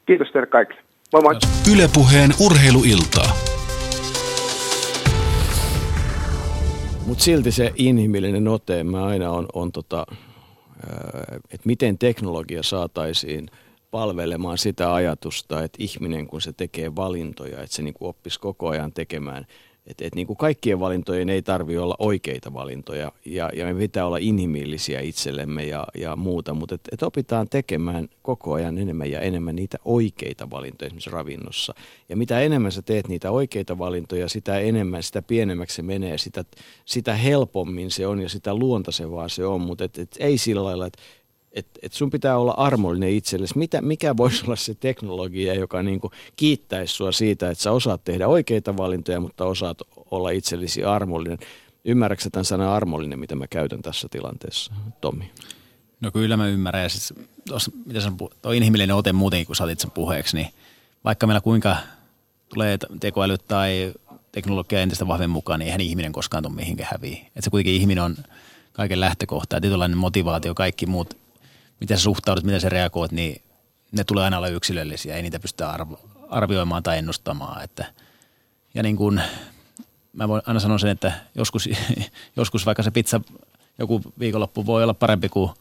[0.06, 0.82] Kiitos teille kaikille.
[1.14, 1.36] Moi moi.
[1.74, 3.36] Ylepuheen urheiluiltaa.
[7.06, 10.06] Mutta silti se inhimillinen ote, mä aina on, on tota,
[11.44, 13.48] että miten teknologia saataisiin
[13.92, 18.94] palvelemaan sitä ajatusta, että ihminen kun se tekee valintoja, että se niin oppisi koko ajan
[18.94, 19.46] tekemään–
[19.88, 24.06] että et niin kuin kaikkien valintojen ei tarvi olla oikeita valintoja ja, ja me pitää
[24.06, 29.20] olla inhimillisiä itsellemme ja, ja muuta, mutta et, et opitaan tekemään koko ajan enemmän ja
[29.20, 31.74] enemmän niitä oikeita valintoja esimerkiksi ravinnossa.
[32.10, 36.46] Ja mitä enemmän sä teet niitä oikeita valintoja, sitä enemmän, sitä pienemmäksi se menee, sitä,
[36.86, 40.86] sitä helpommin se on ja sitä luontaisevaa se on, mutta et, et ei sillä lailla,
[40.86, 41.02] että
[41.52, 43.58] että et sun pitää olla armollinen itsellesi.
[43.58, 48.28] Mitä, mikä voisi olla se teknologia, joka niinku kiittäisi sua siitä, että sä osaat tehdä
[48.28, 49.78] oikeita valintoja, mutta osaat
[50.12, 51.38] olla itsellesi armollinen.
[51.86, 55.32] Ymmärrätkö tämän sanan armollinen, mitä mä käytän tässä tilanteessa, Tommi?
[56.02, 56.84] No kyllä mä ymmärrän.
[56.84, 57.14] Ja siis
[57.48, 58.12] tos, mitä sä,
[58.42, 60.48] tuo inhimillinen ote muutenkin, kun sä otit sen puheeksi, niin
[61.04, 61.78] vaikka meillä kuinka
[62.54, 63.94] tulee tekoäly tai
[64.32, 67.18] teknologia entistä vahvemmin mukaan, niin eihän ihminen koskaan tule mihinkään häviä.
[67.18, 68.16] Että se kuitenkin ihminen on
[68.74, 71.18] kaiken lähtökohta ja tietynlainen motivaatio, kaikki muut,
[71.82, 73.42] miten sä suhtaudut, miten sä reagoit, niin
[73.92, 76.00] ne tulee aina olla yksilöllisiä, ei niitä pystytä arvo,
[76.30, 77.64] arvioimaan tai ennustamaan.
[77.64, 77.86] Että,
[78.74, 79.22] ja niin kuin,
[80.14, 81.70] mä voin aina sanoa sen, että joskus,
[82.38, 83.22] joskus vaikka se pizza
[83.80, 85.52] joku viikonloppu voi olla parempi kuin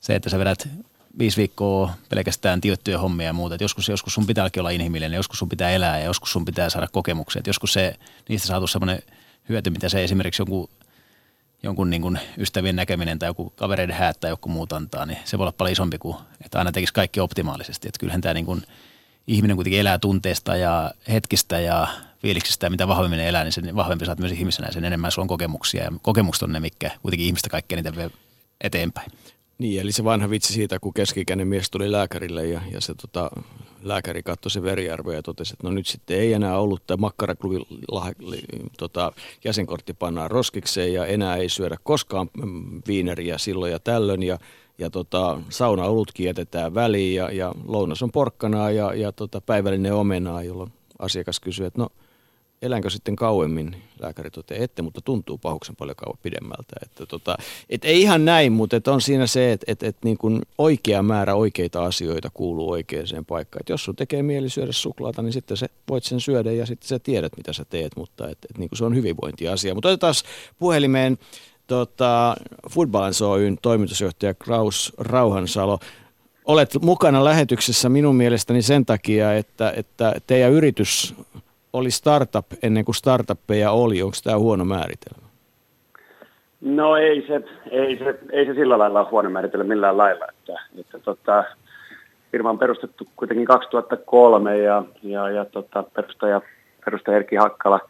[0.00, 0.68] se, että sä vedät
[1.18, 3.54] viisi viikkoa pelkästään tiettyjä hommia ja muuta.
[3.54, 6.70] Et joskus, joskus sun pitää olla inhimillinen, joskus sun pitää elää ja joskus sun pitää
[6.70, 7.40] saada kokemuksia.
[7.40, 7.94] Et joskus se,
[8.28, 9.02] niistä saatu semmoinen
[9.48, 10.68] hyöty, mitä se esimerkiksi jonkun,
[11.62, 15.38] jonkun niin kuin ystävien näkeminen tai joku kavereiden häät tai joku muut antaa, niin se
[15.38, 17.88] voi olla paljon isompi kuin, että aina tekisi kaikki optimaalisesti.
[17.88, 18.62] Et kyllähän tämä niin kuin,
[19.26, 21.88] ihminen kuitenkin elää tunteesta ja hetkistä ja
[22.22, 25.24] fiiliksistä ja mitä vahvemmin elää, niin sen vahvempi saat myös ihmisenä ja sen enemmän sulla
[25.24, 25.84] on kokemuksia.
[25.84, 28.10] Ja kokemukset on ne, mikä kuitenkin ihmistä kaikkein niitä vie
[28.60, 29.10] eteenpäin.
[29.58, 33.30] Niin, eli se vanha vitsi siitä, kun keskikäinen mies tuli lääkärille ja, ja se tota,
[33.82, 37.66] lääkäri katsoi se veriarvo ja totesi, että no nyt sitten ei enää ollut tämä makkaraklubin
[38.78, 39.12] tota,
[39.44, 44.22] jäsenkortti pannaan roskikseen ja enää ei syödä koskaan mm, viineriä silloin ja tällöin.
[44.22, 44.38] Ja,
[44.78, 50.42] ja tota, sauna-olutkin jätetään väliin ja, ja lounas on porkkanaa ja, ja tota, päivällinen omenaa,
[50.42, 51.88] jolloin asiakas kysyy, että no–
[52.62, 53.76] elänkö sitten kauemmin?
[54.00, 56.76] Lääkäri toteaa, ette, mutta tuntuu pahuksen paljon kauan pidemmältä.
[56.82, 57.36] Että tota,
[57.70, 61.02] et ei ihan näin, mutta et on siinä se, että et, et niin kuin oikea
[61.02, 63.62] määrä oikeita asioita kuuluu oikeaan paikkaan.
[63.62, 66.88] Et jos sun tekee mieli syödä suklaata, niin sitten se voit sen syödä ja sitten
[66.88, 69.74] sä tiedät, mitä sä teet, mutta et, et niin kuin se on hyvinvointiasia.
[69.74, 70.14] Mutta otetaan
[70.58, 71.18] puhelimeen
[71.66, 72.36] tota,
[72.70, 75.78] Footballers Oyn toimitusjohtaja Kraus Rauhansalo.
[76.44, 81.14] Olet mukana lähetyksessä minun mielestäni sen takia, että, että teidän yritys
[81.72, 84.02] oli startup ennen kuin startuppeja oli.
[84.02, 85.30] Onko tämä huono määritelmä?
[86.60, 90.26] No ei se, ei se, ei se sillä lailla ole huono määritelmä millään lailla.
[90.28, 91.44] Että, että tota,
[92.32, 96.40] firma on perustettu kuitenkin 2003 ja, ja, ja tota, perustaja,
[96.84, 97.80] perustaja Erkki Hakkala,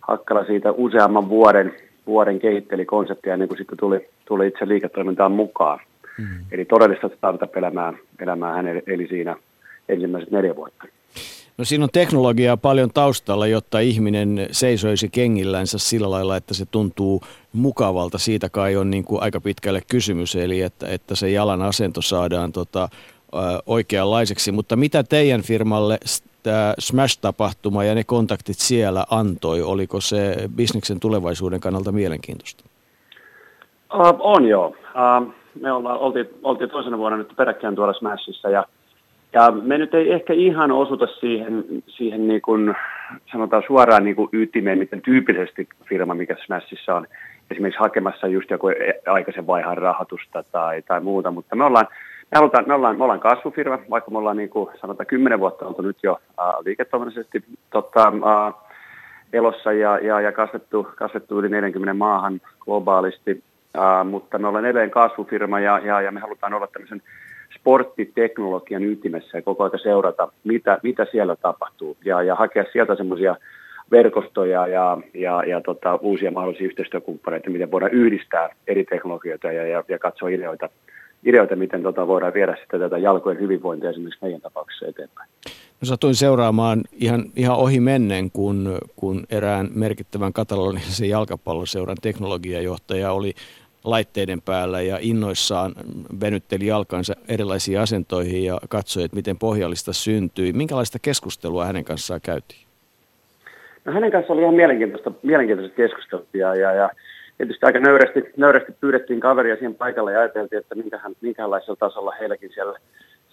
[0.00, 1.74] Hakkala siitä useamman vuoden,
[2.06, 5.78] vuoden kehitteli konseptia ennen kuin sitten tuli, tuli itse liiketoimintaan mukaan.
[6.18, 6.44] Mm.
[6.52, 9.36] Eli todellista startup-elämää elämää hän eli siinä
[9.88, 10.84] ensimmäiset neljä vuotta.
[11.58, 17.20] No siinä on teknologiaa paljon taustalla, jotta ihminen seisoisi kengillänsä sillä lailla, että se tuntuu
[17.52, 18.18] mukavalta.
[18.18, 22.52] Siitä kai on niin kuin aika pitkälle kysymys, eli että, että se jalan asento saadaan
[22.52, 22.88] tota,
[23.66, 24.52] oikeanlaiseksi.
[24.52, 25.98] Mutta mitä teidän firmalle
[26.42, 29.62] tämä Smash-tapahtuma ja ne kontaktit siellä antoi?
[29.62, 32.64] Oliko se bisneksen tulevaisuuden kannalta mielenkiintoista?
[33.94, 34.66] Uh, on joo.
[34.66, 38.66] Uh, me olla, oltiin, oltiin toisena vuonna nyt peräkkäin tuolla Smashissa ja
[39.32, 42.74] ja me nyt ei ehkä ihan osuta siihen, siihen niin kuin,
[43.32, 47.06] sanotaan suoraan niin kuin ytimeen, miten tyypillisesti firma, mikä Smashissa on
[47.50, 48.66] esimerkiksi hakemassa just joku
[49.06, 51.86] aikaisen vaihan rahoitusta tai, tai muuta, mutta me ollaan,
[52.32, 55.66] me, halutaan, me, ollaan, me ollaan kasvufirma, vaikka me ollaan niin kuin, sanotaan kymmenen vuotta
[55.66, 56.20] oltu nyt jo
[56.64, 58.12] liiketoiminnallisesti tota,
[59.32, 63.42] elossa ja, ja, ja kasvettu, kasvettu yli 40 maahan globaalisti,
[63.76, 67.02] uh, mutta me ollaan edelleen kasvufirma ja, ja, ja me halutaan olla tämmöisen
[67.58, 73.36] sporttiteknologian ytimessä ja koko ajan seurata, mitä, mitä siellä tapahtuu ja, ja hakea sieltä semmoisia
[73.90, 79.84] verkostoja ja, ja, ja tota, uusia mahdollisia yhteistyökumppaneita, miten voidaan yhdistää eri teknologioita ja, ja,
[79.88, 80.68] ja katsoa ideoita,
[81.24, 85.28] ideoita miten tota, voidaan viedä sitten tätä jalkojen hyvinvointia esimerkiksi meidän tapauksessa eteenpäin.
[85.80, 93.34] No satuin seuraamaan ihan, ihan ohi mennen, kun, kun erään merkittävän katalonisen jalkapalloseuran teknologiajohtaja oli
[93.84, 95.72] laitteiden päällä ja innoissaan
[96.20, 100.52] venytteli jalkansa erilaisiin asentoihin ja katsoi, että miten pohjallista syntyi.
[100.52, 102.60] Minkälaista keskustelua hänen kanssaan käytiin?
[103.84, 106.90] No hänen kanssaan oli ihan mielenkiintoista, mielenkiintoista keskustelua ja, ja, ja
[107.38, 112.50] tietysti aika nöyrästi, nöyrästi pyydettiin kaveria siihen paikalle ja ajateltiin, että minkähän, minkälaisella tasolla heilläkin
[112.54, 112.78] siellä,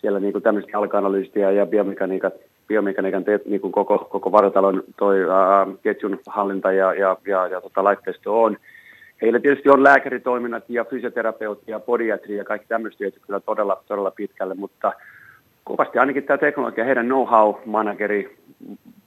[0.02, 2.32] siellä niin kuin tämmöistä jalka-analyystiä ja biomekaniikan,
[2.68, 7.62] biomekaniikan teet, niin kuin koko, koko vartalon toi, ää, ketjun hallinta ja, ja, ja, ja
[7.62, 8.58] tota, laitteisto on.
[9.22, 14.12] Heillä tietysti on lääkäritoiminnat ja fysioterapeutti ja podiatri ja kaikki tämmöistä viety kyllä todella, todella
[14.12, 14.94] pitkälle, mutta
[15.64, 18.38] kovasti ainakin tämä teknologia, heidän know-how-manageri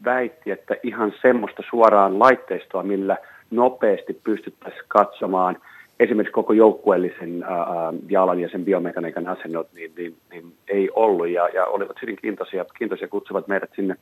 [0.05, 3.17] väitti, että ihan semmoista suoraan laitteistoa, millä
[3.51, 5.57] nopeasti pystyttäisiin katsomaan
[6.01, 11.49] esimerkiksi koko joukkueellisen ää, jalan ja sen biomekaniikan asennot, niin, niin, niin ei ollut ja,
[11.49, 13.97] ja olivat hyvin kiintoisia, kiintoisia kutsuvat meidät sinne,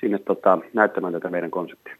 [0.00, 1.96] sinne tota, näyttämään tätä meidän konseptia.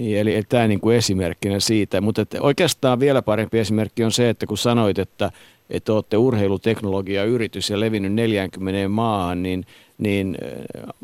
[0.00, 2.00] Niin, eli, eli tämä niin kuin esimerkkinä siitä.
[2.00, 5.30] Mutta että oikeastaan vielä parempi esimerkki on se, että kun sanoit, että,
[5.70, 9.64] että olette urheiluteknologia-yritys ja levinnyt 40 maahan, niin
[9.98, 10.36] niin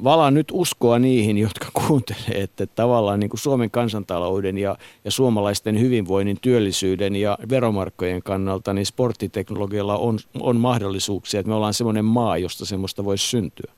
[0.05, 5.81] vala nyt uskoa niihin, jotka kuuntelee, että tavallaan niin kuin Suomen kansantalouden ja, ja suomalaisten
[5.81, 12.39] hyvinvoinnin, työllisyyden ja veromarkkojen kannalta, niin sporttiteknologialla on, on mahdollisuuksia, että me ollaan semmoinen maa,
[12.39, 13.73] josta semmoista voisi syntyä.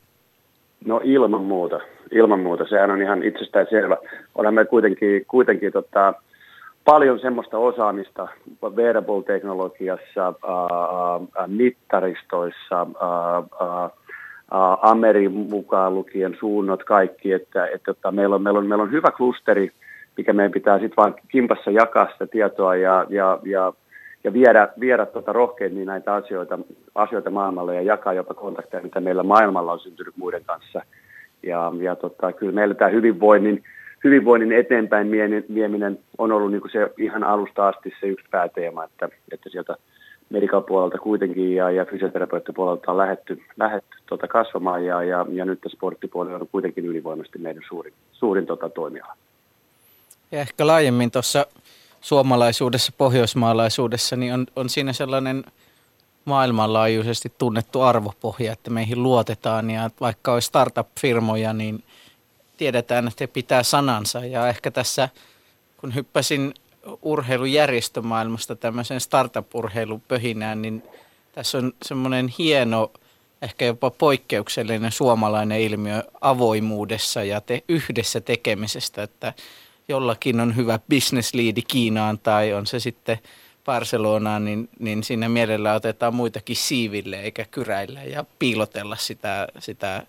[0.84, 1.80] No ilman muuta,
[2.12, 2.64] ilman muuta.
[2.68, 3.96] Sehän on ihan itsestään selvä.
[4.38, 6.14] Olemme kuitenkin, kuitenkin tota,
[6.84, 8.28] paljon semmoista osaamista
[8.76, 10.34] wearable-teknologiassa,
[11.46, 13.88] mittaristoissa, ää,
[14.82, 19.10] Amerin mukaan lukien suunnot kaikki, että, että, että meillä, on, meillä, on, meillä on hyvä
[19.10, 19.72] klusteri,
[20.16, 23.72] mikä meidän pitää sitten vain kimpassa jakaa sitä tietoa ja, ja, ja,
[24.24, 26.58] ja viedä, viedä tota rohkeammin näitä asioita,
[26.94, 30.82] asioita maailmalle ja jakaa jopa kontakteja, mitä meillä maailmalla on syntynyt muiden kanssa.
[31.42, 33.62] Ja, ja tota, kyllä meillä tämä hyvinvoinnin,
[34.04, 35.10] hyvinvoinnin eteenpäin
[35.54, 39.76] vieminen on ollut niin kuin se ihan alusta asti se yksi pääteema, että, että sieltä
[40.30, 45.44] medical puolelta kuitenkin ja, ja fysioterapeutin puolelta on lähetty, lähetty tota kasvamaan ja, ja, ja
[45.44, 49.16] nyt sporttipuolella on kuitenkin ylivoimaisesti meidän suurin, suurin tota toimiala.
[50.32, 51.46] Ja ehkä laajemmin tuossa
[52.00, 55.44] suomalaisuudessa, pohjoismaalaisuudessa, niin on, on siinä sellainen
[56.24, 61.82] maailmanlaajuisesti tunnettu arvopohja, että meihin luotetaan ja vaikka olisi startup-firmoja, niin
[62.58, 64.24] tiedetään, että pitää sanansa.
[64.24, 65.08] Ja ehkä tässä
[65.76, 66.54] kun hyppäsin
[67.02, 70.82] urheilujärjestömaailmasta tämmöiseen startup-urheilupöhinään, niin
[71.32, 72.92] tässä on semmoinen hieno,
[73.42, 79.32] ehkä jopa poikkeuksellinen suomalainen ilmiö avoimuudessa ja te, yhdessä tekemisestä, että
[79.88, 83.18] jollakin on hyvä business leadi Kiinaan tai on se sitten
[83.64, 90.06] Barcelonaan, niin, niin siinä mielellä otetaan muitakin siiville eikä kyräillä ja piilotella sitä, sitä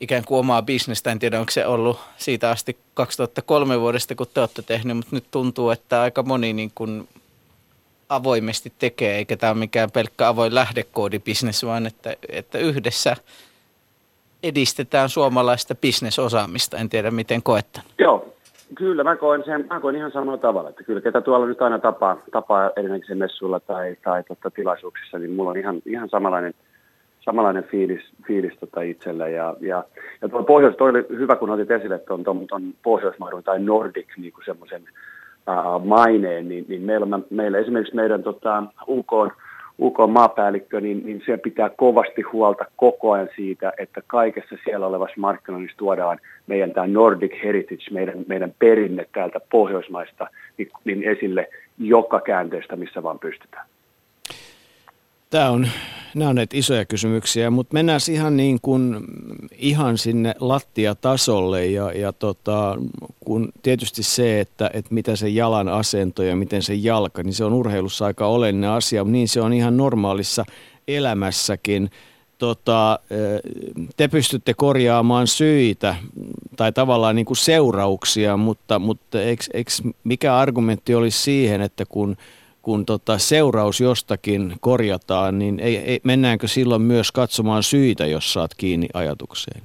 [0.00, 1.10] ikään kuin omaa bisnestä.
[1.10, 5.24] En tiedä, onko se ollut siitä asti 2003 vuodesta, kun te olette tehneet, mutta nyt
[5.30, 7.08] tuntuu, että aika moni niin kuin
[8.08, 13.16] avoimesti tekee, eikä tämä ole mikään pelkkä avoin lähdekoodibisnes, vaan että, että yhdessä
[14.42, 16.76] edistetään suomalaista bisnesosaamista.
[16.76, 17.84] En tiedä, miten koettan.
[17.98, 18.34] Joo,
[18.74, 20.68] kyllä mä koen, sen, mä koen ihan samalla tavalla.
[20.68, 25.30] Että kyllä ketä tuolla nyt aina tapaa, tapaa erinäisissä messuilla tai, tai totta, tilaisuuksissa, niin
[25.30, 26.54] mulla on ihan, ihan samanlainen–
[27.26, 29.28] samanlainen fiilis, fiilis tota itsellä.
[29.28, 29.84] Ja, ja,
[30.22, 34.32] ja tuo Pohjois, toi oli hyvä, kun otit esille tuon, tuon, tuon tai Nordic niin
[34.32, 34.82] kuin semmoisen
[35.84, 39.12] maineen, niin, niin meillä, meillä esimerkiksi meidän tota, UK,
[39.78, 45.20] UK maapäällikkö, niin, niin se pitää kovasti huolta koko ajan siitä, että kaikessa siellä olevassa
[45.20, 50.26] markkinoinnissa tuodaan meidän tämä Nordic Heritage, meidän, meidän perinne täältä Pohjoismaista
[50.58, 51.48] niin, niin esille
[51.78, 53.66] joka käänteestä, missä vaan pystytään.
[55.30, 55.68] Tämä on,
[56.14, 58.96] nämä on näitä isoja kysymyksiä, mutta mennään ihan niin kuin
[59.58, 62.78] ihan sinne lattiatasolle ja, ja tota,
[63.20, 67.44] kun tietysti se, että, että mitä se jalan asento ja miten se jalka, niin se
[67.44, 70.44] on urheilussa aika olennainen asia, mutta niin se on ihan normaalissa
[70.88, 71.90] elämässäkin.
[72.38, 72.98] Tota,
[73.96, 75.96] te pystytte korjaamaan syitä
[76.56, 79.70] tai tavallaan niin kuin seurauksia, mutta, mutta eikö, eikö,
[80.04, 82.16] mikä argumentti olisi siihen, että kun–
[82.66, 88.50] kun tota seuraus jostakin korjataan, niin ei, ei, mennäänkö silloin myös katsomaan syitä, jos saat
[88.56, 89.62] kiinni ajatukseen?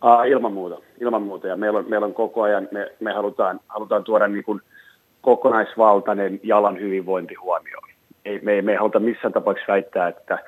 [0.00, 1.46] Aa, ilman muuta, ilman muuta.
[1.46, 4.60] Ja meillä on, meillä on koko ajan, me, me halutaan, halutaan tuoda niin kuin
[5.20, 7.88] kokonaisvaltainen jalan hyvinvointi huomioon.
[8.24, 10.38] Ei, me, me ei haluta missään tapauksessa väittää, että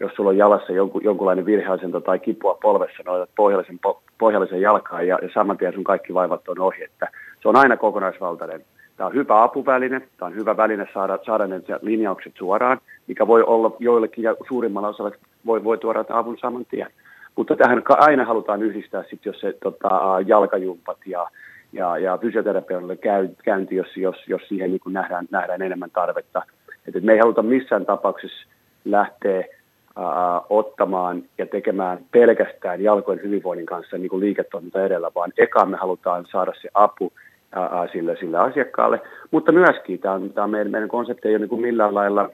[0.00, 3.80] jos sulla on jalassa jonku, jonkunlainen virheasento tai kipua polvessa, no pohjallisen,
[4.18, 6.84] pohjallisen jalkaan ja, ja saman tien sun kaikki vaivat on ohi.
[6.84, 7.08] Että
[7.42, 8.64] se on aina kokonaisvaltainen
[9.00, 13.42] Tämä on hyvä apuväline, tämä on hyvä väline saada, saada ne linjaukset suoraan, mikä voi
[13.42, 15.10] olla joillekin ja suurimmalla osalla
[15.46, 16.90] voi, voi tuoda avun saman tien.
[17.36, 19.88] Mutta tähän aina halutaan yhdistää, sit, jos se tota,
[20.26, 21.26] jalkajumpat ja,
[21.72, 22.98] ja, ja fysioterapeulle
[23.44, 26.42] käynti, jos, jos, jos siihen niin nähdään, nähdään enemmän tarvetta.
[26.88, 28.46] Et, et me ei haluta missään tapauksessa
[28.84, 29.44] lähteä
[29.96, 35.76] ää, ottamaan ja tekemään pelkästään jalkojen hyvinvoinnin kanssa niin kuin liiketoiminta edellä, vaan eka me
[35.76, 37.12] halutaan saada se apu
[37.92, 39.00] sille, sille asiakkaalle.
[39.30, 42.30] Mutta myöskin tämä, on, tämä meidän, meidän konsepti ei ole niin kuin millään lailla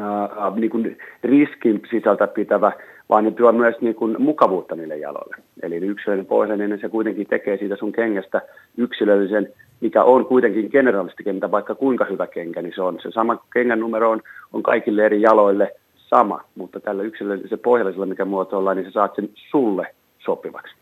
[0.00, 2.72] ää, niin kuin riskin sisältä pitävä,
[3.08, 5.36] vaan ne tuo myös niin kuin mukavuutta niille jaloille.
[5.62, 8.42] Eli yksilöllinen pohjainen, niin se kuitenkin tekee siitä sun kengästä
[8.76, 12.98] yksilöllisen, mikä on kuitenkin generalisti kentä, vaikka kuinka hyvä kenkä, niin se on.
[13.02, 14.20] Se sama kengän numero on,
[14.52, 19.28] on kaikille eri jaloille sama, mutta tällä yksilöllisellä pohjallisella, mikä muotoillaan, niin sä saat sen
[19.34, 19.86] sulle
[20.18, 20.74] sopivaksi.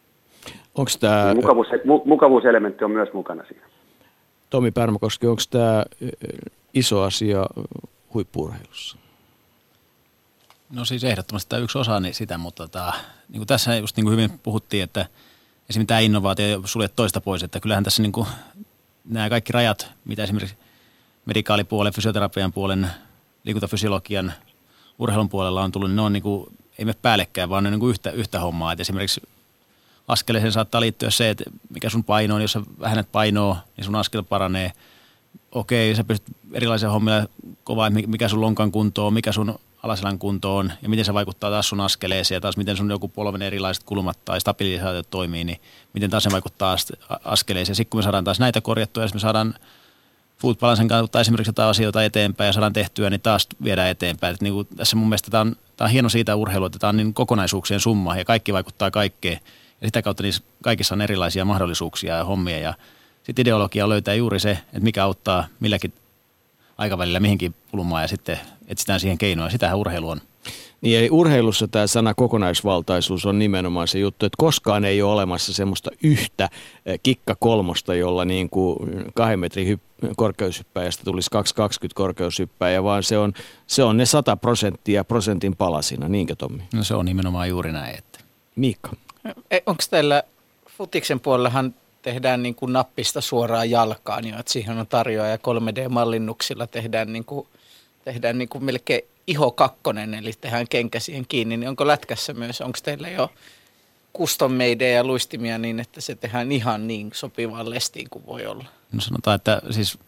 [0.74, 1.34] Onko tämä...
[1.34, 1.66] Mukavuus,
[2.04, 3.66] mukavuuselementti on myös mukana siinä.
[4.50, 5.84] Tomi Pärmäkoski, onko tämä
[6.74, 7.46] iso asia
[8.14, 8.96] huippurheilussa?
[10.70, 12.92] No siis ehdottomasti tämä yksi osa niin sitä, mutta tämä,
[13.28, 15.06] niin kuin tässä just niin kuin hyvin puhuttiin, että
[15.70, 18.26] esimerkiksi tämä innovaatio sulle toista pois, että kyllähän tässä niin kuin
[19.04, 20.56] nämä kaikki rajat, mitä esimerkiksi
[21.26, 22.86] medikaalipuolen, fysioterapian puolen,
[23.44, 24.32] liikuntafysiologian,
[24.98, 26.46] urheilun puolella on tullut, niin ne on niin kuin
[26.78, 28.72] ei me päällekkäin, vaan ne on niin kuin yhtä, yhtä hommaa.
[28.72, 29.22] Et esimerkiksi
[30.08, 33.96] askeleeseen saattaa liittyä se, että mikä sun paino on, jos sä vähennät painoa, niin sun
[33.96, 34.72] askel paranee.
[35.52, 37.26] Okei, sä pystyt erilaisia hommia
[37.64, 41.50] kovaa, mikä sun lonkan kunto on, mikä sun alaselän kunto on ja miten se vaikuttaa
[41.50, 45.60] taas sun askeleeseen ja taas miten sun joku polven erilaiset kulmat tai stabilisaatiot toimii, niin
[45.92, 46.76] miten taas se vaikuttaa
[47.24, 47.76] askeleeseen.
[47.76, 49.54] Sitten kun me saadaan taas näitä korjattua ja me saadaan
[50.38, 54.32] footballansen kautta esimerkiksi jotain asioita eteenpäin ja saadaan tehtyä, niin taas viedään eteenpäin.
[54.32, 56.96] Että niin kuin tässä mun mielestä tämä on, on hieno siitä urheilua, että tämä on
[56.96, 59.40] niin kokonaisuuksien summa ja kaikki vaikuttaa kaikkeen.
[59.82, 62.74] Ja sitä kautta niissä kaikissa on erilaisia mahdollisuuksia ja hommia ja
[63.22, 65.92] sitten ideologia löytää juuri se, että mikä auttaa milläkin
[66.78, 69.50] aikavälillä mihinkin pulmaan ja sitten etsitään siihen keinoja.
[69.50, 70.20] Sitähän urheilu on.
[70.80, 75.52] Niin eli urheilussa tämä sana kokonaisvaltaisuus on nimenomaan se juttu, että koskaan ei ole olemassa
[75.52, 76.48] semmoista yhtä
[76.86, 78.76] eh, kikka kolmosta, jolla niin kuin
[79.14, 83.32] kahden metrin hypp- korkeushyppäjästä tulisi 220 korkeushyppäjä, vaan se on,
[83.66, 86.62] se on ne 100 prosenttia prosentin palasina, niinkö Tommi?
[86.74, 87.98] No se on nimenomaan juuri näin.
[87.98, 88.18] Että.
[88.56, 88.90] Miikka?
[89.50, 90.22] E, Onko teillä
[90.68, 97.12] futiksen puolellahan tehdään niin kuin nappista suoraan jalkaan, niin että siihen on tarjoaja 3D-mallinnuksilla tehdään,
[97.12, 97.48] niin kuin,
[98.04, 102.60] tehdään niin kuin melkein iho kakkonen, eli tehdään kenkä siihen kiinni, niin onko lätkässä myös,
[102.60, 103.30] onko teillä jo
[104.18, 104.60] custom
[104.94, 108.64] ja luistimia niin, että se tehdään ihan niin sopivaan lestiin kuin voi olla?
[108.92, 109.98] No sanotaan, että siis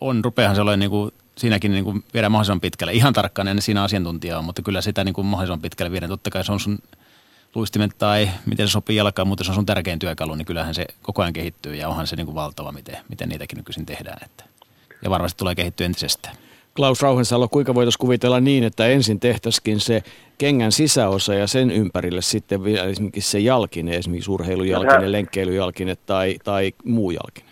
[0.00, 2.92] on, rupeahan se olemaan niin kuin, siinäkin niin kuin viedään mahdollisimman pitkälle.
[2.92, 6.10] Ihan tarkkaan en siinä asiantuntija on, mutta kyllä sitä niin kuin mahdollisimman pitkälle viedään.
[6.10, 6.78] Totta kai se on sun
[7.54, 10.86] luistimet tai miten se sopii jalkaan, mutta se on sun tärkein työkalu, niin kyllähän se
[11.02, 14.18] koko ajan kehittyy ja onhan se niin kuin valtava, miten, miten niitäkin nykyisin tehdään.
[14.24, 14.44] Että.
[15.04, 16.36] Ja varmasti tulee kehittyä entisestään.
[16.76, 20.02] Klaus Rauhensalo, kuinka voitaisiin kuvitella niin, että ensin tehtäisikin se
[20.38, 26.72] kengän sisäosa ja sen ympärille sitten vielä esimerkiksi se jalkine, esimerkiksi urheilujalkine, lenkkeilyjalkine tai, tai
[26.84, 27.46] muu jalkine?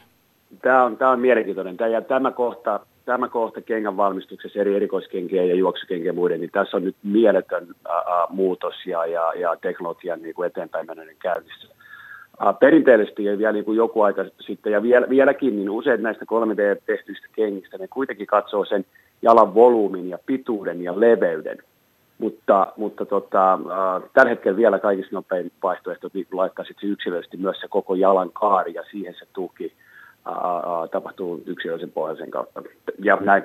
[0.63, 1.77] Tämä on, tämä on mielenkiintoinen.
[1.77, 6.51] Tämä, ja tämä kohta, tämä kohta kengän valmistuksessa eri erikoiskenkien ja juoksukenkien ja muiden, niin
[6.51, 11.69] tässä on nyt mieletön ää, muutos ja, ja, ja teknologian niin kuin eteenpäin menneen käynnissä.
[12.41, 16.25] Ää, perinteellisesti ja vielä niin kuin joku aika sitten ja vielä, vieläkin, niin usein näistä
[16.25, 18.85] 3D-tehtyistä kengistä ne kuitenkin katsoo sen
[19.23, 21.59] jalan volyymin ja pituuden ja leveyden.
[22.19, 27.61] Mutta, mutta tota, äh, tällä hetkellä vielä kaikista nopein vaihtoehto niin laittaa sitten yksilöllisesti myös
[27.61, 29.73] se koko jalan kaari ja siihen se tuki
[30.91, 32.63] tapahtuu yksilöllisen pohjaisen kautta.
[33.05, 33.43] Ja näin,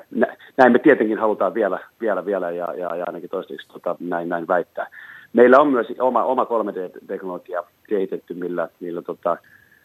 [0.58, 4.48] näin me tietenkin halutaan vielä, vielä, vielä ja, ja, ja ainakin toistaiseksi tota, näin, näin
[4.48, 4.88] väittää.
[5.34, 9.38] Meillä on myös oma, oma 3D-teknologia kehitetty, millä, millä tota,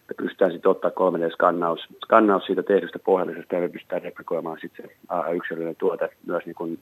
[0.09, 4.97] me pystytään sitten ottaa 3D-skannaus skannaus siitä tehdystä pohjallisesta ja me pystytään replikoimaan sitten se
[5.11, 6.79] ää, yksilöllinen tuote myös niin kuin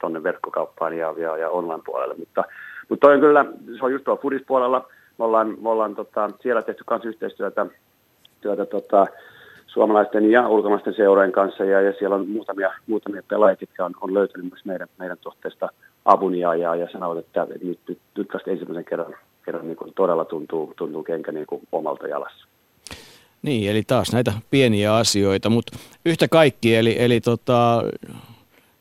[0.00, 2.14] tonne, verkkokauppaan ja, ja, ja online-puolelle.
[2.18, 2.44] Mutta,
[2.88, 3.44] mutta toi on kyllä,
[3.78, 4.88] se on just tuolla Fudis-puolella,
[5.18, 7.66] me ollaan, me ollaan tota, siellä tehty myös yhteistyötä
[8.44, 9.06] työtä, tota,
[9.74, 14.14] suomalaisten ja ulkomaisten seurojen kanssa ja, ja siellä on muutamia, muutamia pelaajia, jotka on, on
[14.14, 15.68] löytänyt myös meidän, meidän tuotteesta
[16.04, 19.14] avun ja, ja, ja sanovat, että, nyt, nyt, nyt vasta ensimmäisen kerran,
[19.44, 22.46] kerran niin kuin todella tuntuu, tuntuu kenkä niin kuin omalta jalassa.
[23.42, 27.82] Niin, eli taas näitä pieniä asioita, mutta yhtä kaikki, eli, eli tota,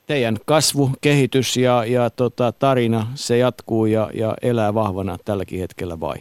[0.07, 5.99] teidän kasvu, kehitys ja, ja tota, tarina, se jatkuu ja, ja elää vahvana tälläkin hetkellä
[5.99, 6.15] vai?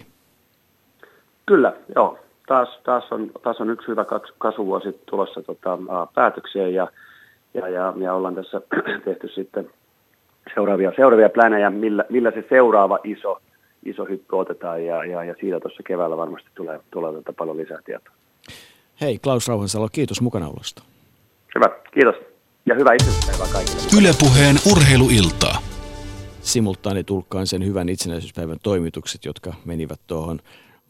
[1.47, 2.22] Kyllä, joo.
[2.47, 4.05] Taas, taas, on, taas on yksi hyvä
[4.39, 5.79] kasvuvuosi tulossa tota,
[6.15, 6.89] päätökseen ja,
[7.55, 8.61] ja, ja, ja ollaan tässä
[9.05, 9.71] tehty sitten
[10.55, 13.41] seuraavia, seuraavia plänejä, millä, millä se seuraava iso,
[13.85, 17.79] iso hyppy otetaan ja, ja, ja siitä tuossa keväällä varmasti tulee, tulee tuota paljon lisää
[17.85, 18.15] tietoa.
[19.01, 20.83] Hei, Klaus Rauhansalo, kiitos mukanaolosta.
[21.55, 22.15] Hyvä, kiitos.
[22.67, 24.01] Ja hyvää itsenäisyyspäivää kaikille.
[24.01, 25.59] Ylepuheen urheiluiltaa.
[26.41, 30.39] Simultaani tulkkaan sen hyvän itsenäisyyspäivän toimitukset, jotka menivät tuohon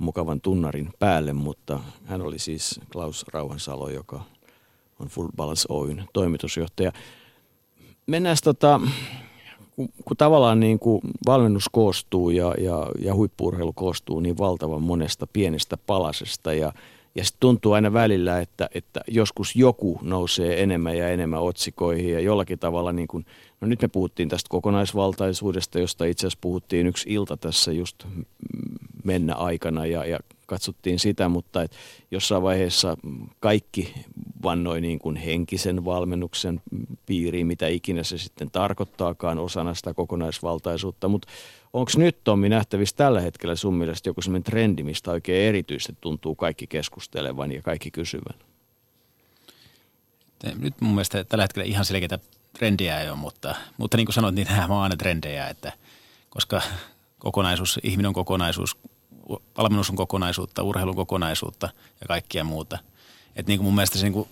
[0.03, 4.21] mukavan tunnarin päälle, mutta hän oli siis Klaus Rauhansalo, joka
[4.99, 6.93] on Full Balance Oyn toimitusjohtaja.
[8.07, 8.81] Mennään tota,
[9.77, 15.27] kun, kun tavallaan niin kuin valmennus koostuu ja, ja, ja huippuurheilu koostuu niin valtavan monesta
[15.27, 16.73] pienestä palasesta ja
[17.15, 22.21] ja sitten tuntuu aina välillä, että, että joskus joku nousee enemmän ja enemmän otsikoihin ja
[22.21, 23.27] jollakin tavalla, niin kuin,
[23.61, 28.05] no nyt me puhuttiin tästä kokonaisvaltaisuudesta, josta itse asiassa puhuttiin yksi ilta tässä just
[29.05, 31.77] mennä aikana ja, ja katsottiin sitä, mutta et
[32.11, 32.97] jossain vaiheessa
[33.41, 33.95] kaikki
[34.43, 36.61] vannoi niin kuin henkisen valmennuksen
[37.07, 41.29] piiriin, mitä ikinä se sitten tarkoittaakaan osana sitä kokonaisvaltaisuutta, mutta
[41.73, 46.35] onko nyt Tommi nähtävissä tällä hetkellä sun mielestä joku sellainen trendi, mistä oikein erityisesti tuntuu
[46.35, 48.39] kaikki keskustelevan ja kaikki kysyvän?
[50.59, 52.19] Nyt mun mielestä tällä hetkellä ihan selkeitä
[52.53, 55.73] trendiä ei ole, mutta, mutta niin kuin sanoit, niin nämä on aina trendejä, että
[56.31, 56.63] koska
[57.19, 58.77] kokonaisuus, ihminen on kokonaisuus,
[59.59, 61.69] valmennus on kokonaisuutta, urheilun kokonaisuutta
[62.01, 62.79] ja kaikkia muuta.
[63.37, 64.29] Että niin kuin mun mielestä se niin kuin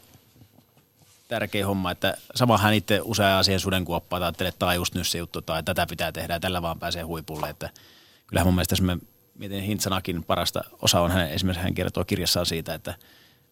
[1.28, 5.08] tärkeä homma, että samahan itse usein siihen sudenkuoppaan, että ajattelee, että tämä on just nyt
[5.08, 7.50] se juttu tai tätä pitää tehdä ja tällä vaan pääsee huipulle.
[7.50, 7.70] Että
[8.26, 8.98] kyllähän mun mielestä me
[9.38, 12.94] mietin Hintsanakin parasta osa on hän, esimerkiksi hän kertoo kirjassaan siitä, että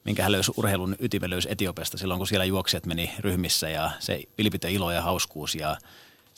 [0.05, 4.23] minkä hän löysi urheilun ytimen löysi Etiopesta silloin, kun siellä juoksijat meni ryhmissä ja se
[4.39, 5.77] vilpitön ilo ja hauskuus ja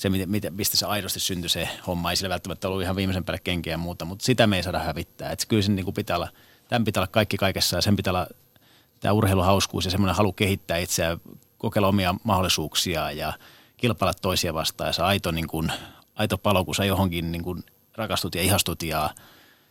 [0.01, 2.10] se, miten, mistä se aidosti syntyi se homma.
[2.10, 4.78] Ei sillä välttämättä ollut ihan viimeisen päälle kenkiä ja muuta, mutta sitä me ei saada
[4.78, 5.31] hävittää.
[5.32, 6.28] Että kyllä sen niin kuin pitää olla,
[6.68, 8.27] tämän pitää olla kaikki kaikessa ja sen pitää olla
[9.01, 11.20] tämä urheiluhauskuus ja semmoinen halu kehittää itseään,
[11.59, 13.32] kokeilla omia mahdollisuuksia ja
[13.77, 14.89] kilpailla toisia vastaan.
[14.89, 15.72] Ja se aito, niin kuin,
[16.14, 17.62] aito palo, kun sä johonkin niin kuin
[17.94, 19.10] rakastut ja ihastut ja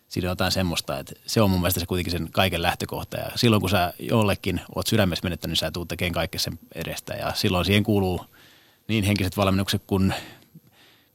[0.08, 3.18] siinä on jotain semmoista, että se on mun mielestä se kuitenkin sen kaiken lähtökohta.
[3.18, 7.14] Ja silloin kun sä jollekin oot sydämessä menettänyt, niin sä tuut tekemään kaiken sen edestä.
[7.14, 8.26] Ja silloin siihen kuuluu
[8.90, 10.14] niin henkiset valmennukset kuin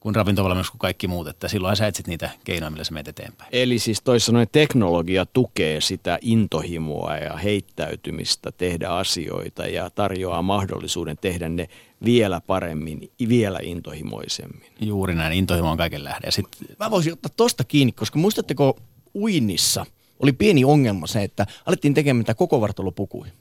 [0.04, 3.48] kuin ravintovalmennus kuin kaikki muut, että silloin sä etsit niitä keinoja, millä sä menet eteenpäin.
[3.52, 11.16] Eli siis toisin sanoen teknologia tukee sitä intohimoa ja heittäytymistä tehdä asioita ja tarjoaa mahdollisuuden
[11.20, 11.68] tehdä ne
[12.04, 14.72] vielä paremmin, vielä intohimoisemmin.
[14.80, 16.30] Juuri näin, intohimo on kaiken lähde.
[16.30, 16.46] Sit...
[16.80, 18.76] Mä voisin ottaa tosta kiinni, koska muistatteko
[19.14, 19.86] uinnissa
[20.20, 23.32] oli pieni ongelma se, että alettiin tekemään mitä koko vartalopukuihin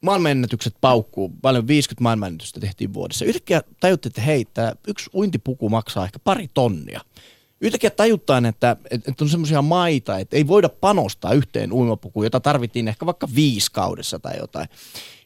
[0.00, 3.24] maailmanennätykset paukkuu, paljon 50 maailmanennätystä tehtiin vuodessa.
[3.24, 7.00] Yhtäkkiä tajuttiin, että hei, tämä yksi uintipuku maksaa ehkä pari tonnia.
[7.60, 12.88] Yhtäkkiä tajuttaan, että, että on semmoisia maita, että ei voida panostaa yhteen uimapukuun, jota tarvittiin
[12.88, 14.68] ehkä vaikka viisi kaudessa tai jotain.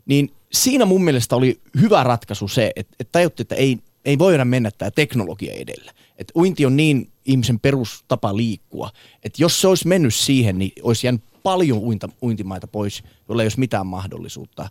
[0.07, 4.45] Niin siinä mun mielestä oli hyvä ratkaisu se, että, että tajuttiin, että ei, ei voida
[4.45, 5.93] mennä tämä teknologia edellä.
[6.19, 8.91] Että uinti on niin ihmisen perustapa liikkua,
[9.25, 13.45] että jos se olisi mennyt siihen, niin olisi jäänyt paljon uinta, uintimaita pois, joilla ei
[13.45, 14.69] olisi mitään mahdollisuutta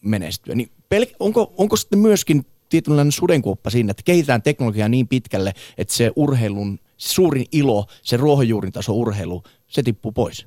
[0.00, 0.54] menestyä.
[0.54, 5.94] Niin pel- onko, onko sitten myöskin tietynlainen sudenkuoppa siinä, että kehitetään teknologiaa niin pitkälle, että
[5.94, 10.46] se urheilun suurin ilo, se ruohonjuurin taso urheilu, se tippuu pois?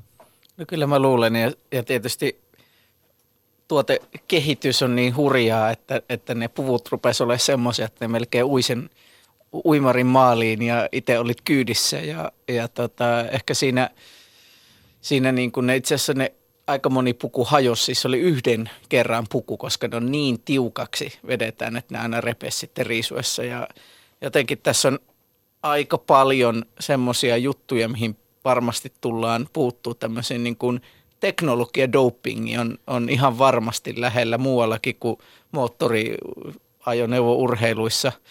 [0.58, 2.42] No kyllä mä luulen ja, ja tietysti
[3.68, 8.90] tuotekehitys on niin hurjaa, että, että ne puvut rupesivat olemaan semmoisia, että ne melkein uisen
[9.66, 13.90] uimarin maaliin ja itse olit kyydissä ja, ja tota, ehkä siinä–
[15.04, 16.34] siinä niin kuin ne itse asiassa ne
[16.68, 21.78] aika moni puku hajosi, siis oli yhden kerran puku, koska ne on niin tiukaksi vedetään,
[21.78, 23.44] että ne aina repesi sitten riisuessa.
[23.44, 23.68] Ja
[24.22, 25.00] jotenkin tässä on
[25.64, 29.94] aika paljon semmoisia juttuja, mihin varmasti tullaan puuttuu.
[29.94, 30.82] Tämmöisiin niin kuin
[31.20, 35.18] teknologia dopingi on, on ihan varmasti lähellä muuallakin kuin
[35.52, 38.12] moottoriajoneuvourheiluissa–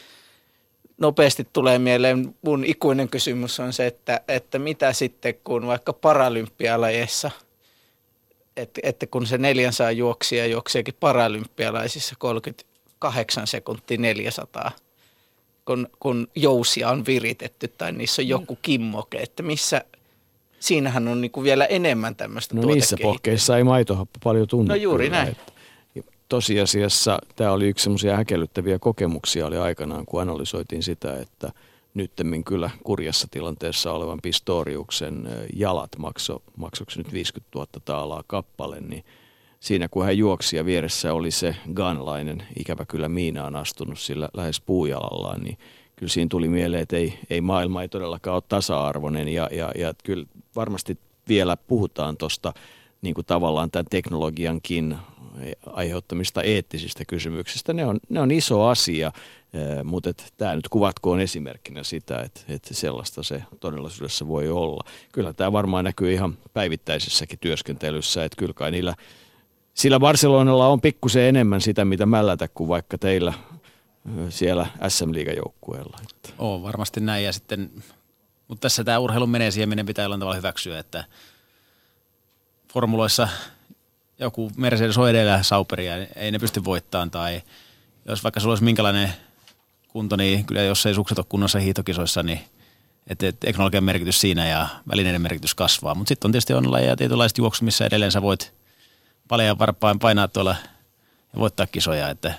[1.03, 7.31] nopeasti tulee mieleen, mun ikuinen kysymys on se, että, että mitä sitten kun vaikka paralympialajeissa,
[8.57, 14.73] että, että kun se 400 juoksija juoksiakin paralympialaisissa 38 sekuntia 400,
[15.65, 19.85] kun, kun jousia on viritetty tai niissä on joku kimmoke, että missä,
[20.61, 24.69] siinähän on niin kuin vielä enemmän tämmöistä No niissä pohkeissa ei maitohappo paljon tunnu.
[24.69, 25.29] No juuri näin.
[25.29, 25.52] Että
[26.33, 31.53] tosiasiassa tämä oli yksi semmoisia häkellyttäviä kokemuksia oli aikanaan, kun analysoitiin sitä, että
[31.95, 39.05] nyttemmin kyllä kurjassa tilanteessa olevan Pistoriuksen jalat makso, maksoksi nyt 50 000 taalaa kappale, niin
[39.61, 44.61] siinä kun hän juoksi ja vieressä oli se ganlainen, ikävä kyllä Miinaan astunut sillä lähes
[44.61, 45.59] puujalallaan, niin
[45.97, 49.95] kyllä siinä tuli mieleen, että ei, ei maailma ei todellakaan ole tasa-arvoinen ja, ja, ja
[50.05, 50.27] kyllä
[50.57, 50.99] varmasti
[51.29, 52.53] vielä puhutaan tuosta
[53.03, 54.97] niin kuin tavallaan tämän teknologiankin
[55.67, 57.73] aiheuttamista eettisistä kysymyksistä.
[57.73, 59.13] Ne on, ne on iso asia,
[59.53, 64.85] eh, mutta tämä nyt kuvatkoon esimerkkinä sitä, että, että sellaista se todellisuudessa voi olla.
[65.13, 68.95] Kyllä tämä varmaan näkyy ihan päivittäisessäkin työskentelyssä, että kyllä kai niillä,
[69.75, 73.33] sillä Barcelonalla on pikkusen enemmän sitä, mitä mällätä kuin vaikka teillä
[74.07, 75.99] eh, siellä SM-liigajoukkueella.
[76.39, 77.71] On varmasti näin ja sitten,
[78.49, 81.05] mutta tässä tämä urheilun menee siihen, minne pitää jollain tavalla hyväksyä, että
[82.73, 83.29] formuloissa
[84.23, 87.43] joku Mercedes on edellä Sauperia, ei ne pysty voittamaan tai
[88.05, 89.13] jos vaikka sulla olisi minkälainen
[89.89, 92.41] kunto, niin kyllä jos ei sukset ole kunnossa hiitokisoissa, niin
[93.07, 95.95] että teknologian merkitys siinä ja välineiden merkitys kasvaa.
[95.95, 96.53] Mutta sitten on tietysti
[96.87, 98.53] ja tietynlaiset juoksu, missä edelleen sä voit
[99.29, 100.57] paljon varpaan painaa tuolla
[101.33, 102.09] ja voittaa kisoja.
[102.09, 102.35] Että,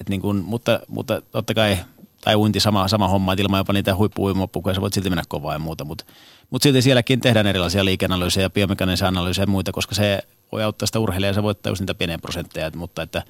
[0.00, 1.78] et niin kun, mutta, mutta totta kai,
[2.20, 4.28] tai uinti sama, sama homma, että ilman jopa niitä huippu
[4.74, 5.84] sä voit silti mennä kovaa ja muuta.
[5.84, 6.04] Mutta,
[6.50, 10.98] mutta silti sielläkin tehdään erilaisia liikeanalyysejä, biomekanisia analyysejä ja muita, koska se voi auttaa sitä
[10.98, 13.22] urheilijaa, se voittaa just niitä pieniä prosentteja, mutta että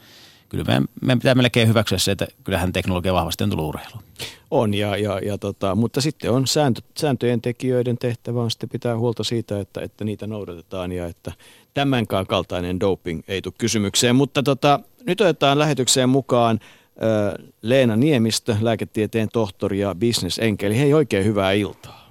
[0.51, 4.03] kyllä meidän, meidän pitää melkein hyväksyä se, että kyllähän teknologia vahvasti on tullut urheiluun.
[4.51, 8.99] On, ja, ja, ja tota, mutta sitten on sääntö, sääntöjen tekijöiden tehtävä on sitten pitää
[8.99, 11.33] huolta siitä, että, että niitä noudatetaan ja että
[11.75, 14.17] tämänkään kaltainen doping ei tule kysymykseen.
[14.17, 20.79] Mutta tota, nyt otetaan lähetykseen mukaan äh, Leena Niemistö, lääketieteen tohtori ja bisnesenkeli.
[20.79, 22.11] Hei, oikein hyvää iltaa.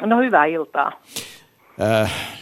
[0.00, 0.92] No hyvää iltaa.
[1.80, 2.39] Äh,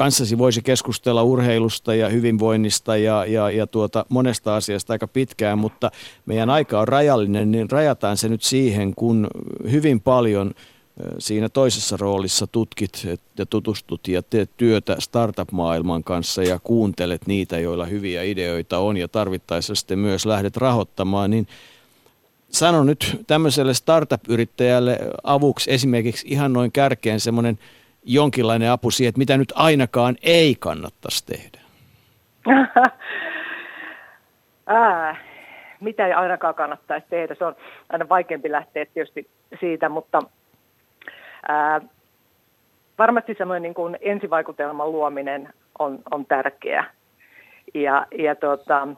[0.00, 5.90] kanssasi voisi keskustella urheilusta ja hyvinvoinnista ja, ja, ja tuota, monesta asiasta aika pitkään, mutta
[6.26, 9.26] meidän aika on rajallinen, niin rajataan se nyt siihen, kun
[9.70, 10.54] hyvin paljon
[11.18, 13.06] siinä toisessa roolissa tutkit
[13.38, 19.08] ja tutustut ja teet työtä startup-maailman kanssa ja kuuntelet niitä, joilla hyviä ideoita on ja
[19.08, 21.48] tarvittaessa sitten myös lähdet rahoittamaan, niin
[22.48, 27.58] sano nyt tämmöiselle startup-yrittäjälle avuksi esimerkiksi ihan noin kärkeen semmoinen
[28.04, 31.60] jonkinlainen apu siihen, että mitä nyt ainakaan ei kannattaisi tehdä?
[34.66, 35.16] Ää,
[35.80, 37.56] mitä ei ainakaan kannattaisi tehdä, se on
[37.88, 40.22] aina vaikeampi lähteä tietysti siitä, mutta
[41.48, 41.80] ää,
[42.98, 45.48] varmasti semmoinen niin kuin ensivaikutelman luominen
[45.78, 46.84] on, on tärkeä.
[47.74, 48.88] Ja, ja tota,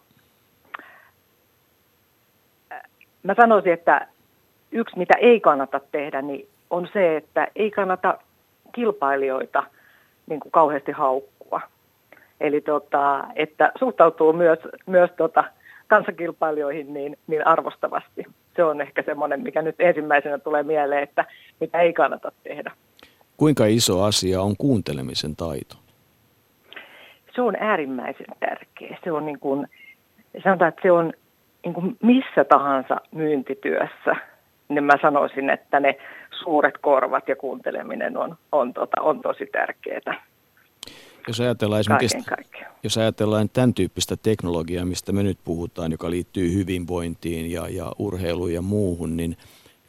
[3.23, 4.09] mä sanoisin, että
[4.73, 8.19] yksi mitä ei kannata tehdä, niin on se, että ei kannata
[8.73, 9.63] kilpailijoita
[10.27, 11.61] niin kuin kauheasti haukkua.
[12.41, 15.45] Eli tota, että suhtautuu myös, myös tota,
[15.89, 18.25] kansakilpailijoihin niin, niin arvostavasti.
[18.57, 21.25] Se on ehkä semmoinen, mikä nyt ensimmäisenä tulee mieleen, että
[21.61, 22.73] mitä ei kannata tehdä.
[23.37, 25.77] Kuinka iso asia on kuuntelemisen taito?
[27.35, 28.99] Se on äärimmäisen tärkeä.
[29.05, 29.69] Se on niin kuin,
[30.45, 31.13] sanotaan, että se on
[31.65, 34.17] niin kuin missä tahansa myyntityössä,
[34.69, 35.97] niin mä sanoisin, että ne
[36.43, 40.25] suuret korvat ja kuunteleminen on, on, tota, on tosi tärkeää.
[41.29, 42.19] Jos ajatellaan esimerkiksi,
[42.83, 48.53] jos ajatellaan tämän tyyppistä teknologiaa, mistä me nyt puhutaan, joka liittyy hyvinvointiin ja, ja urheiluun
[48.53, 49.37] ja muuhun, niin,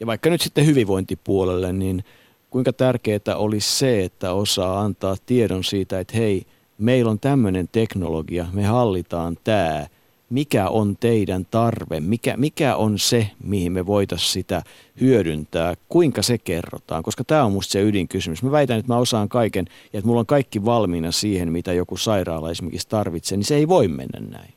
[0.00, 2.04] ja vaikka nyt sitten hyvinvointipuolelle, niin
[2.50, 6.42] kuinka tärkeää olisi se, että osaa antaa tiedon siitä, että hei,
[6.78, 9.86] meillä on tämmöinen teknologia, me hallitaan tämä,
[10.30, 14.62] mikä on teidän tarve, mikä, mikä on se, mihin me voitaisiin sitä
[15.00, 18.42] hyödyntää, kuinka se kerrotaan, koska tämä on musta se ydinkysymys.
[18.42, 21.96] Mä väitän, että mä osaan kaiken ja että mulla on kaikki valmiina siihen, mitä joku
[21.96, 24.54] sairaala esimerkiksi tarvitsee, niin se ei voi mennä näin.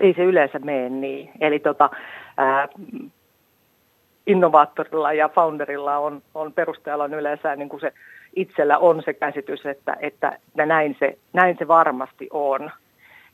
[0.00, 1.30] Ei se yleensä mene niin.
[1.40, 1.90] Eli tota,
[2.36, 2.68] ää,
[4.26, 7.92] innovaattorilla ja founderilla on, on perusteella on yleensä niin kuin se
[8.36, 12.70] itsellä on se käsitys, että, että näin, se, näin se varmasti on.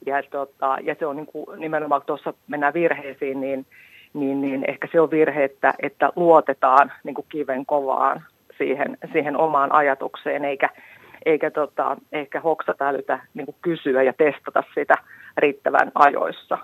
[0.07, 3.67] Ja, tota, ja se on niin kuin, nimenomaan, tuossa mennään virheisiin, niin,
[4.15, 8.23] niin, niin ehkä se on virhe, että, että luotetaan niin kuin kiven kovaan
[8.59, 10.71] siihen, siihen omaan ajatukseen, eikä,
[11.25, 14.95] eikä tota, ehkä hoksata älytä niin kuin kysyä ja testata sitä
[15.37, 16.59] riittävän ajoissa.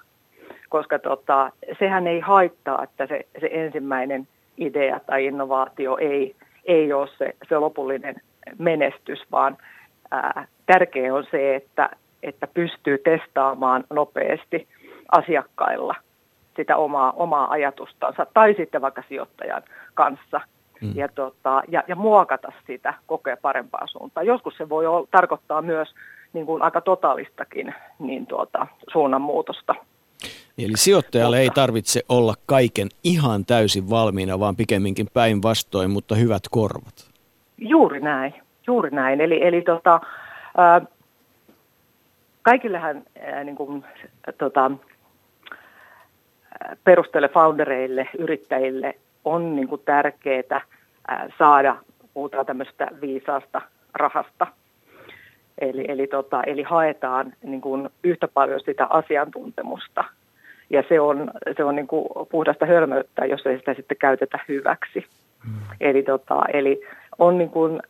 [0.68, 7.08] Koska tota, sehän ei haittaa, että se, se ensimmäinen idea tai innovaatio ei, ei ole
[7.18, 8.14] se, se lopullinen
[8.58, 9.56] menestys, vaan
[10.10, 11.90] ää, tärkeä on se, että,
[12.22, 14.68] että pystyy testaamaan nopeasti
[15.12, 15.94] asiakkailla
[16.56, 19.62] sitä omaa, omaa ajatustansa tai sitten vaikka sijoittajan
[19.94, 20.40] kanssa
[20.80, 20.92] mm.
[20.94, 24.26] ja, tota, ja, ja muokata sitä kokea parempaa suuntaan.
[24.26, 25.94] Joskus se voi olla, tarkoittaa myös
[26.32, 29.74] niin kuin aika totaalistakin niin tuota, suunnanmuutosta.
[30.58, 37.10] Eli sijoittajalle ei tarvitse olla kaiken ihan täysin valmiina, vaan pikemminkin päinvastoin, mutta hyvät korvat.
[37.58, 38.34] Juuri näin,
[38.66, 39.20] juuri näin.
[39.20, 40.00] Eli, eli tota,
[40.56, 40.80] ää,
[42.46, 43.84] kaikillehan ää, niin kuin,
[44.38, 44.70] tota,
[46.84, 48.94] perusteelle foundereille, yrittäjille
[49.24, 50.60] on niin kuin tärkeää
[51.08, 51.76] ää, saada,
[52.14, 53.62] puhutaan tämmöistä viisaasta
[53.94, 54.46] rahasta.
[55.58, 60.04] Eli, eli, tota, eli haetaan niin kuin yhtä paljon sitä asiantuntemusta.
[60.70, 65.06] Ja se on, se on niin kuin puhdasta hölmöyttä, jos ei sitä sitten käytetä hyväksi.
[65.46, 65.52] Mm.
[65.80, 66.80] Eli, tota, eli
[67.18, 67.82] on, niin kuin,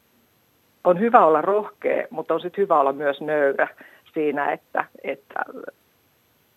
[0.84, 3.68] on hyvä olla rohkea, mutta on sitten hyvä olla myös nöyrä
[4.16, 5.44] siinä, että, että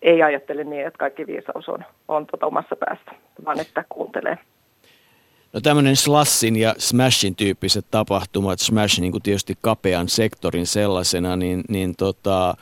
[0.01, 3.11] ei ajattele niin, että kaikki viisaus on, on tota omassa päässä,
[3.45, 4.37] vaan että kuuntelee.
[5.53, 11.63] No tämmöinen Slassin ja Smashin tyyppiset tapahtumat, Smash niin kuin tietysti kapean sektorin sellaisena, niin,
[11.69, 12.53] niin tota,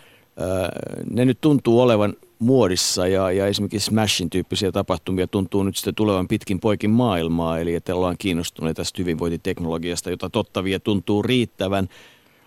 [1.11, 6.27] ne nyt tuntuu olevan muodissa ja, ja esimerkiksi Smashin tyyppisiä tapahtumia tuntuu nyt sitten tulevan
[6.27, 11.87] pitkin poikin maailmaa, eli että ollaan kiinnostuneita tästä hyvinvointiteknologiasta, jota tottavia tuntuu riittävän.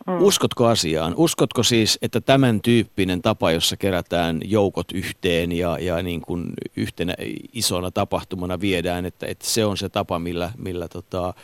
[0.06, 0.22] Mm.
[0.22, 1.14] Uskotko asiaan?
[1.16, 6.44] Uskotko siis, että tämän tyyppinen tapa, jossa kerätään joukot yhteen ja, ja niin kuin
[6.76, 7.14] yhtenä
[7.52, 11.34] isona tapahtumana viedään, että, että se on se tapa, millä, millä tota,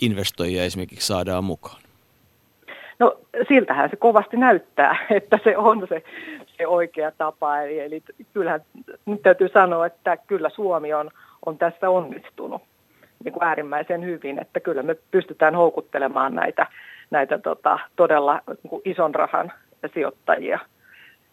[0.00, 1.82] investoijia esimerkiksi saadaan mukaan?
[2.98, 3.18] No
[3.48, 6.02] siltähän se kovasti näyttää, että se on se,
[6.56, 7.60] se oikea tapa.
[7.60, 8.02] Eli, eli
[8.34, 8.60] kyllähän
[9.06, 11.10] nyt täytyy sanoa, että kyllä Suomi on,
[11.46, 12.62] on tässä onnistunut
[13.24, 16.66] niin kuin äärimmäisen hyvin, että kyllä me pystytään houkuttelemaan näitä
[17.10, 19.52] näitä tota, todella niin ison rahan
[19.94, 20.58] sijoittajia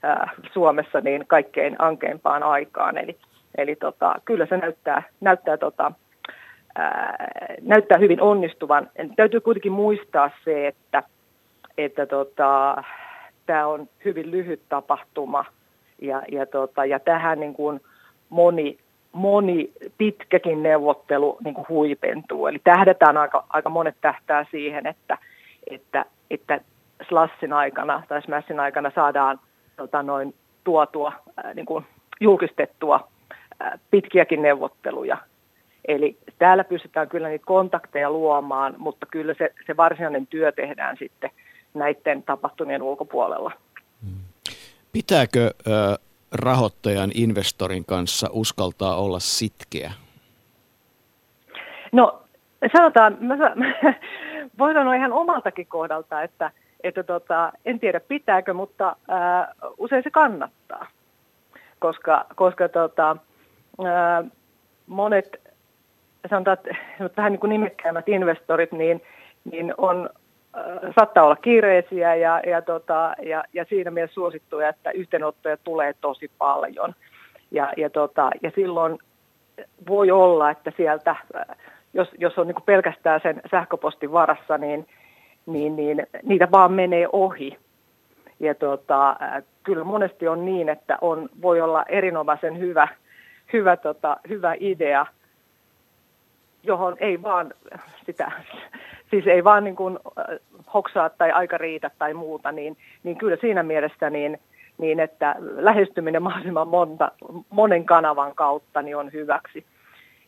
[0.04, 2.98] ää, Suomessa niin kaikkein ankeimpaan aikaan.
[2.98, 3.18] Eli,
[3.58, 5.92] eli tota, kyllä se näyttää, näyttää, tota,
[6.76, 7.28] ää,
[7.62, 8.90] näyttää hyvin onnistuvan.
[9.16, 11.04] Täytyy kuitenkin muistaa se, että,
[11.78, 12.84] että tota,
[13.46, 15.46] tämä on hyvin lyhyt tapahtuma
[16.02, 17.82] ja, ja, tota, ja tähän niin kuin
[18.30, 18.78] moni,
[19.12, 22.48] moni pitkäkin neuvottelu niin kuin huipentuu.
[22.48, 25.18] Eli tähdetään aika, aika monet tähtää siihen, että,
[25.68, 26.62] että, että
[27.10, 29.40] slassin aikana tai smashin aikana saadaan
[29.78, 30.34] tota, noin
[30.64, 31.86] tuotua, ää, niin kuin
[32.20, 33.08] julkistettua
[33.60, 35.18] ää, pitkiäkin neuvotteluja.
[35.88, 41.30] Eli täällä pystytään kyllä niitä kontakteja luomaan, mutta kyllä se, se varsinainen työ tehdään sitten
[41.74, 43.52] näiden tapahtumien ulkopuolella.
[44.92, 45.72] Pitääkö ö,
[46.32, 49.92] rahoittajan, investorin kanssa uskaltaa olla sitkeä?
[51.92, 52.22] No
[52.74, 53.36] sanotaan, mä,
[54.60, 56.52] voin sanoa ihan omaltakin kohdalta, että,
[56.84, 60.88] että tota, en tiedä pitääkö, mutta ää, usein se kannattaa,
[61.80, 63.18] koska, koska tota,
[63.86, 64.24] ää,
[64.88, 65.42] monet,
[66.30, 66.76] sanotaan, että
[67.18, 69.02] vähän niin kuin nimekkäämät investorit, niin,
[69.52, 70.10] niin on
[70.96, 76.32] saattaa olla kiireisiä ja, ja, tota, ja, ja siinä mielessä suosittuja, että yhteenottoja tulee tosi
[76.38, 76.96] paljon.
[77.52, 79.00] Ja, ja, tota, ja silloin
[79.88, 81.16] voi olla, että sieltä,
[81.96, 84.88] jos, jos on niin pelkästään sen sähköpostin varassa, niin,
[85.46, 87.58] niin, niin niitä vaan menee ohi.
[88.40, 89.16] Ja tota,
[89.64, 92.88] kyllä monesti on niin, että on, voi olla erinomaisen hyvä,
[93.54, 95.06] hyvä, tota, hyvä idea,
[96.64, 97.54] johon ei vaan
[98.06, 98.32] sitä
[99.12, 100.00] siis ei vaan niin kuin
[100.74, 104.40] hoksaa tai aika riitä tai muuta, niin, niin kyllä siinä mielessä niin,
[104.78, 107.12] niin että lähestyminen mahdollisimman monta,
[107.50, 109.66] monen kanavan kautta niin on hyväksi.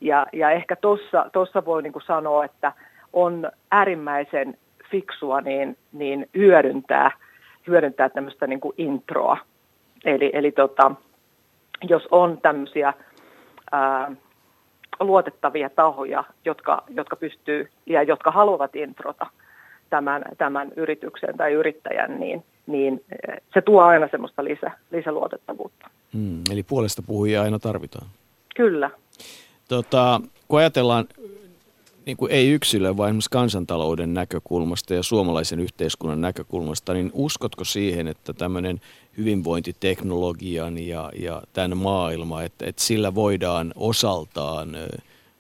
[0.02, 0.76] Ja, ja ehkä
[1.34, 2.74] tuossa voi niin kuin sanoa, että
[3.14, 4.58] on äärimmäisen
[4.92, 7.12] fiksua niin, niin hyödyntää,
[7.68, 9.38] hyödyntää tämmöistä niin kuin introa.
[10.06, 10.92] Eli, eli tota,
[11.90, 12.94] jos on tämmöisiä
[13.72, 14.12] ää,
[15.00, 19.26] luotettavia tahoja, jotka, jotka pystyy ja jotka haluavat introta
[19.90, 23.04] tämän, tämän yrityksen tai yrittäjän, niin, niin
[23.54, 25.90] se tuo aina semmoista lisä, lisäluotettavuutta.
[26.14, 28.08] Hmm, eli puolesta puhujia aina tarvitaan.
[28.56, 28.90] Kyllä.
[29.68, 31.08] Tota, kun ajatellaan
[32.06, 38.08] niin kuin ei yksilön, vaan esimerkiksi kansantalouden näkökulmasta ja suomalaisen yhteiskunnan näkökulmasta, niin uskotko siihen,
[38.08, 38.82] että tämmöinen
[39.18, 44.78] hyvinvointiteknologian ja, ja tämän maailma, että, että sillä voidaan osaltaan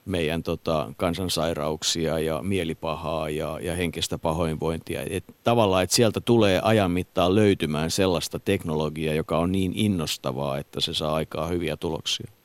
[0.05, 5.01] meidän tota, kansansairauksia ja mielipahaa ja, ja henkistä pahoinvointia.
[5.09, 10.81] Et tavallaan, että sieltä tulee ajan mittaan löytymään sellaista teknologiaa, joka on niin innostavaa, että
[10.81, 12.36] se saa aikaa hyviä tuloksia.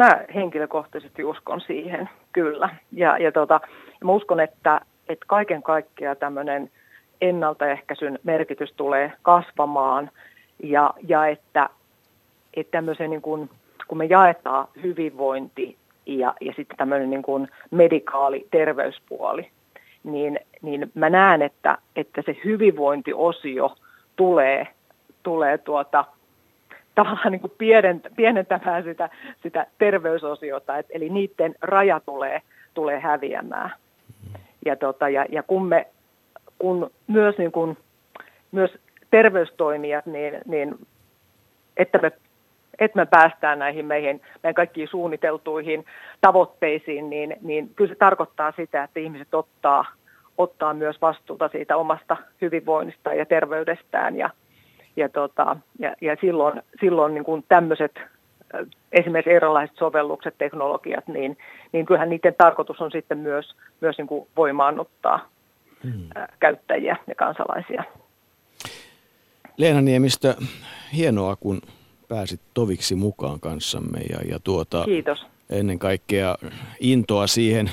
[0.00, 2.68] Mä henkilökohtaisesti uskon siihen, kyllä.
[2.92, 3.60] Ja, ja tota,
[4.04, 6.70] mä uskon, että, että kaiken kaikkiaan tämmöinen
[7.20, 10.10] ennaltaehkäisyn merkitys tulee kasvamaan
[10.62, 11.68] ja, ja että,
[12.54, 13.50] että tämmöisen niin kuin,
[13.88, 19.50] kun me jaetaan hyvinvointi ja, ja sitten tämmöinen niin kuin medikaali terveyspuoli,
[20.04, 23.74] niin, niin mä näen, että, että se hyvinvointiosio
[24.16, 24.66] tulee,
[25.22, 26.04] tulee tuota,
[26.94, 27.52] tavallaan niin kuin
[28.16, 29.10] pienentämään sitä,
[29.42, 32.42] sitä terveysosiota, et, eli niiden raja tulee,
[32.74, 33.70] tulee häviämään.
[34.64, 35.86] Ja, tota, ja, ja kun, me,
[36.58, 37.78] kun myös, niin kuin,
[38.52, 38.78] myös
[39.10, 40.78] terveystoimijat, niin, niin
[41.76, 42.12] että me
[42.80, 45.84] että me päästään näihin meihin, meidän kaikkiin suunniteltuihin
[46.20, 49.84] tavoitteisiin, niin, niin kyllä se tarkoittaa sitä, että ihmiset ottaa,
[50.38, 54.30] ottaa myös vastuuta siitä omasta hyvinvoinnista ja terveydestään ja,
[54.96, 57.92] ja, tota, ja, ja silloin, silloin niin kuin tämmöiset
[58.92, 61.38] esimerkiksi erilaiset sovellukset, teknologiat, niin,
[61.72, 65.28] niin kyllähän niiden tarkoitus on sitten myös, myös niin kuin voimaannuttaa
[65.84, 66.08] hmm.
[66.40, 67.84] käyttäjiä ja kansalaisia.
[69.56, 70.34] Leena Niemistö,
[70.96, 71.60] hienoa kun
[72.08, 75.26] pääsit toviksi mukaan kanssamme ja, ja tuota, Kiitos.
[75.50, 76.36] ennen kaikkea
[76.80, 77.70] intoa siihen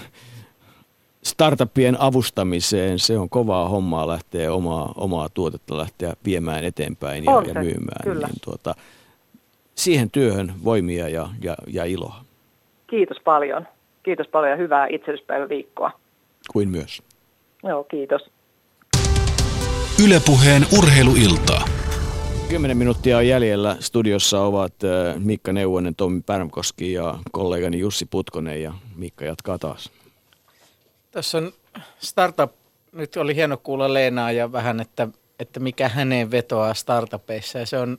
[1.28, 3.00] startupien avustamiseen.
[3.00, 8.04] Se on kovaa hommaa lähteä omaa, omaa tuotetta lähteä viemään eteenpäin ja, ja myymään.
[8.04, 8.28] Kyllä.
[8.28, 8.76] Niin tuota,
[9.76, 12.16] siihen työhön voimia ja, ja, ja iloa.
[12.88, 13.68] Kiitos paljon.
[14.04, 15.92] Kiitos paljon ja hyvää itsellispäiväviikkoa.
[16.52, 17.02] Kuin myös.
[17.64, 18.22] Joo, kiitos.
[20.06, 21.66] Ylepuheen urheiluiltaa.
[22.50, 23.78] Kymmenen minuuttia on jäljellä.
[23.80, 29.92] Studiossa ovat äh, Mikka Neuvonen, Tommi Pärmkoski ja kollegani Jussi Putkonen ja Mikka jatkaa taas.
[31.18, 31.54] Tässä on
[32.00, 32.52] startup,
[32.92, 35.08] nyt oli hieno kuulla Leenaa ja vähän, että,
[35.40, 37.98] että mikä häneen vetoaa startupeissa ja se on,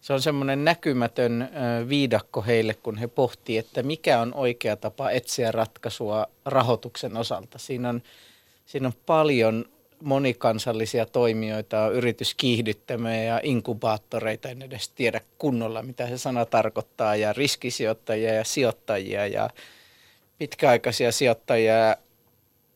[0.00, 1.48] se on semmoinen näkymätön
[1.88, 7.58] viidakko heille, kun he pohtii, että mikä on oikea tapa etsiä ratkaisua rahoituksen osalta.
[7.58, 8.02] Siinä on,
[8.66, 9.64] siinä on paljon
[10.02, 17.32] monikansallisia toimijoita, on yrityskiihdyttämiä ja inkubaattoreita, en edes tiedä kunnolla, mitä se sana tarkoittaa, ja
[17.32, 19.50] riskisijoittajia ja sijoittajia ja
[20.38, 21.96] pitkäaikaisia sijoittajia.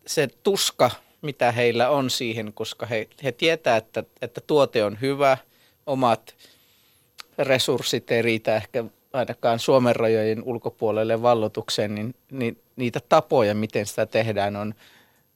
[0.07, 0.91] Se tuska,
[1.23, 5.39] mitä heillä on siihen, koska he, he tietää, että, että tuote on hyvä,
[5.87, 6.35] omat
[7.39, 14.07] resurssit ei riitä ehkä ainakaan Suomen rajojen ulkopuolelle vallotukseen, niin, niin niitä tapoja, miten sitä
[14.07, 14.75] tehdään, on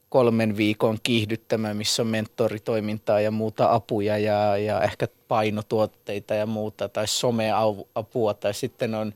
[0.08, 6.88] kolmen viikon kiihdyttämä, missä on mentoritoimintaa ja muuta apuja ja, ja ehkä painotuotteita ja muuta,
[6.88, 9.14] tai someapua, tai sitten on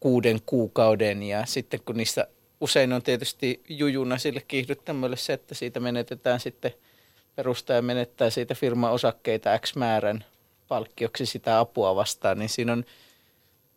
[0.00, 2.26] kuuden kuukauden, ja sitten kun niistä
[2.62, 6.74] usein on tietysti jujuna sille kiihdyttämölle se, että siitä menetetään sitten,
[7.36, 10.24] perustaja menettää siitä firman osakkeita X määrän
[10.68, 12.84] palkkioksi sitä apua vastaan, niin siinä on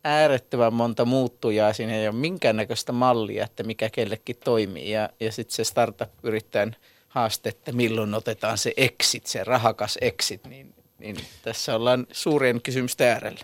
[0.04, 4.90] äärettömän monta muuttujaa, siinä ei ole minkäännäköistä mallia, että mikä kellekin toimii.
[4.90, 6.76] Ja, ja sitten se startup-yrittäjän
[7.08, 13.08] haaste, että milloin otetaan se exit, se rahakas exit, niin, niin tässä ollaan suurien kysymysten
[13.08, 13.40] äärellä.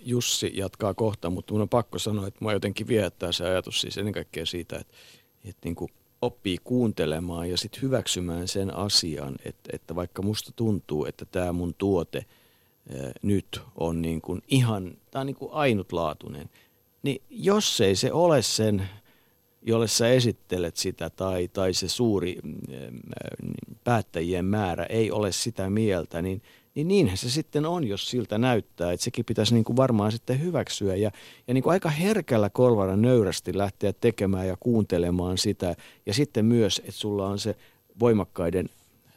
[0.00, 3.98] Jussi jatkaa kohta, mutta minun on pakko sanoa, että minua jotenkin viehättää se ajatus siis
[3.98, 4.94] ennen kaikkea siitä, että,
[5.44, 5.90] että niin kuin
[6.22, 11.74] oppii kuuntelemaan ja sitten hyväksymään sen asian, että, että vaikka musta tuntuu, että tämä mun
[11.74, 12.24] tuote–
[13.22, 16.50] nyt on niin kuin ihan, tämä on niin kuin ainutlaatuinen.
[17.02, 18.88] Niin jos ei se ole sen,
[19.62, 22.38] jolle sä esittelet sitä tai, tai se suuri
[23.84, 26.42] päättäjien määrä ei ole sitä mieltä, niin,
[26.78, 28.92] niin niinhän se sitten on, jos siltä näyttää.
[28.92, 31.10] Että sekin pitäisi niin kuin varmaan sitten hyväksyä ja,
[31.48, 35.74] ja niin kuin aika herkällä korvana nöyrästi lähteä tekemään ja kuuntelemaan sitä.
[36.06, 37.56] Ja sitten myös, että sulla on se
[38.00, 38.68] voimakkaiden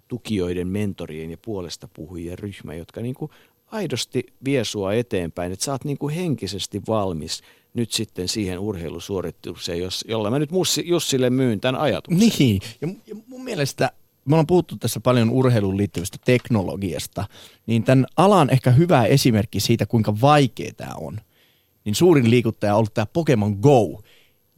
[0.07, 3.31] tukijoiden, mentorien ja puolesta puhujien ryhmä, jotka niin kuin
[3.67, 7.41] aidosti vie sua eteenpäin, että sä oot niin kuin henkisesti valmis
[7.73, 10.49] nyt sitten siihen urheilusuoritukseen, jos, jolla mä nyt
[10.83, 12.31] Jussille myyn tämän ajatuksen.
[12.39, 13.91] Niin, ja mun mielestä
[14.25, 17.25] me ollaan puhuttu tässä paljon urheiluun liittyvästä teknologiasta,
[17.67, 21.19] niin tämän alan ehkä hyvä esimerkki siitä, kuinka vaikea tämä on,
[21.85, 24.01] niin suurin liikuttaja on ollut tämä Pokemon Go.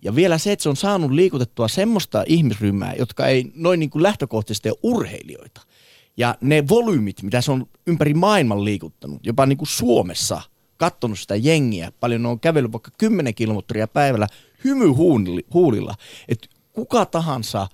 [0.02, 4.04] Ja vielä se, että se on saanut liikutettua semmoista ihmisryhmää, jotka ei noin niin kuin
[4.04, 5.62] lähtökohtaisesti ole urheilijoita–
[6.18, 10.42] ja ne volyymit, mitä se on ympäri maailman liikuttanut, jopa niin kuin Suomessa,
[10.78, 14.28] katsonut sitä jengiä, paljon ne on kävellyt vaikka 10 kilometriä päivällä
[14.64, 15.96] hymyhuulilla,
[16.28, 17.68] että kuka tahansa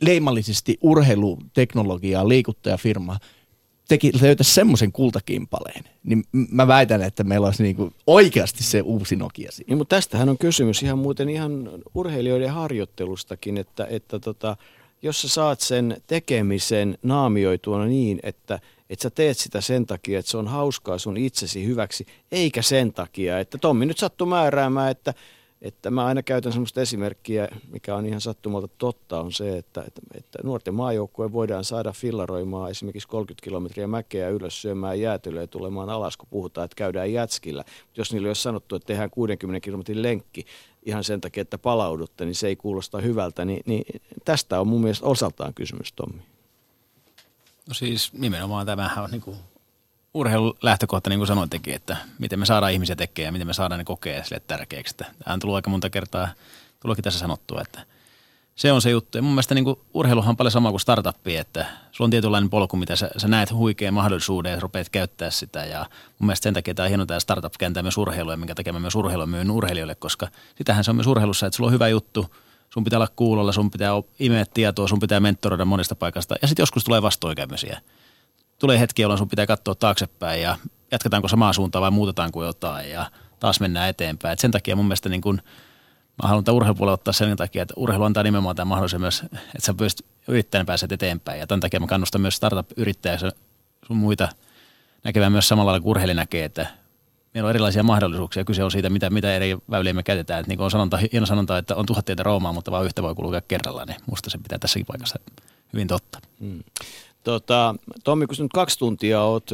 [0.00, 3.18] leimallisesti urheiluteknologiaa liikuttajafirma
[3.88, 9.52] teki, löytäisi semmoisen kultakimpaleen, niin mä väitän, että meillä olisi niinku oikeasti se uusi Nokia
[9.52, 9.68] siinä.
[9.68, 14.56] Niin, mutta tästähän on kysymys ihan muuten ihan urheilijoiden harjoittelustakin, että, että tota,
[15.02, 18.58] jos sä saat sen tekemisen naamioitua niin, että,
[18.90, 22.92] että sä teet sitä sen takia, että se on hauskaa sun itsesi hyväksi, eikä sen
[22.92, 25.14] takia, että Tommi nyt sattuu määräämään, että,
[25.62, 30.00] että mä aina käytän sellaista esimerkkiä, mikä on ihan sattumalta totta, on se, että, että,
[30.14, 35.90] että nuorten maajoukkue voidaan saada fillaroimaan esimerkiksi 30 kilometriä mäkeä ylös syömään jäätelöä ja tulemaan
[35.90, 37.64] alas, kun puhutaan, että käydään jätskillä.
[37.96, 40.46] Jos niille olisi sanottu, että tehdään 60 kilometrin lenkki,
[40.82, 43.44] ihan sen takia, että palaudutte, niin se ei kuulosta hyvältä.
[43.44, 43.84] Niin, niin
[44.24, 46.22] tästä on mun mielestä osaltaan kysymys, Tommi.
[47.68, 49.36] No siis nimenomaan tämähän on niin kuin
[50.16, 53.78] urheilun lähtökohta, niin kuin sanoittekin, että miten me saadaan ihmisiä tekemään ja miten me saadaan
[53.78, 54.96] ne kokea sille tärkeäksi.
[54.96, 56.28] Tämä on tullut aika monta kertaa,
[56.80, 57.80] tulokin tässä sanottua, että–
[58.56, 59.18] se on se juttu.
[59.18, 62.50] Ja mun mielestä niin kuin, urheiluhan on paljon sama kuin startuppi, että sulla on tietynlainen
[62.50, 65.64] polku, mitä sä, sä näet huikean mahdollisuuden ja rupeat käyttää sitä.
[65.64, 65.86] Ja
[66.18, 68.80] mun mielestä sen takia tämä on hieno tämä startup kääntää myös urheilua, minkä takia mä
[68.80, 70.28] myös urheilua myyn urheilijoille, koska
[70.58, 72.26] sitähän se on myös urheilussa, että sulla on hyvä juttu,
[72.70, 76.34] sun pitää olla kuulolla, sun pitää imeä tietoa, sun pitää mentoroida monesta paikasta.
[76.42, 77.80] Ja sitten joskus tulee vastoinkäymisiä.
[78.58, 80.56] Tulee hetki, jolloin sun pitää katsoa taaksepäin ja
[80.90, 83.10] jatketaanko samaa suuntaa vai muutetaanko jotain ja
[83.40, 84.32] taas mennään eteenpäin.
[84.32, 85.42] Et sen takia mun mielestä niin kuin–
[86.22, 89.60] mä haluan tämän urheilupuolella ottaa sen takia, että urheilu antaa nimenomaan tämän mahdollisuuden myös, että
[89.60, 91.40] sä pystyt yrittäjänä pääset eteenpäin.
[91.40, 93.18] Ja tämän takia mä kannustan myös startup-yrittäjä
[93.86, 94.28] sun muita
[95.04, 96.66] näkevään myös samalla lailla kuin näkee, että
[97.34, 98.44] meillä on erilaisia mahdollisuuksia.
[98.44, 100.40] Kyse on siitä, mitä, mitä eri väyliä me käytetään.
[100.40, 103.02] Että niin kuin on sanonta, hieno sanonta, että on tuhat tietä Roomaa, mutta vain yhtä
[103.02, 103.88] voi kulkea kerrallaan.
[103.88, 105.18] Niin musta se pitää tässäkin paikassa
[105.72, 106.18] hyvin totta.
[106.40, 106.64] Hmm.
[107.26, 107.74] Tota,
[108.04, 109.50] Tommi, kun nyt kaksi tuntia olet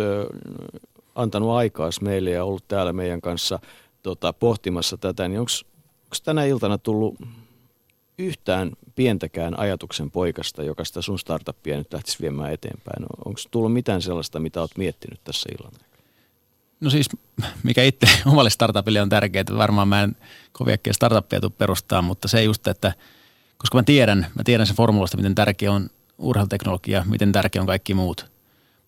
[1.15, 3.59] antanut aikaa meille ja ollut täällä meidän kanssa
[4.03, 5.51] tota, pohtimassa tätä, niin onko
[6.25, 7.15] tänä iltana tullut
[8.19, 13.07] yhtään pientäkään ajatuksen poikasta, joka sitä sun startuppia nyt lähtisi viemään eteenpäin?
[13.25, 15.73] Onko tullut mitään sellaista, mitä olet miettinyt tässä illan
[16.81, 17.09] No siis,
[17.63, 20.17] mikä itse omalle startupille on tärkeää, varmaan mä en
[20.53, 22.93] koviakin startuppia tule perustaa, mutta se just, että
[23.59, 25.91] koska mä tiedän, mä tiedän sen formulasta, miten tärkeä on
[26.23, 28.33] urheiluteknologia, miten tärkeä on kaikki muut.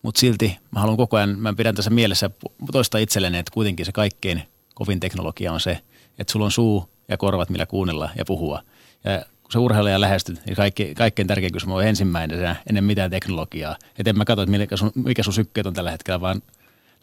[0.02, 2.31] Mutta silti mä haluan koko ajan, mä pidän tässä mielessä
[2.73, 4.43] toista itselleni, että kuitenkin se kaikkein
[4.74, 5.81] kovin teknologia on se,
[6.19, 8.62] että sulla on suu, ja korvat, millä kuunnella ja puhua.
[9.05, 13.77] Ja kun se urheilija lähestyy, niin kaikki, kaikkein tärkein kysymys on ensimmäinen ennen mitään teknologiaa.
[13.98, 16.43] Että en mä katso, mikä sun, mikä sun sykkeet on tällä hetkellä, vaan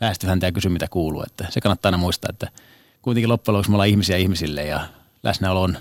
[0.01, 1.23] lähesty häntä ja kysy, mitä kuuluu.
[1.23, 2.47] Että se kannattaa aina muistaa, että
[3.01, 4.87] kuitenkin loppujen lopuksi me ollaan ihmisiä ihmisille ja
[5.23, 5.77] läsnäolo on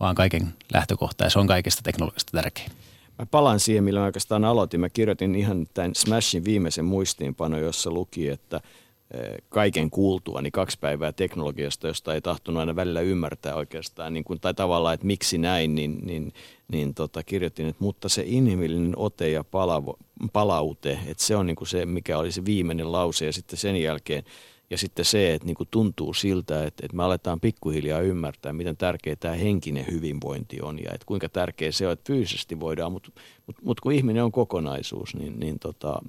[0.00, 2.70] vaan kaiken lähtökohta ja se on kaikista teknologista tärkein.
[3.18, 4.80] Mä palaan siihen, millä mä oikeastaan aloitin.
[4.80, 8.60] Mä kirjoitin ihan tämän Smashin viimeisen muistiinpano, jossa luki, että
[9.48, 14.40] kaiken kuultua, niin kaksi päivää teknologiasta, josta ei tahtonut aina välillä ymmärtää oikeastaan, niin kuin,
[14.40, 16.32] tai tavallaan, että miksi näin, niin, niin,
[16.72, 19.44] niin tota, kirjoitin, että mutta se inhimillinen ote ja
[20.32, 23.82] palaute, että se on niin kuin se, mikä oli se viimeinen lause, ja sitten sen
[23.82, 24.24] jälkeen,
[24.70, 28.76] ja sitten se, että niin kuin tuntuu siltä, että, että me aletaan pikkuhiljaa ymmärtää, miten
[28.76, 33.10] tärkeä tämä henkinen hyvinvointi on, ja että kuinka tärkeä se on, että fyysisesti voidaan, mutta,
[33.46, 36.02] mutta, mutta kun ihminen on kokonaisuus, niin, niin tota,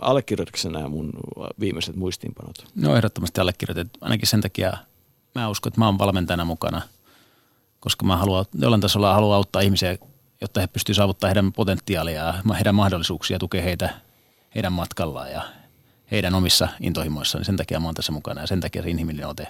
[0.00, 1.12] allekirjoitatko nämä mun
[1.60, 2.66] viimeiset muistiinpanot?
[2.74, 3.88] No ehdottomasti allekirjoitat.
[4.00, 4.76] Ainakin sen takia
[5.34, 6.82] mä uskon, että mä oon valmentajana mukana,
[7.80, 9.98] koska mä haluan, jollain tasolla haluan auttaa ihmisiä,
[10.40, 13.90] jotta he pystyvät saavuttamaan heidän potentiaalia heidän mahdollisuuksia tukea heitä
[14.54, 15.42] heidän matkallaan ja
[16.10, 17.44] heidän omissa intohimoissaan.
[17.44, 19.46] Sen takia mä oon tässä mukana ja sen takia se inhimillinen ote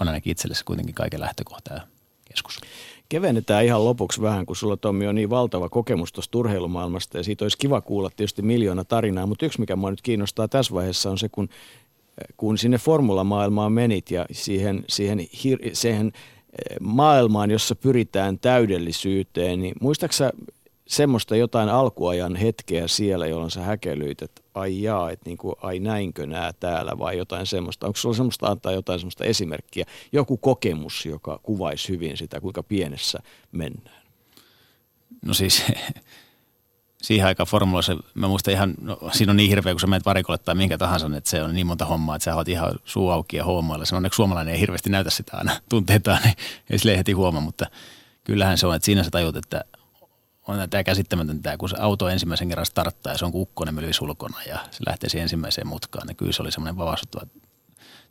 [0.00, 1.80] on ainakin itselle kuitenkin kaiken lähtökohta ja
[2.24, 2.60] keskus
[3.08, 7.44] kevennetään ihan lopuksi vähän, kun sulla Tommi on niin valtava kokemus tuosta urheilumaailmasta ja siitä
[7.44, 11.18] olisi kiva kuulla tietysti miljoona tarinaa, mutta yksi mikä mua nyt kiinnostaa tässä vaiheessa on
[11.18, 11.48] se, kun,
[12.36, 15.26] kun sinne formulamaailmaan menit ja siihen, siihen,
[15.72, 20.32] siihen eh, maailmaan, jossa pyritään täydellisyyteen, niin muistaaksä
[20.86, 25.78] semmoista jotain alkuajan hetkeä siellä, jolloin sä häkelyit, että ai jaa, että niin kuin, ai
[25.78, 27.86] näinkö nää täällä vai jotain semmoista.
[27.86, 33.18] Onko sulla semmoista antaa jotain semmoista esimerkkiä, joku kokemus, joka kuvaisi hyvin sitä, kuinka pienessä
[33.52, 34.06] mennään?
[35.24, 35.62] No siis
[37.02, 40.38] siihen aikaan formuloissa, mä muistan ihan, no, siinä on niin hirveä, kun sä menet varikolle
[40.38, 43.36] tai minkä tahansa, että se on niin monta hommaa, että sä oot ihan suu auki
[43.36, 43.84] ja hommailla.
[43.84, 46.34] Se onneksi suomalainen ei hirveästi näytä sitä aina tunteitaan, niin
[46.70, 47.66] ei sille heti huomaa, mutta
[48.24, 49.64] kyllähän se on, että siinä sä tajut, että
[50.48, 54.42] on tämä käsittämätöntä, kun se auto ensimmäisen kerran starttaa ja se on kukkonen mylvis ulkona
[54.42, 57.26] ja se lähtee siihen ensimmäiseen mutkaan, niin kyllä se oli semmoinen vavastuttava,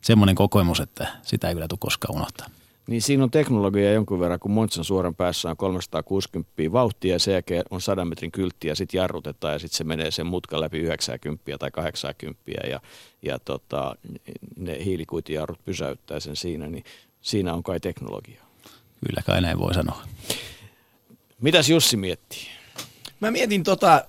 [0.00, 2.46] semmoinen kokemus, että sitä ei kyllä tule koskaan unohtaa.
[2.86, 7.32] Niin siinä on teknologia jonkun verran, kun Monsan suoran päässä on 360 vauhtia ja sen
[7.32, 10.78] jälkeen on 100 metrin kyltti ja sitten jarrutetaan ja sitten se menee sen mutkan läpi
[10.78, 12.80] 90 tai 80 ja,
[13.22, 13.96] ja tota,
[14.56, 16.84] ne hiilikuitijarrut pysäyttää sen siinä, niin
[17.20, 18.42] siinä on kai teknologia.
[19.06, 20.02] Kyllä kai näin voi sanoa.
[21.40, 22.46] Mitäs Jussi miettii?
[23.20, 24.04] Mä mietin tota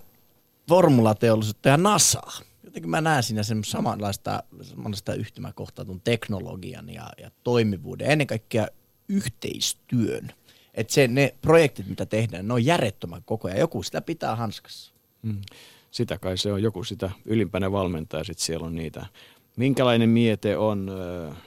[0.69, 2.31] formulateollisuutta ja NASAa.
[2.63, 8.67] Jotenkin mä näen siinä sen samanlaista, samanlaista yhtymäkohtaa tuon teknologian ja, ja toimivuuden, ennen kaikkea
[9.09, 10.31] yhteistyön.
[10.73, 13.59] Että se, ne projektit, mitä tehdään, ne on järjettömän koko ajan.
[13.59, 14.93] Joku sitä pitää hanskassa.
[15.23, 15.41] Hmm.
[15.91, 19.05] Sitä kai se on, joku sitä ylimpänä valmentaa, sitten siellä on niitä.
[19.55, 20.89] Minkälainen miete on
[21.29, 21.37] äh,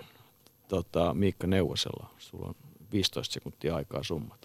[0.69, 2.11] tota, Miikka Neuvosella?
[2.19, 2.55] Sulla on
[2.93, 4.40] 15 sekuntia aikaa summata.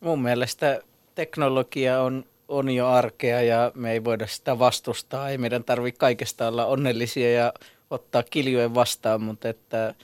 [0.00, 0.80] Mun mielestä
[1.14, 5.28] teknologia on, on jo arkea ja me ei voida sitä vastustaa.
[5.28, 7.52] Ei meidän tarvitse kaikesta olla onnellisia ja
[7.90, 9.94] ottaa kiljojen vastaan, mutta että,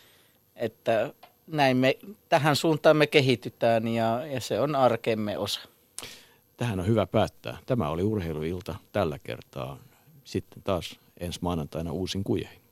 [0.56, 1.12] että
[1.47, 1.98] näin me,
[2.28, 5.60] tähän suuntaan me kehitytään ja, ja se on arkemme osa.
[6.56, 7.59] Tähän on hyvä päättää.
[7.66, 9.78] Tämä oli urheiluilta tällä kertaa.
[10.24, 12.65] Sitten taas ensi maanantaina uusin kujeihin.